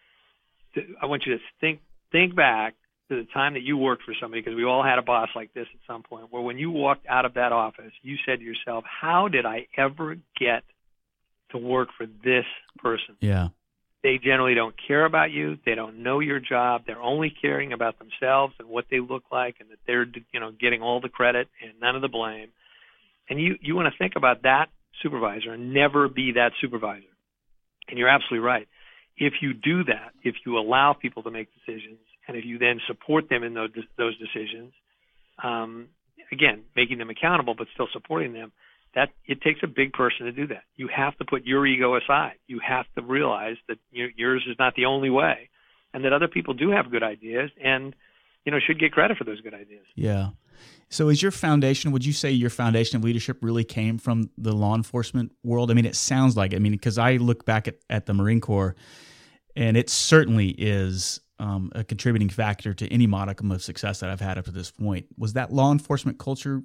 that 0.75 0.85
I 1.01 1.05
want 1.07 1.25
you 1.25 1.33
to 1.37 1.43
think 1.59 1.79
think 2.11 2.35
back 2.35 2.75
to 3.09 3.15
the 3.15 3.27
time 3.33 3.55
that 3.55 3.63
you 3.63 3.77
worked 3.77 4.03
for 4.03 4.13
somebody 4.19 4.41
because 4.41 4.55
we 4.55 4.63
all 4.63 4.83
had 4.83 4.97
a 4.97 5.01
boss 5.01 5.29
like 5.35 5.53
this 5.53 5.67
at 5.73 5.79
some 5.85 6.03
point 6.03 6.31
where 6.31 6.41
when 6.41 6.57
you 6.57 6.71
walked 6.71 7.05
out 7.07 7.25
of 7.25 7.33
that 7.33 7.51
office 7.51 7.91
you 8.01 8.15
said 8.25 8.39
to 8.39 8.45
yourself 8.45 8.85
how 8.85 9.27
did 9.27 9.45
i 9.45 9.67
ever 9.77 10.15
get 10.39 10.63
to 11.51 11.57
work 11.57 11.89
for 11.97 12.05
this 12.05 12.45
person? 12.77 13.15
Yeah. 13.19 13.49
They 14.03 14.17
generally 14.17 14.55
don't 14.55 14.75
care 14.87 15.05
about 15.05 15.31
you. 15.31 15.59
They 15.63 15.75
don't 15.75 16.01
know 16.01 16.19
your 16.19 16.39
job. 16.39 16.83
They're 16.87 17.01
only 17.01 17.29
caring 17.29 17.71
about 17.71 17.99
themselves 17.99 18.55
and 18.59 18.67
what 18.67 18.85
they 18.89 18.99
look 18.99 19.23
like 19.31 19.57
and 19.59 19.69
that 19.69 19.77
they're 19.85 20.07
you 20.33 20.39
know 20.39 20.51
getting 20.51 20.81
all 20.81 21.01
the 21.01 21.09
credit 21.09 21.47
and 21.61 21.73
none 21.79 21.95
of 21.95 22.01
the 22.01 22.07
blame 22.07 22.49
and 23.31 23.39
you 23.39 23.55
you 23.61 23.75
want 23.75 23.91
to 23.91 23.97
think 23.97 24.13
about 24.17 24.43
that 24.43 24.67
supervisor 25.01 25.53
and 25.53 25.73
never 25.73 26.09
be 26.09 26.33
that 26.33 26.51
supervisor. 26.59 27.07
And 27.87 27.97
you're 27.97 28.09
absolutely 28.09 28.45
right. 28.45 28.67
If 29.17 29.35
you 29.41 29.53
do 29.53 29.85
that, 29.85 30.11
if 30.21 30.35
you 30.45 30.57
allow 30.57 30.93
people 30.93 31.23
to 31.23 31.31
make 31.31 31.47
decisions, 31.53 31.99
and 32.27 32.35
if 32.35 32.43
you 32.45 32.59
then 32.59 32.81
support 32.87 33.29
them 33.29 33.43
in 33.43 33.53
those 33.53 33.69
those 33.97 34.17
decisions, 34.17 34.73
um, 35.41 35.87
again, 36.31 36.63
making 36.75 36.97
them 36.97 37.09
accountable 37.09 37.55
but 37.57 37.67
still 37.73 37.87
supporting 37.93 38.33
them, 38.33 38.51
that 38.95 39.09
it 39.25 39.41
takes 39.41 39.61
a 39.63 39.67
big 39.67 39.93
person 39.93 40.25
to 40.25 40.33
do 40.33 40.47
that. 40.47 40.63
You 40.75 40.89
have 40.89 41.17
to 41.19 41.25
put 41.25 41.45
your 41.45 41.65
ego 41.65 41.95
aside. 41.95 42.35
You 42.47 42.59
have 42.59 42.85
to 42.95 43.01
realize 43.01 43.55
that 43.69 43.77
yours 43.93 44.43
is 44.45 44.57
not 44.59 44.75
the 44.75 44.85
only 44.85 45.09
way, 45.09 45.49
and 45.93 46.03
that 46.03 46.11
other 46.11 46.27
people 46.27 46.53
do 46.53 46.71
have 46.71 46.91
good 46.91 47.03
ideas 47.03 47.49
and 47.63 47.95
you 48.45 48.51
know 48.51 48.60
should 48.60 48.80
get 48.80 48.91
credit 48.91 49.17
for 49.17 49.23
those 49.23 49.41
good 49.41 49.54
ideas. 49.54 49.86
Yeah. 49.95 50.30
So, 50.89 51.08
is 51.08 51.21
your 51.21 51.32
foundation? 51.32 51.91
Would 51.91 52.06
you 52.06 52.13
say 52.13 52.32
your 52.32 52.49
foundation 52.49 52.97
of 52.97 53.04
leadership 53.04 53.38
really 53.41 53.63
came 53.63 53.97
from 53.97 54.30
the 54.38 54.51
law 54.51 54.75
enforcement 54.75 55.32
world? 55.43 55.71
I 55.71 55.73
mean, 55.73 55.86
it 55.86 55.95
sounds 55.95 56.36
like. 56.36 56.51
It. 56.54 56.58
I 56.58 56.60
mean, 56.60 56.73
because 56.73 56.97
I 56.97 57.15
look 57.15 57.45
back 57.45 57.67
at, 57.67 57.75
at 57.89 58.06
the 58.06 58.13
Marine 58.13 58.41
Corps, 58.41 58.75
and 59.56 59.77
it 59.77 59.89
certainly 59.89 60.49
is 60.49 61.21
um, 61.39 61.71
a 61.73 61.84
contributing 61.84 62.30
factor 62.30 62.73
to 62.73 62.88
any 62.91 63.08
modicum 63.08 63.51
of 63.51 63.63
success 63.63 64.01
that 64.01 64.10
I've 64.10 64.19
had 64.19 64.38
up 64.38 64.45
to 64.45 64.51
this 64.51 64.69
point. 64.69 65.06
Was 65.17 65.34
that 65.34 65.54
law 65.54 65.71
enforcement 65.71 66.19
culture 66.19 66.62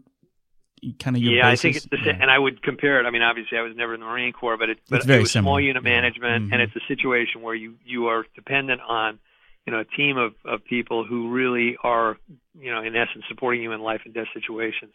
kind 0.98 1.16
of 1.16 1.22
your 1.22 1.34
yeah? 1.34 1.50
Basis? 1.50 1.60
I 1.60 1.62
think 1.62 1.76
it's 1.76 1.86
the 1.86 1.98
same, 2.04 2.20
and 2.20 2.30
I 2.30 2.38
would 2.38 2.62
compare 2.62 2.98
it. 2.98 3.06
I 3.06 3.10
mean, 3.10 3.22
obviously, 3.22 3.58
I 3.58 3.62
was 3.62 3.76
never 3.76 3.94
in 3.94 4.00
the 4.00 4.06
Marine 4.06 4.32
Corps, 4.32 4.56
but 4.56 4.70
it, 4.70 4.78
but 4.90 4.96
it's 4.96 5.06
very 5.06 5.20
it 5.20 5.22
was 5.22 5.30
similar. 5.30 5.52
small 5.52 5.60
unit 5.60 5.84
management, 5.84 6.46
mm-hmm. 6.46 6.52
and 6.52 6.62
it's 6.62 6.74
a 6.74 6.80
situation 6.88 7.42
where 7.42 7.54
you 7.54 7.76
you 7.84 8.06
are 8.08 8.24
dependent 8.34 8.80
on 8.80 9.20
you 9.66 9.72
know 9.72 9.80
a 9.80 9.96
team 9.96 10.16
of 10.16 10.34
of 10.44 10.64
people 10.64 11.04
who 11.04 11.30
really 11.30 11.76
are 11.82 12.16
you 12.58 12.72
know 12.72 12.82
in 12.82 12.94
essence 12.96 13.24
supporting 13.28 13.62
you 13.62 13.72
in 13.72 13.80
life 13.80 14.00
and 14.04 14.14
death 14.14 14.28
situations. 14.32 14.92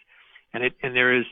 And 0.54 0.64
it 0.64 0.74
and 0.82 0.96
there 0.96 1.18
is 1.18 1.26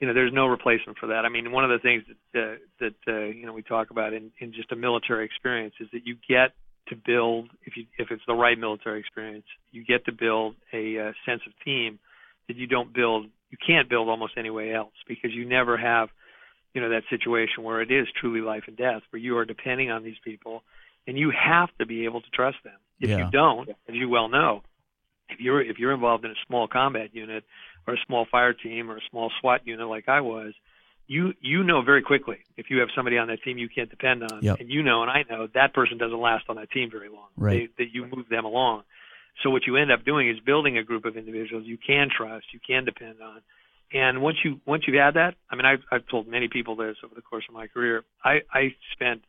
you 0.00 0.06
know 0.06 0.14
there's 0.14 0.32
no 0.32 0.46
replacement 0.46 0.98
for 0.98 1.08
that. 1.08 1.24
I 1.24 1.28
mean 1.28 1.52
one 1.52 1.64
of 1.64 1.70
the 1.70 1.78
things 1.78 2.04
that 2.32 2.40
uh, 2.40 2.56
that 2.80 3.12
uh, 3.12 3.24
you 3.26 3.46
know 3.46 3.52
we 3.52 3.62
talk 3.62 3.90
about 3.90 4.12
in 4.12 4.30
in 4.38 4.52
just 4.52 4.70
a 4.72 4.76
military 4.76 5.24
experience 5.24 5.74
is 5.80 5.88
that 5.92 6.06
you 6.06 6.16
get 6.28 6.52
to 6.88 6.96
build 6.96 7.50
if 7.64 7.76
you 7.76 7.86
if 7.98 8.10
it's 8.10 8.22
the 8.26 8.34
right 8.34 8.58
military 8.58 9.00
experience 9.00 9.44
you 9.72 9.84
get 9.84 10.04
to 10.04 10.12
build 10.12 10.54
a 10.72 10.98
uh, 10.98 11.12
sense 11.24 11.40
of 11.46 11.52
team 11.64 11.98
that 12.46 12.56
you 12.56 12.66
don't 12.66 12.94
build 12.94 13.26
you 13.50 13.58
can't 13.64 13.88
build 13.88 14.08
almost 14.08 14.34
any 14.36 14.50
way 14.50 14.72
else 14.72 14.94
because 15.08 15.32
you 15.32 15.44
never 15.44 15.76
have 15.76 16.10
you 16.74 16.80
know 16.80 16.90
that 16.90 17.02
situation 17.10 17.64
where 17.64 17.82
it 17.82 17.90
is 17.90 18.06
truly 18.20 18.40
life 18.40 18.64
and 18.68 18.76
death 18.76 19.02
where 19.10 19.20
you 19.20 19.36
are 19.36 19.44
depending 19.44 19.90
on 19.90 20.04
these 20.04 20.18
people 20.24 20.62
and 21.06 21.18
you 21.18 21.30
have 21.30 21.68
to 21.78 21.86
be 21.86 22.04
able 22.04 22.20
to 22.20 22.30
trust 22.30 22.58
them. 22.64 22.74
If 23.00 23.10
yeah. 23.10 23.18
you 23.18 23.30
don't, 23.30 23.68
as 23.68 23.94
you 23.94 24.08
well 24.08 24.28
know, 24.28 24.62
if 25.28 25.40
you're 25.40 25.60
if 25.60 25.78
you're 25.78 25.92
involved 25.92 26.24
in 26.24 26.30
a 26.30 26.40
small 26.46 26.68
combat 26.68 27.14
unit 27.14 27.44
or 27.86 27.94
a 27.94 27.98
small 28.06 28.26
fire 28.30 28.52
team 28.52 28.90
or 28.90 28.96
a 28.96 29.00
small 29.10 29.30
SWAT 29.40 29.66
unit 29.66 29.86
like 29.88 30.08
I 30.08 30.20
was, 30.20 30.54
you 31.06 31.34
you 31.40 31.62
know 31.62 31.82
very 31.82 32.02
quickly 32.02 32.38
if 32.56 32.70
you 32.70 32.78
have 32.78 32.88
somebody 32.94 33.18
on 33.18 33.28
that 33.28 33.42
team 33.42 33.58
you 33.58 33.68
can't 33.68 33.90
depend 33.90 34.22
on, 34.22 34.40
yep. 34.42 34.60
and 34.60 34.70
you 34.70 34.82
know, 34.82 35.02
and 35.02 35.10
I 35.10 35.24
know 35.28 35.48
that 35.54 35.74
person 35.74 35.98
doesn't 35.98 36.20
last 36.20 36.44
on 36.48 36.56
that 36.56 36.70
team 36.70 36.90
very 36.90 37.08
long. 37.08 37.28
Right. 37.36 37.70
That 37.78 37.92
you 37.92 38.06
move 38.06 38.28
them 38.28 38.44
along. 38.44 38.82
So 39.42 39.50
what 39.50 39.66
you 39.66 39.76
end 39.76 39.92
up 39.92 40.04
doing 40.04 40.30
is 40.30 40.40
building 40.40 40.78
a 40.78 40.82
group 40.82 41.04
of 41.04 41.16
individuals 41.16 41.64
you 41.66 41.76
can 41.76 42.08
trust, 42.14 42.46
you 42.52 42.60
can 42.66 42.84
depend 42.84 43.16
on. 43.22 43.42
And 43.92 44.20
once 44.20 44.38
you 44.44 44.60
once 44.66 44.84
you've 44.86 44.96
had 44.96 45.14
that, 45.14 45.34
I 45.50 45.56
mean, 45.56 45.66
I've 45.66 45.82
I've 45.92 46.06
told 46.08 46.26
many 46.26 46.48
people 46.48 46.76
this 46.76 46.96
over 47.04 47.14
the 47.14 47.22
course 47.22 47.44
of 47.48 47.54
my 47.54 47.66
career. 47.66 48.04
I 48.24 48.40
I 48.52 48.74
spent 48.92 49.22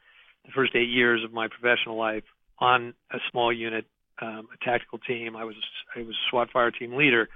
the 0.46 0.52
first 0.54 0.76
eight 0.76 0.90
years 0.90 1.24
of 1.24 1.34
my 1.34 1.48
professional 1.48 1.98
life 1.98 2.24
on 2.60 2.94
a 3.12 3.18
small 3.32 3.52
unit, 3.54 3.86
um, 4.22 4.48
a 4.54 4.66
tactical 4.66 4.98
team. 5.00 5.36
I 5.36 5.44
was 5.44 5.56
I 5.96 6.00
was 6.00 6.16
SWAT 6.30 6.50
fire 6.52 6.72
team 6.72 6.96
leader, 6.96 7.30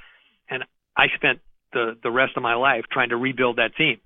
and 0.49 0.63
I 0.95 1.07
spent 1.15 1.39
the 1.73 1.97
the 2.01 2.11
rest 2.11 2.33
of 2.37 2.43
my 2.43 2.55
life 2.55 2.85
trying 2.91 3.09
to 3.09 3.17
rebuild 3.17 3.57
that 3.57 3.75
team. 3.75 3.99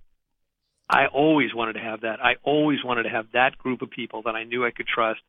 I 0.90 1.08
always 1.08 1.54
wanted 1.54 1.74
to 1.74 1.80
have 1.80 2.02
that. 2.02 2.20
I 2.24 2.36
always 2.44 2.84
wanted 2.84 3.04
to 3.04 3.10
have 3.10 3.28
that 3.34 3.58
group 3.58 3.82
of 3.82 3.90
people 3.90 4.24
that 4.24 4.36
I 4.36 4.44
knew 4.44 4.66
I 4.66 4.72
could 4.72 4.88
trust. 4.88 5.22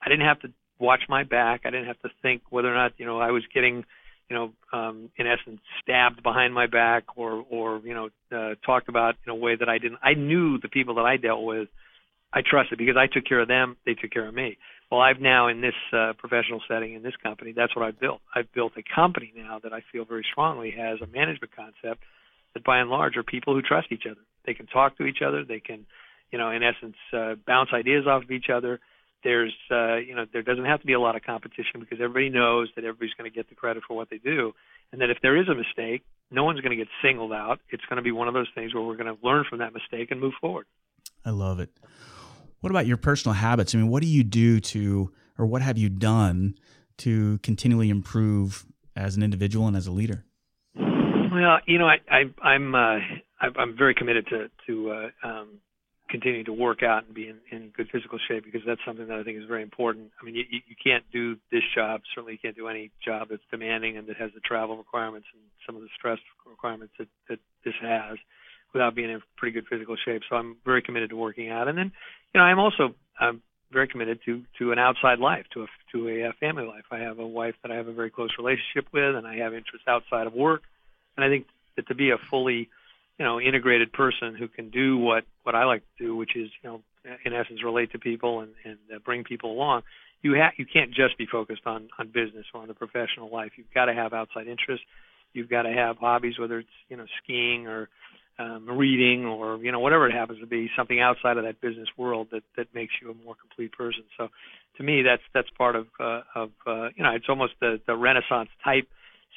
I 0.00 0.08
didn't 0.08 0.26
have 0.26 0.40
to 0.40 0.52
watch 0.78 1.02
my 1.08 1.24
back. 1.24 1.62
I 1.64 1.70
didn't 1.70 1.86
have 1.86 2.00
to 2.00 2.10
think 2.22 2.42
whether 2.50 2.70
or 2.70 2.74
not 2.74 2.92
you 2.98 3.06
know 3.06 3.18
I 3.18 3.30
was 3.30 3.42
getting 3.52 3.84
you 4.28 4.36
know, 4.36 4.52
um, 4.72 5.10
in 5.16 5.26
essence, 5.26 5.60
stabbed 5.82 6.22
behind 6.22 6.52
my 6.52 6.66
back 6.66 7.04
or, 7.16 7.44
or 7.48 7.80
you 7.84 7.94
know, 7.94 8.08
uh, 8.36 8.54
talked 8.64 8.88
about 8.88 9.14
in 9.24 9.30
a 9.30 9.34
way 9.34 9.54
that 9.56 9.68
I 9.68 9.78
didn't. 9.78 10.00
I 10.02 10.14
knew 10.14 10.58
the 10.58 10.68
people 10.68 10.96
that 10.96 11.04
I 11.04 11.16
dealt 11.16 11.44
with 11.44 11.68
I 12.36 12.42
trusted 12.42 12.76
because 12.76 12.98
I 12.98 13.06
took 13.06 13.24
care 13.24 13.40
of 13.40 13.48
them, 13.48 13.78
they 13.86 13.94
took 13.94 14.10
care 14.10 14.28
of 14.28 14.34
me. 14.34 14.58
Well, 14.92 15.00
I've 15.00 15.20
now 15.20 15.48
in 15.48 15.62
this 15.62 15.74
uh, 15.90 16.12
professional 16.18 16.60
setting 16.68 16.92
in 16.92 17.02
this 17.02 17.16
company, 17.22 17.52
that's 17.56 17.74
what 17.74 17.82
I've 17.82 17.98
built. 17.98 18.20
I've 18.34 18.52
built 18.52 18.74
a 18.76 18.82
company 18.94 19.32
now 19.34 19.58
that 19.62 19.72
I 19.72 19.82
feel 19.90 20.04
very 20.04 20.24
strongly 20.30 20.70
has 20.72 21.00
a 21.00 21.06
management 21.06 21.56
concept 21.56 22.04
that 22.52 22.62
by 22.62 22.78
and 22.78 22.90
large 22.90 23.16
are 23.16 23.22
people 23.22 23.54
who 23.54 23.62
trust 23.62 23.88
each 23.90 24.04
other. 24.04 24.20
They 24.44 24.52
can 24.52 24.66
talk 24.66 24.98
to 24.98 25.04
each 25.04 25.22
other. 25.26 25.44
They 25.44 25.60
can, 25.60 25.86
you 26.30 26.38
know, 26.38 26.50
in 26.50 26.62
essence, 26.62 26.96
uh, 27.10 27.36
bounce 27.46 27.70
ideas 27.72 28.06
off 28.06 28.24
of 28.24 28.30
each 28.30 28.50
other. 28.52 28.80
There's, 29.24 29.54
uh, 29.70 29.96
you 29.96 30.14
know, 30.14 30.26
there 30.30 30.42
doesn't 30.42 30.66
have 30.66 30.80
to 30.80 30.86
be 30.86 30.92
a 30.92 31.00
lot 31.00 31.16
of 31.16 31.22
competition 31.22 31.80
because 31.80 32.00
everybody 32.02 32.28
knows 32.28 32.68
that 32.76 32.84
everybody's 32.84 33.14
going 33.14 33.30
to 33.30 33.34
get 33.34 33.48
the 33.48 33.54
credit 33.54 33.82
for 33.88 33.96
what 33.96 34.10
they 34.10 34.18
do, 34.18 34.52
and 34.92 35.00
that 35.00 35.08
if 35.08 35.16
there 35.22 35.40
is 35.40 35.48
a 35.48 35.54
mistake, 35.54 36.02
no 36.30 36.44
one's 36.44 36.60
going 36.60 36.76
to 36.76 36.76
get 36.76 36.88
singled 37.02 37.32
out. 37.32 37.60
It's 37.70 37.84
going 37.88 37.96
to 37.96 38.02
be 38.02 38.12
one 38.12 38.28
of 38.28 38.34
those 38.34 38.48
things 38.54 38.74
where 38.74 38.84
we're 38.84 38.96
going 38.96 39.14
to 39.14 39.26
learn 39.26 39.44
from 39.48 39.60
that 39.60 39.72
mistake 39.72 40.10
and 40.10 40.20
move 40.20 40.34
forward. 40.38 40.66
I 41.24 41.30
love 41.30 41.60
it. 41.60 41.70
What 42.60 42.70
about 42.70 42.86
your 42.86 42.96
personal 42.96 43.34
habits? 43.34 43.74
I 43.74 43.78
mean, 43.78 43.88
what 43.88 44.02
do 44.02 44.08
you 44.08 44.24
do 44.24 44.60
to, 44.60 45.12
or 45.38 45.46
what 45.46 45.62
have 45.62 45.78
you 45.78 45.88
done 45.88 46.56
to 46.98 47.38
continually 47.38 47.90
improve 47.90 48.66
as 48.94 49.16
an 49.16 49.22
individual 49.22 49.66
and 49.66 49.76
as 49.76 49.86
a 49.86 49.92
leader? 49.92 50.24
Well, 50.74 51.58
you 51.66 51.78
know, 51.78 51.86
I, 51.86 51.98
I 52.10 52.48
I'm 52.48 52.74
uh, 52.74 52.98
I'm 53.40 53.76
very 53.76 53.94
committed 53.94 54.26
to 54.28 54.48
to 54.66 54.90
uh, 54.90 55.26
um, 55.26 55.48
continuing 56.08 56.44
to 56.46 56.52
work 56.52 56.82
out 56.82 57.04
and 57.04 57.14
be 57.14 57.28
in, 57.28 57.36
in 57.50 57.70
good 57.76 57.88
physical 57.90 58.18
shape 58.28 58.44
because 58.44 58.62
that's 58.66 58.80
something 58.86 59.06
that 59.08 59.18
I 59.18 59.22
think 59.22 59.38
is 59.38 59.44
very 59.46 59.62
important. 59.62 60.12
I 60.20 60.24
mean, 60.24 60.34
you, 60.34 60.44
you 60.50 60.76
can't 60.82 61.04
do 61.12 61.36
this 61.52 61.62
job. 61.74 62.00
Certainly, 62.14 62.34
you 62.34 62.38
can't 62.38 62.56
do 62.56 62.68
any 62.68 62.90
job 63.04 63.28
that's 63.30 63.42
demanding 63.50 63.96
and 63.96 64.06
that 64.08 64.16
has 64.16 64.30
the 64.34 64.40
travel 64.40 64.76
requirements 64.76 65.26
and 65.34 65.42
some 65.66 65.76
of 65.76 65.82
the 65.82 65.88
stress 65.96 66.18
requirements 66.48 66.94
that 66.98 67.08
that 67.28 67.38
this 67.64 67.74
has 67.82 68.16
without 68.76 68.94
being 68.94 69.10
in 69.10 69.22
pretty 69.38 69.54
good 69.54 69.66
physical 69.68 69.96
shape. 69.96 70.22
So 70.28 70.36
I'm 70.36 70.56
very 70.64 70.82
committed 70.82 71.10
to 71.10 71.16
working 71.16 71.50
out. 71.50 71.66
And 71.66 71.78
then, 71.78 71.92
you 72.34 72.38
know, 72.38 72.44
I'm 72.44 72.58
also 72.58 72.94
I'm 73.18 73.40
very 73.72 73.88
committed 73.88 74.20
to 74.26 74.42
to 74.58 74.72
an 74.72 74.78
outside 74.78 75.18
life, 75.18 75.46
to 75.54 75.62
a 75.62 75.66
to 75.92 76.08
a, 76.08 76.28
a 76.28 76.32
family 76.34 76.66
life. 76.66 76.84
I 76.90 76.98
have 76.98 77.18
a 77.18 77.26
wife 77.26 77.54
that 77.62 77.72
I 77.72 77.76
have 77.76 77.88
a 77.88 77.92
very 77.92 78.10
close 78.10 78.30
relationship 78.38 78.92
with, 78.92 79.16
and 79.16 79.26
I 79.26 79.36
have 79.36 79.54
interests 79.54 79.88
outside 79.88 80.26
of 80.26 80.34
work. 80.34 80.62
And 81.16 81.24
I 81.24 81.28
think 81.28 81.46
that 81.76 81.88
to 81.88 81.94
be 81.94 82.10
a 82.10 82.18
fully, 82.30 82.68
you 83.18 83.24
know, 83.24 83.40
integrated 83.40 83.92
person 83.92 84.34
who 84.34 84.48
can 84.48 84.70
do 84.70 84.98
what 84.98 85.24
what 85.42 85.54
I 85.54 85.64
like 85.64 85.82
to 85.98 86.04
do, 86.04 86.16
which 86.16 86.36
is, 86.36 86.50
you 86.62 86.68
know, 86.68 86.82
in 87.24 87.32
essence, 87.32 87.64
relate 87.64 87.92
to 87.92 87.98
people 87.98 88.40
and 88.40 88.52
and 88.64 88.78
uh, 88.94 88.98
bring 89.04 89.24
people 89.24 89.52
along. 89.52 89.82
You 90.22 90.34
have 90.34 90.52
you 90.58 90.66
can't 90.66 90.92
just 90.92 91.16
be 91.16 91.26
focused 91.26 91.66
on 91.66 91.88
on 91.98 92.08
business 92.08 92.44
or 92.52 92.60
on 92.60 92.68
the 92.68 92.74
professional 92.74 93.30
life. 93.32 93.52
You've 93.56 93.72
got 93.74 93.86
to 93.86 93.94
have 93.94 94.12
outside 94.12 94.48
interests. 94.48 94.84
You've 95.32 95.50
got 95.50 95.62
to 95.62 95.72
have 95.72 95.98
hobbies, 95.98 96.38
whether 96.38 96.58
it's 96.58 96.76
you 96.88 96.96
know 96.96 97.06
skiing 97.22 97.66
or 97.66 97.88
um, 98.38 98.68
reading 98.68 99.24
or 99.24 99.56
you 99.58 99.72
know 99.72 99.80
whatever 99.80 100.08
it 100.08 100.12
happens 100.12 100.40
to 100.40 100.46
be 100.46 100.70
something 100.76 101.00
outside 101.00 101.36
of 101.38 101.44
that 101.44 101.60
business 101.60 101.88
world 101.96 102.28
that 102.32 102.42
that 102.56 102.74
makes 102.74 102.92
you 103.00 103.10
a 103.10 103.24
more 103.24 103.34
complete 103.34 103.72
person 103.72 104.04
so 104.16 104.28
to 104.76 104.82
me 104.82 105.02
that's 105.02 105.22
that's 105.32 105.48
part 105.50 105.76
of 105.76 105.86
uh, 105.98 106.20
of 106.34 106.50
uh, 106.66 106.88
you 106.94 107.02
know 107.02 107.14
it's 107.14 107.28
almost 107.28 107.54
the 107.60 107.80
the 107.86 107.96
renaissance 107.96 108.50
type 108.62 108.88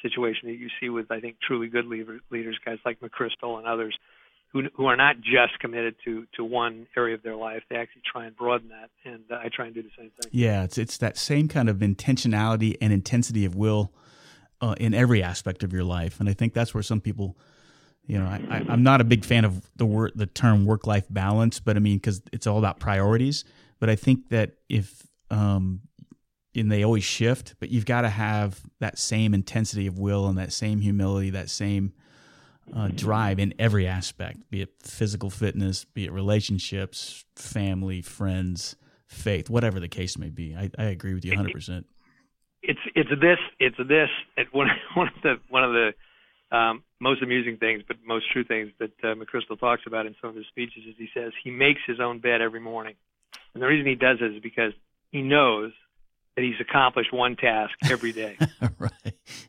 situation 0.02 0.48
that 0.48 0.58
you 0.58 0.68
see 0.80 0.88
with 0.88 1.10
I 1.10 1.20
think 1.20 1.36
truly 1.46 1.68
good 1.68 1.86
leader, 1.86 2.20
leaders 2.30 2.58
guys 2.64 2.78
like 2.84 3.00
McChrystal 3.00 3.58
and 3.58 3.66
others 3.66 3.96
who 4.52 4.62
who 4.74 4.86
are 4.86 4.96
not 4.96 5.16
just 5.20 5.58
committed 5.60 5.94
to 6.04 6.26
to 6.36 6.44
one 6.44 6.86
area 6.96 7.14
of 7.14 7.22
their 7.22 7.36
life. 7.36 7.62
They 7.70 7.76
actually 7.76 8.02
try 8.10 8.26
and 8.26 8.36
broaden 8.36 8.68
that, 8.68 8.90
and 9.04 9.22
uh, 9.30 9.36
I 9.42 9.48
try 9.48 9.66
and 9.66 9.74
do 9.74 9.82
the 9.82 9.90
same 9.96 10.10
thing. 10.20 10.30
Yeah, 10.32 10.64
it's 10.64 10.78
it's 10.78 10.98
that 10.98 11.16
same 11.16 11.48
kind 11.48 11.68
of 11.68 11.78
intentionality 11.78 12.76
and 12.80 12.92
intensity 12.92 13.44
of 13.44 13.54
will 13.54 13.92
uh, 14.60 14.74
in 14.78 14.94
every 14.94 15.22
aspect 15.22 15.62
of 15.62 15.72
your 15.72 15.84
life, 15.84 16.20
and 16.20 16.28
I 16.28 16.32
think 16.32 16.54
that's 16.54 16.74
where 16.74 16.82
some 16.82 17.00
people. 17.00 17.36
You 18.10 18.18
know, 18.18 18.26
I, 18.26 18.64
I'm 18.68 18.82
not 18.82 19.00
a 19.00 19.04
big 19.04 19.24
fan 19.24 19.44
of 19.44 19.70
the 19.76 19.86
word, 19.86 20.10
the 20.16 20.26
term 20.26 20.66
work-life 20.66 21.06
balance, 21.08 21.60
but 21.60 21.76
I 21.76 21.78
mean, 21.78 21.98
because 21.98 22.20
it's 22.32 22.44
all 22.44 22.58
about 22.58 22.80
priorities. 22.80 23.44
But 23.78 23.88
I 23.88 23.94
think 23.94 24.30
that 24.30 24.54
if 24.68 25.06
um, 25.30 25.82
and 26.56 26.72
they 26.72 26.82
always 26.82 27.04
shift, 27.04 27.54
but 27.60 27.68
you've 27.68 27.86
got 27.86 28.00
to 28.00 28.08
have 28.08 28.62
that 28.80 28.98
same 28.98 29.32
intensity 29.32 29.86
of 29.86 29.96
will 29.96 30.26
and 30.26 30.36
that 30.38 30.52
same 30.52 30.80
humility, 30.80 31.30
that 31.30 31.50
same 31.50 31.92
uh, 32.74 32.88
drive 32.88 33.38
in 33.38 33.54
every 33.60 33.86
aspect, 33.86 34.50
be 34.50 34.62
it 34.62 34.70
physical 34.82 35.30
fitness, 35.30 35.84
be 35.84 36.06
it 36.06 36.10
relationships, 36.10 37.24
family, 37.36 38.02
friends, 38.02 38.74
faith, 39.06 39.48
whatever 39.48 39.78
the 39.78 39.86
case 39.86 40.18
may 40.18 40.30
be. 40.30 40.56
I, 40.56 40.68
I 40.76 40.86
agree 40.86 41.14
with 41.14 41.24
you 41.24 41.30
100. 41.30 41.52
percent 41.52 41.86
It's 42.64 42.80
it's 42.96 43.10
this 43.20 43.38
it's 43.60 43.76
this 43.76 44.08
it, 44.36 44.48
one 44.50 44.66
one 44.94 45.06
of 45.06 45.22
the 45.22 45.34
one 45.48 45.62
of 45.62 45.70
the 45.70 46.56
um, 46.56 46.82
most 47.00 47.22
amusing 47.22 47.56
things, 47.56 47.82
but 47.86 47.96
most 48.04 48.30
true 48.30 48.44
things 48.44 48.70
that 48.78 48.92
uh, 49.02 49.14
McChrystal 49.14 49.58
talks 49.58 49.82
about 49.86 50.06
in 50.06 50.14
some 50.20 50.30
of 50.30 50.36
his 50.36 50.46
speeches 50.46 50.82
is 50.88 50.94
he 50.98 51.08
says 51.14 51.32
he 51.42 51.50
makes 51.50 51.80
his 51.86 51.98
own 51.98 52.18
bed 52.18 52.40
every 52.42 52.60
morning, 52.60 52.94
and 53.54 53.62
the 53.62 53.66
reason 53.66 53.86
he 53.86 53.94
does 53.94 54.18
it 54.20 54.34
is 54.36 54.42
because 54.42 54.72
he 55.10 55.22
knows 55.22 55.72
that 56.36 56.42
he's 56.42 56.60
accomplished 56.60 57.12
one 57.12 57.36
task 57.36 57.72
every 57.90 58.12
day. 58.12 58.36
right. 58.78 58.92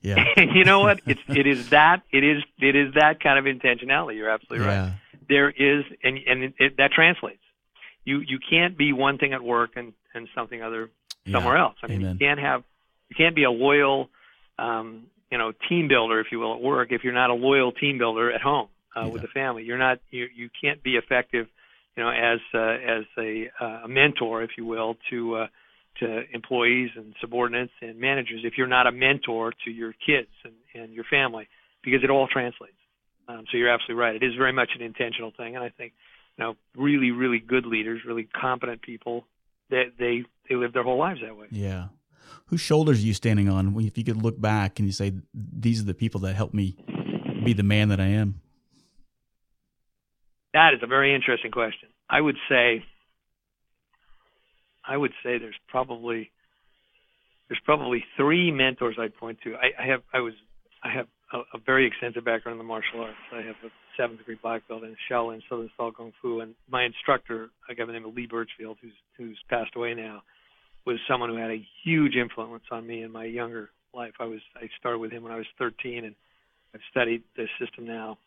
Yeah. 0.02 0.24
and 0.38 0.56
you 0.56 0.64
know 0.66 0.80
what? 0.80 1.02
It's 1.06 1.22
it 1.28 1.46
is 1.46 1.70
that 1.70 2.02
it 2.12 2.24
is 2.24 2.44
it 2.60 2.76
is 2.76 2.94
that 2.96 3.22
kind 3.22 3.38
of 3.38 3.46
intentionality. 3.46 4.16
You're 4.16 4.30
absolutely 4.30 4.66
yeah. 4.66 4.82
right. 4.84 4.94
There 5.30 5.50
is 5.50 5.84
and 6.04 6.18
and 6.26 6.44
it, 6.46 6.54
it, 6.58 6.78
that 6.78 6.92
translates. 6.92 7.44
You 8.06 8.20
you 8.20 8.40
can't 8.50 8.78
be 8.78 8.94
one 8.94 9.18
thing 9.18 9.34
at 9.34 9.44
work 9.44 9.72
and 9.76 9.94
and 10.16 10.28
something 10.34 10.62
other 10.64 10.90
somewhere 11.30 11.56
Yeah. 11.58 11.64
else. 11.64 11.76
I 11.84 11.88
mean, 11.88 12.02
Amen. 12.02 12.18
you 12.20 12.28
can't 12.28 12.40
have 12.40 12.64
you 13.10 13.16
can't 13.16 13.36
be 13.36 13.44
a 13.44 13.52
loyal 13.52 14.10
um, 14.58 15.04
you 15.32 15.38
know 15.38 15.54
team 15.70 15.88
builder 15.88 16.20
if 16.20 16.28
you 16.32 16.40
will 16.40 16.54
at 16.54 16.62
work 16.62 16.92
if 16.92 17.04
you're 17.04 17.14
not 17.14 17.30
a 17.30 17.34
loyal 17.34 17.72
team 17.72 17.98
builder 17.98 18.32
at 18.32 18.42
home 18.42 18.68
uh, 18.96 19.08
with 19.08 19.22
the 19.22 19.28
family. 19.28 19.64
You're 19.64 19.78
not 19.78 20.00
you 20.10 20.28
you 20.36 20.50
can't 20.62 20.84
be 20.84 20.96
effective 20.96 21.48
you 21.96 22.04
know 22.04 22.10
as 22.10 22.40
uh, 22.54 22.60
as 22.60 23.06
a 23.18 23.50
uh, 23.60 23.82
a 23.86 23.88
mentor 23.88 24.44
if 24.44 24.52
you 24.58 24.66
will 24.66 24.98
to 25.10 25.36
uh, 25.36 25.48
to 26.00 26.24
employees 26.34 26.90
and 26.96 27.16
subordinates 27.20 27.74
and 27.82 28.00
managers 28.00 28.42
if 28.44 28.54
you're 28.58 28.68
not 28.68 28.88
a 28.88 28.92
mentor 28.92 29.54
to 29.66 29.72
your 29.72 29.94
kids 30.06 30.30
and, 30.44 30.54
and 30.74 30.94
your 30.94 31.06
family 31.10 31.48
because 31.84 32.04
it 32.04 32.10
all 32.10 32.28
translates. 32.28 32.74
Um, 33.28 33.46
so 33.52 33.58
you're 33.58 33.70
absolutely 33.70 34.02
right. 34.02 34.16
It 34.16 34.24
is 34.24 34.36
very 34.36 34.54
much 34.54 34.72
an 34.76 34.82
intentional 34.82 35.32
thing, 35.36 35.56
and 35.56 35.64
I 35.64 35.70
think 35.70 35.94
you 36.38 36.44
know 36.44 36.56
really 36.76 37.12
really 37.12 37.40
good 37.40 37.66
leaders, 37.66 38.02
really 38.06 38.28
competent 38.40 38.82
people, 38.82 39.26
they 39.70 39.86
they 39.98 40.24
they 40.50 40.56
live 40.56 40.74
their 40.74 40.84
whole 40.84 40.98
lives 40.98 41.22
that 41.24 41.38
way. 41.38 41.48
Yeah. 41.52 41.88
Whose 42.48 42.62
shoulders 42.62 43.00
are 43.00 43.06
you 43.06 43.14
standing 43.14 43.50
on? 43.50 43.80
If 43.80 43.98
you 43.98 44.04
could 44.04 44.22
look 44.22 44.40
back 44.40 44.80
and 44.80 44.88
you 44.88 44.92
say, 44.92 45.14
these 45.34 45.82
are 45.82 45.86
the 45.86 45.94
people 45.94 46.22
that 46.22 46.36
helped 46.36 46.54
me 46.54 46.76
be 47.44 47.54
the 47.54 47.64
man 47.64 47.90
that 47.90 48.00
I 48.00 48.08
am. 48.08 48.42
That 50.54 50.74
is 50.74 50.82
a 50.84 50.88
very 50.88 51.16
interesting 51.16 51.52
question. 51.52 51.90
I 52.10 52.20
would 52.20 52.36
say 52.50 52.84
I 54.86 54.98
would 54.98 55.14
say 55.24 55.38
there's 55.38 55.56
probably 55.68 56.32
there's 57.48 57.62
probably 57.66 58.04
three 58.18 58.52
mentors 58.52 58.96
I'd 59.00 59.16
point 59.16 59.40
to. 59.44 59.56
I, 59.56 59.82
I 59.82 59.86
have 59.88 60.02
I 60.14 60.20
was 60.20 60.34
I 60.84 60.92
have 60.92 61.08
a, 61.34 61.40
a 61.54 61.60
very 61.66 61.88
extensive 61.88 62.26
background 62.26 62.56
in 62.56 62.58
the 62.58 62.68
martial 62.68 63.02
arts. 63.02 63.18
I 63.34 63.42
have 63.42 63.56
a 63.64 63.70
seventh 63.98 64.20
degree 64.20 64.38
black 64.42 64.68
belt 64.68 64.84
in 64.84 64.96
Shaolin 65.10 65.42
Southern 65.50 65.70
Style 65.74 65.92
Kung 65.92 66.12
Fu, 66.22 66.40
and 66.40 66.56
my 66.70 66.84
instructor, 66.84 67.50
a 67.70 67.76
guy 67.76 67.84
by 67.84 67.88
the 67.88 67.94
name 67.94 68.06
of 68.06 68.16
Lee 68.16 68.28
Birchfield, 68.28 68.78
who's 68.82 68.94
who's 69.18 69.40
passed 69.50 69.76
away 69.76 69.94
now, 69.94 70.24
was 70.86 70.98
someone 71.08 71.30
who 71.30 71.36
had 71.36 71.52
a 71.52 71.66
huge 71.84 72.16
influence 72.16 72.64
on 72.72 72.86
me 72.86 73.04
in 73.04 73.12
my 73.12 73.26
younger 73.26 73.70
life. 73.94 74.14
I 74.20 74.26
was 74.26 74.40
I 74.56 74.70
started 74.80 75.00
with 75.00 75.12
him 75.12 75.24
when 75.24 75.32
I 75.32 75.38
was 75.38 75.46
13, 75.58 76.06
and 76.06 76.16
I've 76.74 76.82
studied 76.90 77.24
this 77.36 77.50
system 77.60 77.86
now. 77.86 78.18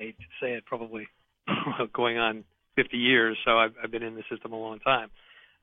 I 0.00 0.04
hate 0.04 0.18
to 0.18 0.24
say 0.40 0.52
it, 0.52 0.64
probably 0.66 1.06
going 1.92 2.18
on 2.18 2.44
50 2.76 2.96
years, 2.96 3.36
so 3.44 3.58
I've, 3.58 3.72
I've 3.82 3.90
been 3.90 4.02
in 4.02 4.14
the 4.14 4.24
system 4.30 4.52
a 4.52 4.58
long 4.58 4.80
time. 4.80 5.10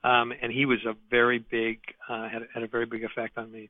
Um, 0.03 0.33
and 0.41 0.51
he 0.51 0.65
was 0.65 0.79
a 0.87 0.93
very 1.09 1.39
big, 1.39 1.79
uh, 2.09 2.27
had, 2.29 2.41
had 2.53 2.63
a 2.63 2.67
very 2.67 2.85
big 2.85 3.03
effect 3.03 3.37
on 3.37 3.51
me. 3.51 3.69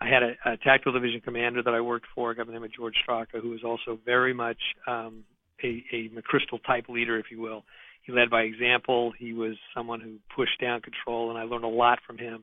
I 0.00 0.08
had 0.08 0.22
a, 0.22 0.34
a 0.44 0.56
tactical 0.56 0.92
division 0.92 1.20
commander 1.20 1.62
that 1.62 1.74
I 1.74 1.80
worked 1.80 2.06
for, 2.14 2.30
a 2.30 2.36
guy 2.36 2.42
by 2.42 2.46
the 2.46 2.52
name 2.52 2.64
of 2.64 2.72
George 2.72 2.94
Straka, 3.06 3.40
who 3.40 3.50
was 3.50 3.64
also 3.64 3.98
very 4.04 4.32
much 4.32 4.58
um, 4.86 5.24
a, 5.62 5.84
a 5.92 6.08
McChrystal 6.08 6.64
type 6.66 6.88
leader, 6.88 7.18
if 7.18 7.26
you 7.30 7.40
will. 7.40 7.64
He 8.08 8.14
led 8.14 8.30
by 8.30 8.40
example. 8.40 9.12
He 9.18 9.34
was 9.34 9.56
someone 9.74 10.00
who 10.00 10.14
pushed 10.34 10.58
down 10.62 10.80
control, 10.80 11.28
and 11.28 11.38
I 11.38 11.42
learned 11.42 11.64
a 11.64 11.68
lot 11.68 11.98
from 12.06 12.16
him. 12.16 12.42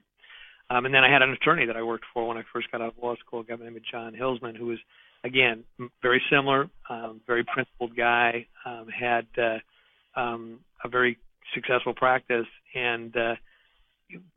Um, 0.70 0.86
and 0.86 0.94
then 0.94 1.04
I 1.04 1.12
had 1.12 1.24
an 1.24 1.32
attorney 1.32 1.66
that 1.66 1.76
I 1.76 1.82
worked 1.82 2.06
for 2.14 2.28
when 2.28 2.38
I 2.38 2.44
first 2.54 2.72
got 2.72 2.82
out 2.82 2.90
of 2.90 3.04
law 3.04 3.16
school, 3.16 3.40
a 3.40 3.44
guy 3.44 3.56
by 3.56 3.58
the 3.58 3.64
name 3.66 3.78
of 3.78 3.84
John 3.84 4.14
Hillsman, 4.14 4.56
who 4.56 4.68
was, 4.68 4.78
again, 5.24 5.64
very 6.04 6.22
similar, 6.30 6.70
um, 6.88 7.20
very 7.26 7.44
principled 7.44 7.98
guy, 7.98 8.46
um, 8.64 8.88
had 8.88 9.26
uh, 9.40 10.20
um, 10.20 10.60
a 10.84 10.88
very 10.88 11.18
successful 11.56 11.96
practice, 11.96 12.46
and 12.76 13.18
uh, 13.18 13.34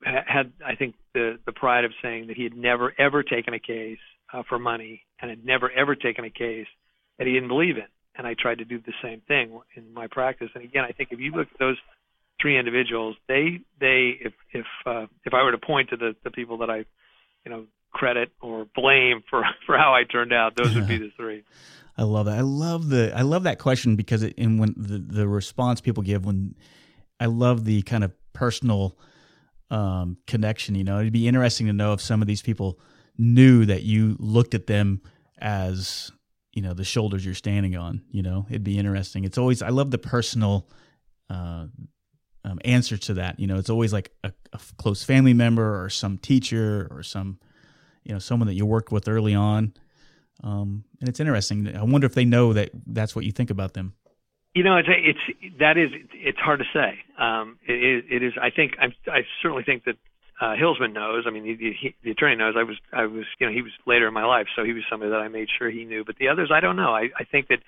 had, 0.03 0.53
I 0.67 0.77
think, 0.77 0.95
the 1.12 1.38
the 1.45 1.53
pride 1.53 1.85
of 1.85 1.93
saying 2.03 2.29
that 2.29 2.37
he 2.37 2.43
had 2.43 2.57
never 2.57 2.95
ever 2.99 3.23
taken 3.23 3.53
a 3.53 3.59
case 3.59 3.99
uh, 4.33 4.45
for 4.49 4.59
money, 4.59 5.03
and 5.21 5.29
had 5.29 5.45
never 5.45 5.71
ever 5.71 5.95
taken 5.95 6.25
a 6.25 6.31
case 6.31 6.67
that 7.19 7.27
he 7.27 7.35
didn't 7.35 7.49
believe 7.49 7.77
in. 7.77 7.85
And 8.19 8.27
I 8.27 8.35
tried 8.35 8.59
to 8.59 8.65
do 8.65 8.81
the 8.81 8.93
same 9.03 9.23
thing 9.29 9.59
in 9.77 9.95
my 9.95 10.09
practice. 10.09 10.51
And 10.55 10.65
again, 10.65 10.85
I 10.85 10.93
think 10.93 11.11
if 11.13 11.21
you 11.21 11.31
look 11.33 11.49
at 11.53 11.59
those 11.59 11.77
three 12.41 12.59
individuals, 12.59 13.17
they 13.29 13.61
they 13.81 14.19
if 14.21 14.33
if 14.53 14.67
uh, 14.85 15.07
if 15.25 15.33
I 15.33 15.43
were 15.43 15.53
to 15.53 15.59
point 15.59 15.91
to 15.91 15.97
the 15.97 16.17
the 16.25 16.31
people 16.31 16.59
that 16.59 16.71
I, 16.71 16.79
you 17.45 17.51
know, 17.51 17.65
credit 17.93 18.31
or 18.43 18.67
blame 18.75 19.23
for 19.31 19.45
for 19.67 19.79
how 19.79 19.95
I 19.95 20.05
turned 20.05 20.33
out, 20.33 20.57
those 20.57 20.75
would 20.75 20.89
be 20.89 20.99
the 20.99 21.11
three. 21.17 21.45
I 21.97 22.03
love 22.03 22.27
that. 22.27 22.39
I 22.39 22.43
love 22.43 22.89
the 22.89 23.13
I 23.17 23.23
love 23.23 23.45
that 23.45 23.59
question 23.59 23.97
because 23.97 24.23
it, 24.23 24.35
and 24.37 24.59
when 24.59 24.75
the 24.77 24.99
the 24.99 25.29
response 25.29 25.81
people 25.81 26.03
give 26.03 26.27
when 26.27 26.55
I 27.21 27.27
love 27.27 27.65
the 27.65 27.83
kind 27.83 28.05
of 28.05 28.13
personal 28.33 28.97
um, 29.71 30.17
connection. 30.27 30.75
You 30.75 30.85
know, 30.85 31.01
it'd 31.01 31.13
be 31.13 31.29
interesting 31.29 31.67
to 31.67 31.73
know 31.73 31.93
if 31.93 32.01
some 32.01 32.23
of 32.23 32.29
these 32.29 32.43
people 32.43 32.79
knew 33.17 33.67
that 33.67 33.83
you 33.83 34.17
looked 34.19 34.55
at 34.55 34.67
them 34.67 35.03
as 35.39 36.11
you 36.53 36.63
know 36.63 36.73
the 36.75 36.85
shoulders 36.85 37.25
you're 37.25 37.35
standing 37.35 37.77
on. 37.77 38.03
You 38.11 38.23
know, 38.23 38.47
it'd 38.49 38.65
be 38.65 38.79
interesting. 38.79 39.25
It's 39.25 39.39
always 39.39 39.63
I 39.63 39.69
love 39.69 39.91
the 39.91 39.99
personal 39.99 40.69
uh, 41.31 41.67
um, 42.45 42.59
answer 42.65 42.97
to 42.97 43.15
that. 43.15 43.39
You 43.39 43.47
know, 43.47 43.57
it's 43.59 43.71
always 43.71 43.93
like 43.93 44.11
a, 44.25 44.33
a 44.53 44.61
close 44.77 45.03
family 45.05 45.35
member 45.35 45.83
or 45.83 45.91
some 45.91 46.19
teacher 46.19 46.89
or 46.91 47.03
some 47.03 47.39
you 48.05 48.13
know 48.13 48.19
someone 48.19 48.47
that 48.49 48.55
you 48.55 48.67
worked 48.67 48.91
with 48.93 49.09
early 49.09 49.35
on. 49.35 49.75
Um, 50.43 50.85
and 51.01 51.09
it's 51.09 51.19
interesting. 51.21 51.77
I 51.77 51.83
wonder 51.83 52.07
if 52.07 52.15
they 52.15 52.25
know 52.25 52.53
that 52.53 52.71
that's 52.87 53.15
what 53.17 53.25
you 53.25 53.33
think 53.33 53.51
about 53.51 53.75
them. 53.75 53.95
You 54.55 54.63
know, 54.63 54.77
it's 54.79 54.89
it's 54.91 55.59
that 55.59 55.77
is 55.77 55.91
it's 56.15 56.39
hard 56.39 56.61
to 56.61 56.65
say. 56.73 56.99
Um, 57.19 57.59
it, 57.67 57.73
is- 57.73 58.05
it 58.11 58.23
is. 58.23 58.33
I 58.41 58.51
think 58.51 58.75
I'm, 58.81 58.93
I 59.07 59.21
certainly 59.43 59.63
think 59.65 59.85
that 59.85 59.97
uh, 60.40 60.55
Hillsman 60.55 60.92
knows. 60.92 61.24
I 61.27 61.31
mean, 61.31 61.44
the, 61.44 61.72
he, 61.72 61.94
the 62.03 62.11
attorney 62.12 62.37
knows. 62.37 62.55
I 62.57 62.62
was 62.62 62.77
I 62.92 63.07
was 63.07 63.24
you 63.38 63.46
know 63.46 63.53
he 63.53 63.62
was 63.62 63.72
later 63.87 64.07
in 64.09 64.14
my 64.14 64.24
life, 64.24 64.46
so 64.55 64.64
he 64.64 64.72
was 64.72 64.85
somebody 64.90 65.11
that 65.11 65.20
I 65.20 65.29
made 65.29 65.48
sure 65.59 65.70
he 65.70 65.85
knew. 65.85 66.05
But 66.05 66.16
the 66.16 66.29
others, 66.29 66.51
I 66.53 66.61
don't 66.61 66.77
know. 66.77 66.94
I 66.94 67.11
I 67.18 67.24
think 67.24 67.48
that 67.48 67.59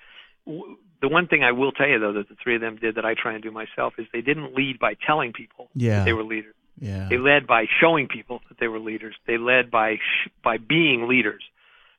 w- 0.45 0.77
the 1.01 1.09
one 1.09 1.27
thing 1.27 1.43
I 1.43 1.51
will 1.51 1.71
tell 1.71 1.87
you 1.87 1.99
though 1.99 2.13
that 2.13 2.29
the 2.29 2.35
three 2.41 2.55
of 2.55 2.61
them 2.61 2.77
did 2.77 2.95
that 2.95 3.05
I 3.05 3.13
try 3.15 3.33
and 3.33 3.43
do 3.43 3.51
myself 3.51 3.93
is 3.97 4.05
they 4.13 4.21
didn't 4.21 4.53
lead 4.55 4.79
by 4.79 4.93
telling 5.05 5.33
people 5.33 5.69
Yeah. 5.73 5.99
that 5.99 6.05
they 6.05 6.13
were 6.13 6.23
leaders. 6.23 6.53
Yeah. 6.79 7.07
They 7.09 7.17
led 7.17 7.45
by 7.47 7.65
showing 7.79 8.07
people 8.07 8.41
that 8.47 8.57
they 8.59 8.67
were 8.67 8.79
leaders. 8.79 9.15
They 9.27 9.37
led 9.37 9.69
by 9.69 9.95
sh- 9.95 10.29
by 10.43 10.57
being 10.57 11.07
leaders, 11.07 11.43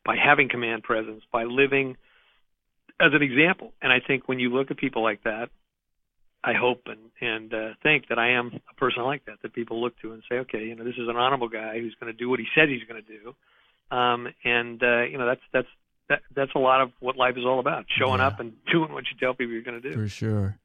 by 0.05 0.17
having 0.17 0.49
command 0.49 0.83
presence, 0.85 1.23
by 1.33 1.45
living 1.45 1.97
as 3.01 3.13
an 3.13 3.23
example. 3.23 3.73
And 3.83 3.93
I 3.93 4.01
think 4.01 4.29
when 4.29 4.39
you 4.39 4.49
look 4.51 4.71
at 4.71 4.77
people 4.79 5.03
like 5.03 5.23
that, 5.25 5.51
I 6.45 6.55
hope 6.55 6.83
and 6.87 7.11
and 7.21 7.55
uh, 7.55 7.69
think 7.83 8.09
that 8.09 8.19
I 8.19 8.33
am 8.33 8.61
a 8.71 8.75
person 8.75 9.03
like 9.05 9.25
that 9.27 9.43
that 9.43 9.53
people 9.53 9.81
look 9.81 9.99
to 10.01 10.13
and 10.13 10.23
say, 10.29 10.37
okay, 10.39 10.65
you 10.65 10.75
know, 10.75 10.85
this 10.85 10.95
is 10.97 11.09
an 11.09 11.17
honorable 11.17 11.49
guy 11.49 11.79
who's 11.81 11.95
going 12.01 12.13
to 12.13 12.19
do 12.19 12.29
what 12.29 12.41
he 12.41 12.47
said 12.55 12.69
he's 12.69 12.83
going 12.89 13.03
to 13.03 13.09
do. 13.09 13.97
Um, 13.97 14.29
and 14.45 14.83
uh, 14.83 15.03
you 15.03 15.19
know, 15.19 15.27
that's 15.27 15.41
that's 15.53 15.69
that, 16.09 16.23
that's 16.35 16.53
a 16.55 16.59
lot 16.59 16.81
of 16.81 16.91
what 17.01 17.17
life 17.17 17.37
is 17.37 17.45
all 17.45 17.61
about: 17.61 17.87
showing 17.99 18.21
Yeah. 18.21 18.27
up 18.29 18.41
and 18.41 18.53
doing 18.73 18.93
what 18.93 19.05
you 19.05 19.17
tell 19.21 19.35
people 19.35 19.53
you're 19.53 19.63
going 19.63 19.81
to 19.81 19.89
do. 19.91 19.95
For 19.95 20.09
sure. 20.09 20.59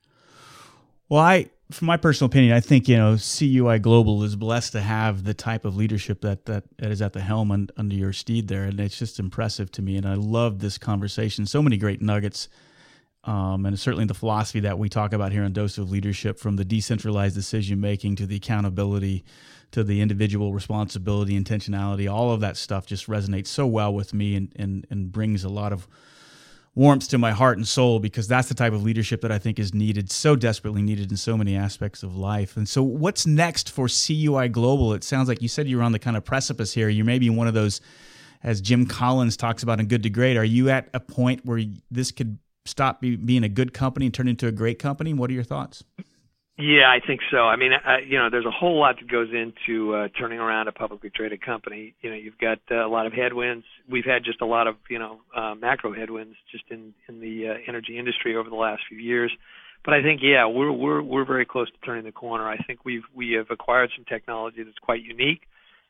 Well, 1.10 1.22
I, 1.22 1.49
from 1.72 1.86
my 1.88 1.95
personal 1.95 2.28
opinion, 2.28 2.54
I 2.54 2.60
think 2.60 2.88
you 2.88 2.97
know 2.97 3.18
CUI 3.18 3.80
Global 3.80 4.24
is 4.24 4.36
blessed 4.36 4.74
to 4.74 4.82
have 4.82 5.24
the 5.24 5.34
type 5.34 5.64
of 5.64 5.76
leadership 5.76 6.22
that 6.22 6.45
that, 6.45 6.64
that 6.78 6.91
is 6.91 7.02
at 7.02 7.14
the 7.14 7.22
helm 7.22 7.52
un, 7.52 7.70
under 7.78 7.95
your 7.95 8.14
steed 8.14 8.47
there, 8.47 8.64
and 8.64 8.80
it's 8.80 8.97
just 8.97 9.20
impressive 9.20 9.72
to 9.74 9.82
me. 9.82 9.95
And 9.95 10.08
I 10.08 10.16
love 10.16 10.60
this 10.60 10.78
conversation. 10.78 11.45
So 11.45 11.62
many 11.62 11.78
great 11.78 12.02
nuggets, 12.02 12.49
um, 13.28 13.66
and 13.66 13.78
certainly 13.78 14.06
the 14.06 14.14
philosophy 14.14 14.62
that 14.62 14.80
we 14.80 14.88
talk 14.88 15.12
about 15.12 15.34
here 15.34 15.44
on 15.44 15.52
Dose 15.52 15.78
of 15.78 15.92
Leadership, 15.92 16.40
from 16.40 16.56
the 16.56 16.64
decentralized 16.64 17.36
decision 17.36 17.82
making 17.82 18.16
to 18.16 18.26
the 18.26 18.38
accountability, 18.38 19.26
to 19.72 19.84
the 19.84 20.00
individual 20.00 20.54
responsibility, 20.54 21.38
intentionality. 21.38 22.12
All 22.12 22.32
of 22.32 22.40
that 22.40 22.56
stuff 22.56 22.86
just 22.86 23.08
resonates 23.08 23.48
so 23.48 23.68
well 23.68 23.94
with 23.94 24.14
me, 24.14 24.36
and 24.36 24.54
and 24.56 24.88
and 24.90 25.12
brings 25.12 25.44
a 25.44 25.50
lot 25.50 25.74
of 25.74 25.90
warmth 26.74 27.10
to 27.10 27.18
my 27.18 27.32
heart 27.32 27.58
and 27.58 27.68
soul 27.68 28.00
because 28.00 28.28
that's 28.28 28.48
the 28.48 28.54
type 28.54 28.72
of 28.72 28.84
leadership 28.84 29.20
that 29.22 29.32
I 29.32 29.40
think 29.40 29.60
is 29.60 29.74
needed, 29.74 30.10
so 30.12 30.36
desperately 30.36 30.82
needed 30.82 31.12
in 31.12 31.18
so 31.18 31.36
many 31.36 31.56
aspects 31.56 32.04
of 32.04 32.16
life. 32.16 32.56
And 32.56 32.70
so, 32.70 32.82
what's 32.82 33.28
next 33.28 33.70
for 33.70 33.90
CUI 33.90 34.48
Global? 34.48 34.94
It 34.94 35.04
sounds 35.04 35.28
like 35.28 35.42
you 35.42 35.50
said 35.50 35.68
you're 35.68 35.84
on 35.84 35.92
the 35.92 36.00
kind 36.00 36.16
of 36.16 36.24
precipice 36.24 36.74
here. 36.74 36.88
You 36.88 37.04
may 37.04 37.20
be 37.20 37.30
one 37.30 37.48
of 37.48 37.54
those, 37.54 37.82
as 38.42 38.62
Jim 38.62 38.86
Collins 38.86 39.36
talks 39.36 39.64
about 39.64 39.82
in 39.82 39.88
Good 39.88 40.04
to 40.04 40.10
Great. 40.10 40.38
Are 40.38 40.46
you 40.46 40.70
at 40.70 40.88
a 40.94 41.02
point 41.02 41.46
where 41.46 41.62
this 41.92 42.12
could 42.14 42.38
stop 42.68 43.01
be, 43.01 43.15
being 43.15 43.43
a 43.43 43.49
good 43.49 43.74
company 43.74 44.05
and 44.07 44.13
turn 44.13 44.28
into 44.28 44.47
a 44.47 44.51
great 44.51 44.80
company? 44.80 45.13
What 45.13 45.30
are 45.30 45.34
your 45.34 45.43
thoughts? 45.43 45.84
Yeah, 46.59 46.89
I 46.89 47.05
think 47.05 47.22
so. 47.30 47.38
I 47.38 47.55
mean, 47.55 47.72
uh, 47.74 47.97
you 48.03 48.18
know, 48.18 48.30
there's 48.32 48.47
a 48.47 48.51
whole 48.51 48.80
lot 48.80 48.95
that 48.99 49.07
goes 49.07 49.30
into 49.32 49.93
uh, 49.93 50.07
turning 50.18 50.39
around 50.39 50.68
a 50.68 50.72
publicly 50.72 51.11
traded 51.11 51.45
company. 51.45 51.93
You 52.01 52.09
know, 52.09 52.15
you've 52.15 52.39
got 52.39 52.57
uh, 52.72 52.84
a 52.84 52.89
lot 52.89 53.05
of 53.05 53.13
headwinds. 53.13 53.63
We've 53.88 54.05
had 54.05 54.24
just 54.24 54.41
a 54.41 54.45
lot 54.47 54.65
of, 54.65 54.76
you 54.89 54.97
know, 54.97 55.22
uh, 55.36 55.53
macro 55.53 55.93
headwinds 55.93 56.36
just 56.51 56.63
in 56.72 56.95
in 57.07 57.20
the 57.20 57.49
uh, 57.49 57.53
energy 57.68 57.99
industry 57.99 58.36
over 58.36 58.49
the 58.49 58.55
last 58.55 58.82
few 58.89 58.97
years. 58.97 59.32
But 59.86 59.93
I 59.93 60.01
think, 60.01 60.22
yeah, 60.24 60.47
we're 60.47 60.72
we're 60.72 61.03
we're 61.03 61.26
very 61.26 61.45
close 61.45 61.70
to 61.70 61.78
turning 61.86 62.05
the 62.05 62.11
corner. 62.11 62.49
I 62.49 62.57
think 62.57 62.84
we've 62.84 63.05
we 63.13 63.34
have 63.34 63.51
acquired 63.51 63.91
some 63.95 64.05
technology 64.05 64.63
that's 64.63 64.80
quite 64.80 65.03
unique, 65.03 65.43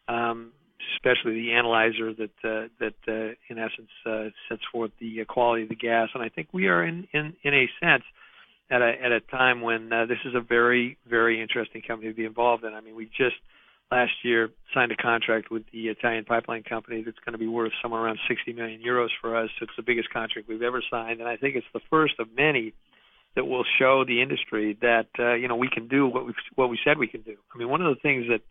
um, 0.10 0.52
especially 0.96 1.34
the 1.34 1.54
analyzer 1.54 2.14
that 2.14 2.32
uh, 2.44 2.68
that 2.80 2.96
uh, 3.08 3.34
in 3.50 3.58
essence 3.58 3.90
uh, 4.06 4.26
sets 4.50 4.62
forth 4.72 4.92
the 5.00 5.22
uh, 5.22 5.26
quality 5.26 5.64
of 5.64 5.70
the 5.70 5.76
gas. 5.76 6.10
And 6.14 6.24
I 6.24 6.30
think 6.30 6.50
we 6.54 6.68
are 6.68 6.84
in 6.84 7.08
in 7.14 7.34
in 7.44 7.54
a 7.54 7.70
sense 7.80 8.04
at 8.70 8.82
a 8.82 8.94
at 9.04 9.12
a 9.12 9.20
time 9.20 9.62
when 9.62 9.92
uh, 9.92 10.06
this 10.06 10.20
is 10.26 10.36
a 10.36 10.42
very 10.42 10.98
very 11.10 11.42
interesting 11.42 11.82
company 11.82 12.10
to 12.10 12.16
be 12.16 12.26
involved 12.26 12.64
in. 12.64 12.74
I 12.74 12.82
mean, 12.82 12.96
we 12.96 13.06
just 13.06 13.36
last 13.92 14.12
year 14.24 14.50
signed 14.74 14.92
a 14.92 14.98
contract 14.98 15.50
with 15.50 15.64
the 15.72 15.88
Italian 15.88 16.26
pipeline 16.26 16.64
company 16.64 17.04
that's 17.04 17.20
going 17.26 17.34
to 17.34 17.40
be 17.40 17.48
worth 17.48 17.72
somewhere 17.82 18.02
around 18.02 18.20
60 18.28 18.54
million 18.54 18.82
euros 18.82 19.10
for 19.22 19.36
us. 19.36 19.50
It's 19.62 19.72
the 19.78 19.84
biggest 19.84 20.10
contract 20.12 20.48
we've 20.48 20.62
ever 20.62 20.84
signed, 20.92 21.20
and 21.20 21.30
I 21.30 21.38
think 21.38 21.56
it's 21.56 21.68
the 21.74 21.82
first 21.90 22.16
of 22.20 22.28
many 22.36 22.74
that 23.36 23.46
will 23.46 23.66
show 23.80 24.04
the 24.04 24.22
industry 24.22 24.78
that 24.82 25.08
uh, 25.20 25.34
you 25.36 25.48
know 25.48 25.56
we 25.56 25.70
can 25.70 25.88
do 25.88 26.08
what 26.08 26.26
we 26.26 26.34
what 26.56 26.70
we 26.70 26.80
said 26.84 26.98
we 26.98 27.08
can 27.08 27.22
do. 27.22 27.36
I 27.54 27.58
mean, 27.58 27.70
one 27.70 27.82
of 27.82 27.96
the 27.96 28.02
things 28.02 28.26
that 28.30 28.42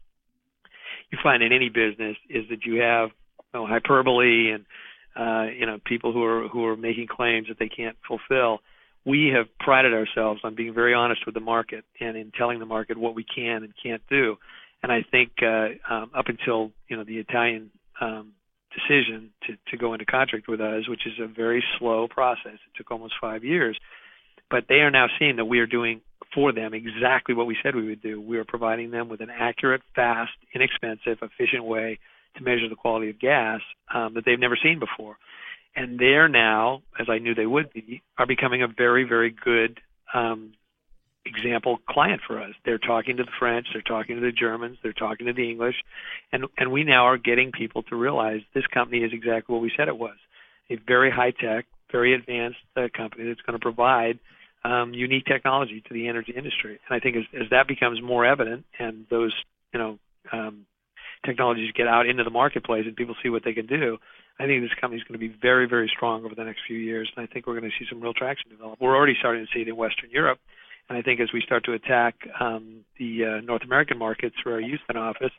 you 1.10 1.18
find 1.22 1.42
in 1.42 1.52
any 1.52 1.68
business 1.68 2.16
is 2.28 2.44
that 2.50 2.64
you 2.64 2.80
have 2.80 3.10
you 3.54 3.60
know, 3.60 3.66
hyperbole 3.66 4.50
and 4.50 4.64
uh, 5.16 5.50
you 5.52 5.66
know 5.66 5.78
people 5.84 6.12
who 6.12 6.22
are 6.24 6.48
who 6.48 6.64
are 6.66 6.76
making 6.76 7.06
claims 7.06 7.48
that 7.48 7.58
they 7.58 7.68
can't 7.68 7.96
fulfill 8.06 8.60
we 9.06 9.32
have 9.34 9.46
prided 9.60 9.94
ourselves 9.94 10.40
on 10.42 10.56
being 10.56 10.74
very 10.74 10.92
honest 10.92 11.24
with 11.24 11.34
the 11.34 11.40
market 11.40 11.84
and 12.00 12.16
in 12.16 12.32
telling 12.36 12.58
the 12.58 12.66
market 12.66 12.98
what 12.98 13.14
we 13.14 13.24
can 13.24 13.62
and 13.62 13.72
can't 13.80 14.02
do. 14.10 14.36
And 14.82 14.90
I 14.90 15.04
think 15.08 15.30
uh, 15.40 15.68
um, 15.88 16.10
up 16.14 16.26
until 16.26 16.72
you 16.88 16.96
know 16.96 17.04
the 17.04 17.18
Italian 17.18 17.70
um, 18.00 18.32
decision 18.74 19.30
to, 19.46 19.56
to 19.70 19.76
go 19.76 19.94
into 19.94 20.04
contract 20.04 20.48
with 20.48 20.60
us, 20.60 20.88
which 20.88 21.06
is 21.06 21.14
a 21.22 21.26
very 21.26 21.64
slow 21.78 22.08
process, 22.08 22.54
it 22.54 22.76
took 22.76 22.90
almost 22.90 23.14
five 23.20 23.44
years. 23.44 23.78
But 24.50 24.64
they 24.68 24.76
are 24.76 24.90
now 24.90 25.06
seeing 25.18 25.36
that 25.36 25.44
we 25.44 25.58
are 25.58 25.66
doing 25.66 26.00
for 26.34 26.52
them 26.52 26.74
exactly 26.74 27.34
what 27.34 27.46
we 27.46 27.56
said 27.62 27.74
we 27.74 27.88
would 27.88 28.02
do. 28.02 28.20
We 28.20 28.38
are 28.38 28.44
providing 28.44 28.90
them 28.90 29.08
with 29.08 29.20
an 29.20 29.30
accurate, 29.30 29.82
fast, 29.94 30.32
inexpensive, 30.54 31.18
efficient 31.22 31.64
way 31.64 31.98
to 32.36 32.42
measure 32.42 32.68
the 32.68 32.76
quality 32.76 33.10
of 33.10 33.18
gas 33.18 33.60
um, 33.94 34.14
that 34.14 34.24
they've 34.24 34.38
never 34.38 34.58
seen 34.62 34.78
before 34.78 35.16
and 35.76 35.98
they're 35.98 36.28
now, 36.28 36.82
as 36.98 37.06
I 37.08 37.18
knew 37.18 37.34
they 37.34 37.46
would 37.46 37.72
be, 37.72 38.02
are 38.18 38.26
becoming 38.26 38.62
a 38.62 38.66
very, 38.66 39.04
very 39.04 39.30
good 39.30 39.78
um, 40.14 40.54
example 41.26 41.78
client 41.88 42.22
for 42.26 42.40
us. 42.42 42.52
They're 42.64 42.78
talking 42.78 43.18
to 43.18 43.24
the 43.24 43.30
French, 43.38 43.66
they're 43.72 43.82
talking 43.82 44.16
to 44.16 44.22
the 44.22 44.32
Germans, 44.32 44.78
they're 44.82 44.94
talking 44.94 45.26
to 45.26 45.34
the 45.34 45.48
English, 45.48 45.76
and 46.32 46.46
and 46.56 46.72
we 46.72 46.82
now 46.82 47.04
are 47.04 47.18
getting 47.18 47.52
people 47.52 47.82
to 47.84 47.96
realize 47.96 48.40
this 48.54 48.66
company 48.68 49.02
is 49.02 49.12
exactly 49.12 49.52
what 49.52 49.62
we 49.62 49.70
said 49.76 49.88
it 49.88 49.98
was, 49.98 50.16
a 50.70 50.76
very 50.86 51.10
high 51.10 51.32
tech, 51.32 51.66
very 51.92 52.14
advanced 52.14 52.58
uh, 52.76 52.88
company 52.96 53.28
that's 53.28 53.42
going 53.42 53.58
to 53.58 53.62
provide 53.62 54.18
um, 54.64 54.92
unique 54.92 55.24
technology 55.26 55.82
to 55.86 55.94
the 55.94 56.08
energy 56.08 56.32
industry. 56.36 56.78
And 56.88 56.96
I 56.96 57.00
think 57.00 57.16
as, 57.16 57.24
as 57.34 57.50
that 57.50 57.68
becomes 57.68 58.02
more 58.02 58.24
evident, 58.24 58.64
and 58.78 59.06
those 59.10 59.34
you 59.72 59.78
know 59.78 59.98
um, 60.32 60.66
technologies 61.24 61.72
get 61.72 61.86
out 61.86 62.06
into 62.06 62.24
the 62.24 62.30
marketplace 62.30 62.84
and 62.86 62.96
people 62.96 63.14
see 63.22 63.28
what 63.28 63.44
they 63.44 63.52
can 63.52 63.66
do, 63.66 63.98
I 64.38 64.46
think 64.46 64.62
this 64.62 64.78
company 64.80 65.00
is 65.00 65.04
going 65.08 65.18
to 65.18 65.26
be 65.28 65.34
very, 65.40 65.66
very 65.66 65.90
strong 65.94 66.24
over 66.24 66.34
the 66.34 66.44
next 66.44 66.60
few 66.66 66.76
years, 66.76 67.10
and 67.16 67.26
I 67.26 67.32
think 67.32 67.46
we're 67.46 67.58
going 67.58 67.70
to 67.70 67.76
see 67.78 67.86
some 67.88 68.00
real 68.00 68.12
traction 68.12 68.50
develop. 68.50 68.80
We're 68.80 68.94
already 68.94 69.14
starting 69.18 69.46
to 69.46 69.50
see 69.52 69.62
it 69.62 69.68
in 69.68 69.76
Western 69.76 70.10
Europe, 70.10 70.38
and 70.88 70.98
I 70.98 71.02
think 71.02 71.20
as 71.20 71.28
we 71.32 71.40
start 71.40 71.64
to 71.64 71.72
attack 71.72 72.14
um, 72.38 72.84
the 72.98 73.24
uh, 73.24 73.40
North 73.40 73.62
American 73.64 73.98
markets 73.98 74.36
through 74.42 74.54
our 74.54 74.60
Houston 74.60 74.96
office, 74.96 75.32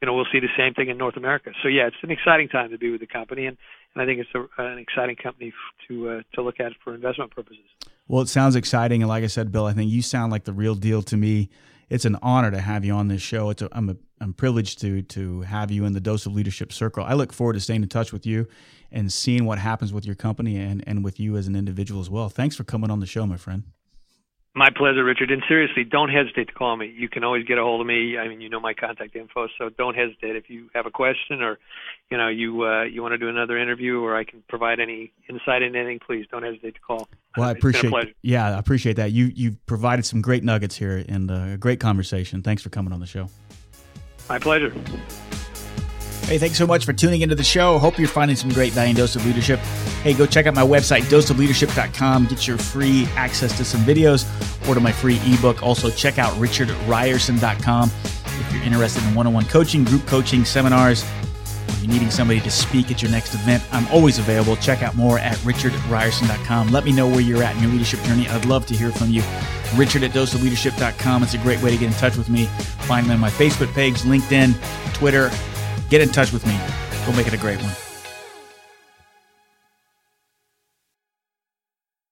you 0.00 0.06
know, 0.06 0.14
we'll 0.14 0.26
see 0.32 0.40
the 0.40 0.54
same 0.56 0.74
thing 0.74 0.88
in 0.88 0.98
North 0.98 1.16
America. 1.16 1.50
So 1.62 1.68
yeah, 1.68 1.86
it's 1.86 1.96
an 2.02 2.10
exciting 2.10 2.48
time 2.48 2.70
to 2.70 2.78
be 2.78 2.90
with 2.90 3.00
the 3.00 3.06
company, 3.06 3.46
and, 3.46 3.56
and 3.94 4.02
I 4.02 4.06
think 4.06 4.20
it's 4.20 4.30
a, 4.34 4.62
an 4.62 4.78
exciting 4.78 5.16
company 5.16 5.52
to 5.88 6.10
uh, 6.10 6.22
to 6.34 6.42
look 6.42 6.60
at 6.60 6.72
for 6.82 6.94
investment 6.94 7.32
purposes. 7.32 7.64
Well, 8.06 8.22
it 8.22 8.28
sounds 8.28 8.54
exciting, 8.54 9.02
and 9.02 9.08
like 9.08 9.24
I 9.24 9.28
said, 9.28 9.50
Bill, 9.50 9.64
I 9.64 9.72
think 9.72 9.90
you 9.90 10.02
sound 10.02 10.30
like 10.30 10.44
the 10.44 10.52
real 10.52 10.74
deal 10.74 11.02
to 11.02 11.16
me. 11.16 11.48
It's 11.88 12.04
an 12.04 12.16
honor 12.22 12.50
to 12.50 12.60
have 12.60 12.84
you 12.84 12.92
on 12.92 13.08
this 13.08 13.22
show. 13.22 13.50
It's 13.50 13.62
a, 13.62 13.68
I'm 13.72 13.88
a 13.90 13.96
I'm 14.20 14.32
privileged 14.32 14.80
to 14.80 15.02
to 15.02 15.42
have 15.42 15.70
you 15.70 15.84
in 15.84 15.92
the 15.92 16.00
Dose 16.00 16.26
of 16.26 16.34
Leadership 16.34 16.72
circle. 16.72 17.04
I 17.04 17.14
look 17.14 17.32
forward 17.32 17.54
to 17.54 17.60
staying 17.60 17.82
in 17.82 17.88
touch 17.88 18.12
with 18.12 18.26
you 18.26 18.46
and 18.92 19.12
seeing 19.12 19.44
what 19.44 19.58
happens 19.58 19.92
with 19.92 20.06
your 20.06 20.14
company 20.14 20.56
and, 20.56 20.82
and 20.86 21.04
with 21.04 21.18
you 21.18 21.36
as 21.36 21.46
an 21.46 21.56
individual 21.56 22.00
as 22.00 22.08
well. 22.08 22.28
Thanks 22.28 22.56
for 22.56 22.64
coming 22.64 22.90
on 22.90 23.00
the 23.00 23.06
show, 23.06 23.26
my 23.26 23.36
friend. 23.36 23.64
My 24.56 24.68
pleasure, 24.70 25.02
Richard. 25.02 25.32
And 25.32 25.42
seriously, 25.48 25.82
don't 25.82 26.10
hesitate 26.10 26.46
to 26.46 26.54
call 26.54 26.76
me. 26.76 26.86
You 26.96 27.08
can 27.08 27.24
always 27.24 27.44
get 27.44 27.58
a 27.58 27.62
hold 27.62 27.80
of 27.80 27.88
me. 27.88 28.16
I 28.16 28.28
mean, 28.28 28.40
you 28.40 28.48
know 28.48 28.60
my 28.60 28.72
contact 28.72 29.16
info, 29.16 29.48
so 29.58 29.68
don't 29.68 29.96
hesitate 29.96 30.36
if 30.36 30.48
you 30.48 30.70
have 30.74 30.86
a 30.86 30.92
question 30.92 31.42
or, 31.42 31.58
you 32.08 32.16
know, 32.16 32.28
you 32.28 32.64
uh, 32.64 32.84
you 32.84 33.02
want 33.02 33.12
to 33.12 33.18
do 33.18 33.28
another 33.28 33.58
interview 33.58 34.00
or 34.00 34.16
I 34.16 34.22
can 34.22 34.44
provide 34.48 34.78
any 34.78 35.12
insight 35.28 35.62
into 35.62 35.80
anything. 35.80 35.98
Please 35.98 36.26
don't 36.30 36.44
hesitate 36.44 36.76
to 36.76 36.80
call. 36.80 37.08
Well, 37.36 37.48
I 37.48 37.50
appreciate. 37.50 37.92
Yeah, 38.22 38.54
I 38.54 38.58
appreciate 38.58 38.94
that. 38.94 39.10
You 39.10 39.32
you've 39.34 39.66
provided 39.66 40.04
some 40.06 40.22
great 40.22 40.44
nuggets 40.44 40.76
here 40.76 41.04
and 41.08 41.32
uh, 41.32 41.54
a 41.54 41.56
great 41.56 41.80
conversation. 41.80 42.42
Thanks 42.42 42.62
for 42.62 42.70
coming 42.70 42.92
on 42.92 43.00
the 43.00 43.06
show. 43.06 43.28
My 44.28 44.38
pleasure. 44.38 44.72
Hey, 46.26 46.38
thanks 46.38 46.56
so 46.56 46.66
much 46.66 46.86
for 46.86 46.94
tuning 46.94 47.20
into 47.20 47.34
the 47.34 47.44
show. 47.44 47.78
Hope 47.78 47.98
you're 47.98 48.08
finding 48.08 48.34
some 48.34 48.48
great 48.48 48.72
value 48.72 48.90
in 48.90 48.96
Dose 48.96 49.14
of 49.14 49.26
Leadership. 49.26 49.58
Hey, 50.02 50.14
go 50.14 50.24
check 50.24 50.46
out 50.46 50.54
my 50.54 50.62
website, 50.62 51.02
doseofleadership.com. 51.02 52.26
Get 52.26 52.48
your 52.48 52.56
free 52.56 53.06
access 53.14 53.54
to 53.58 53.64
some 53.64 53.82
videos, 53.82 54.26
order 54.66 54.80
my 54.80 54.90
free 54.90 55.20
ebook. 55.26 55.62
Also, 55.62 55.90
check 55.90 56.18
out 56.18 56.32
richardrierson.com 56.40 57.90
if 57.90 58.52
you're 58.54 58.62
interested 58.62 59.04
in 59.04 59.14
one 59.14 59.26
on 59.26 59.34
one 59.34 59.44
coaching, 59.44 59.84
group 59.84 60.06
coaching, 60.06 60.46
seminars, 60.46 61.04
or 61.04 61.74
you're 61.82 61.92
needing 61.92 62.10
somebody 62.10 62.40
to 62.40 62.50
speak 62.50 62.90
at 62.90 63.02
your 63.02 63.10
next 63.10 63.34
event. 63.34 63.62
I'm 63.70 63.86
always 63.88 64.18
available. 64.18 64.56
Check 64.56 64.82
out 64.82 64.96
more 64.96 65.18
at 65.18 65.36
richardrierson.com. 65.38 66.68
Let 66.72 66.86
me 66.86 66.92
know 66.92 67.06
where 67.06 67.20
you're 67.20 67.42
at 67.42 67.54
in 67.56 67.62
your 67.62 67.70
leadership 67.70 68.00
journey. 68.00 68.26
I'd 68.28 68.46
love 68.46 68.64
to 68.66 68.74
hear 68.74 68.90
from 68.90 69.10
you. 69.10 69.22
Richard 69.76 70.02
at 70.02 70.12
doseofleadership.com. 70.12 71.22
It's 71.22 71.34
a 71.34 71.38
great 71.38 71.60
way 71.60 71.70
to 71.70 71.76
get 71.76 71.88
in 71.88 71.92
touch 71.92 72.16
with 72.16 72.30
me. 72.30 72.46
Find 72.86 73.06
me 73.06 73.12
on 73.12 73.20
my 73.20 73.30
Facebook 73.30 73.72
page, 73.74 73.98
LinkedIn, 73.98 74.54
Twitter, 74.94 75.30
Get 75.88 76.00
in 76.00 76.08
touch 76.08 76.32
with 76.32 76.46
me. 76.46 76.58
We'll 77.06 77.16
make 77.16 77.26
it 77.26 77.34
a 77.34 77.38
great 77.38 77.60
one. 77.62 77.83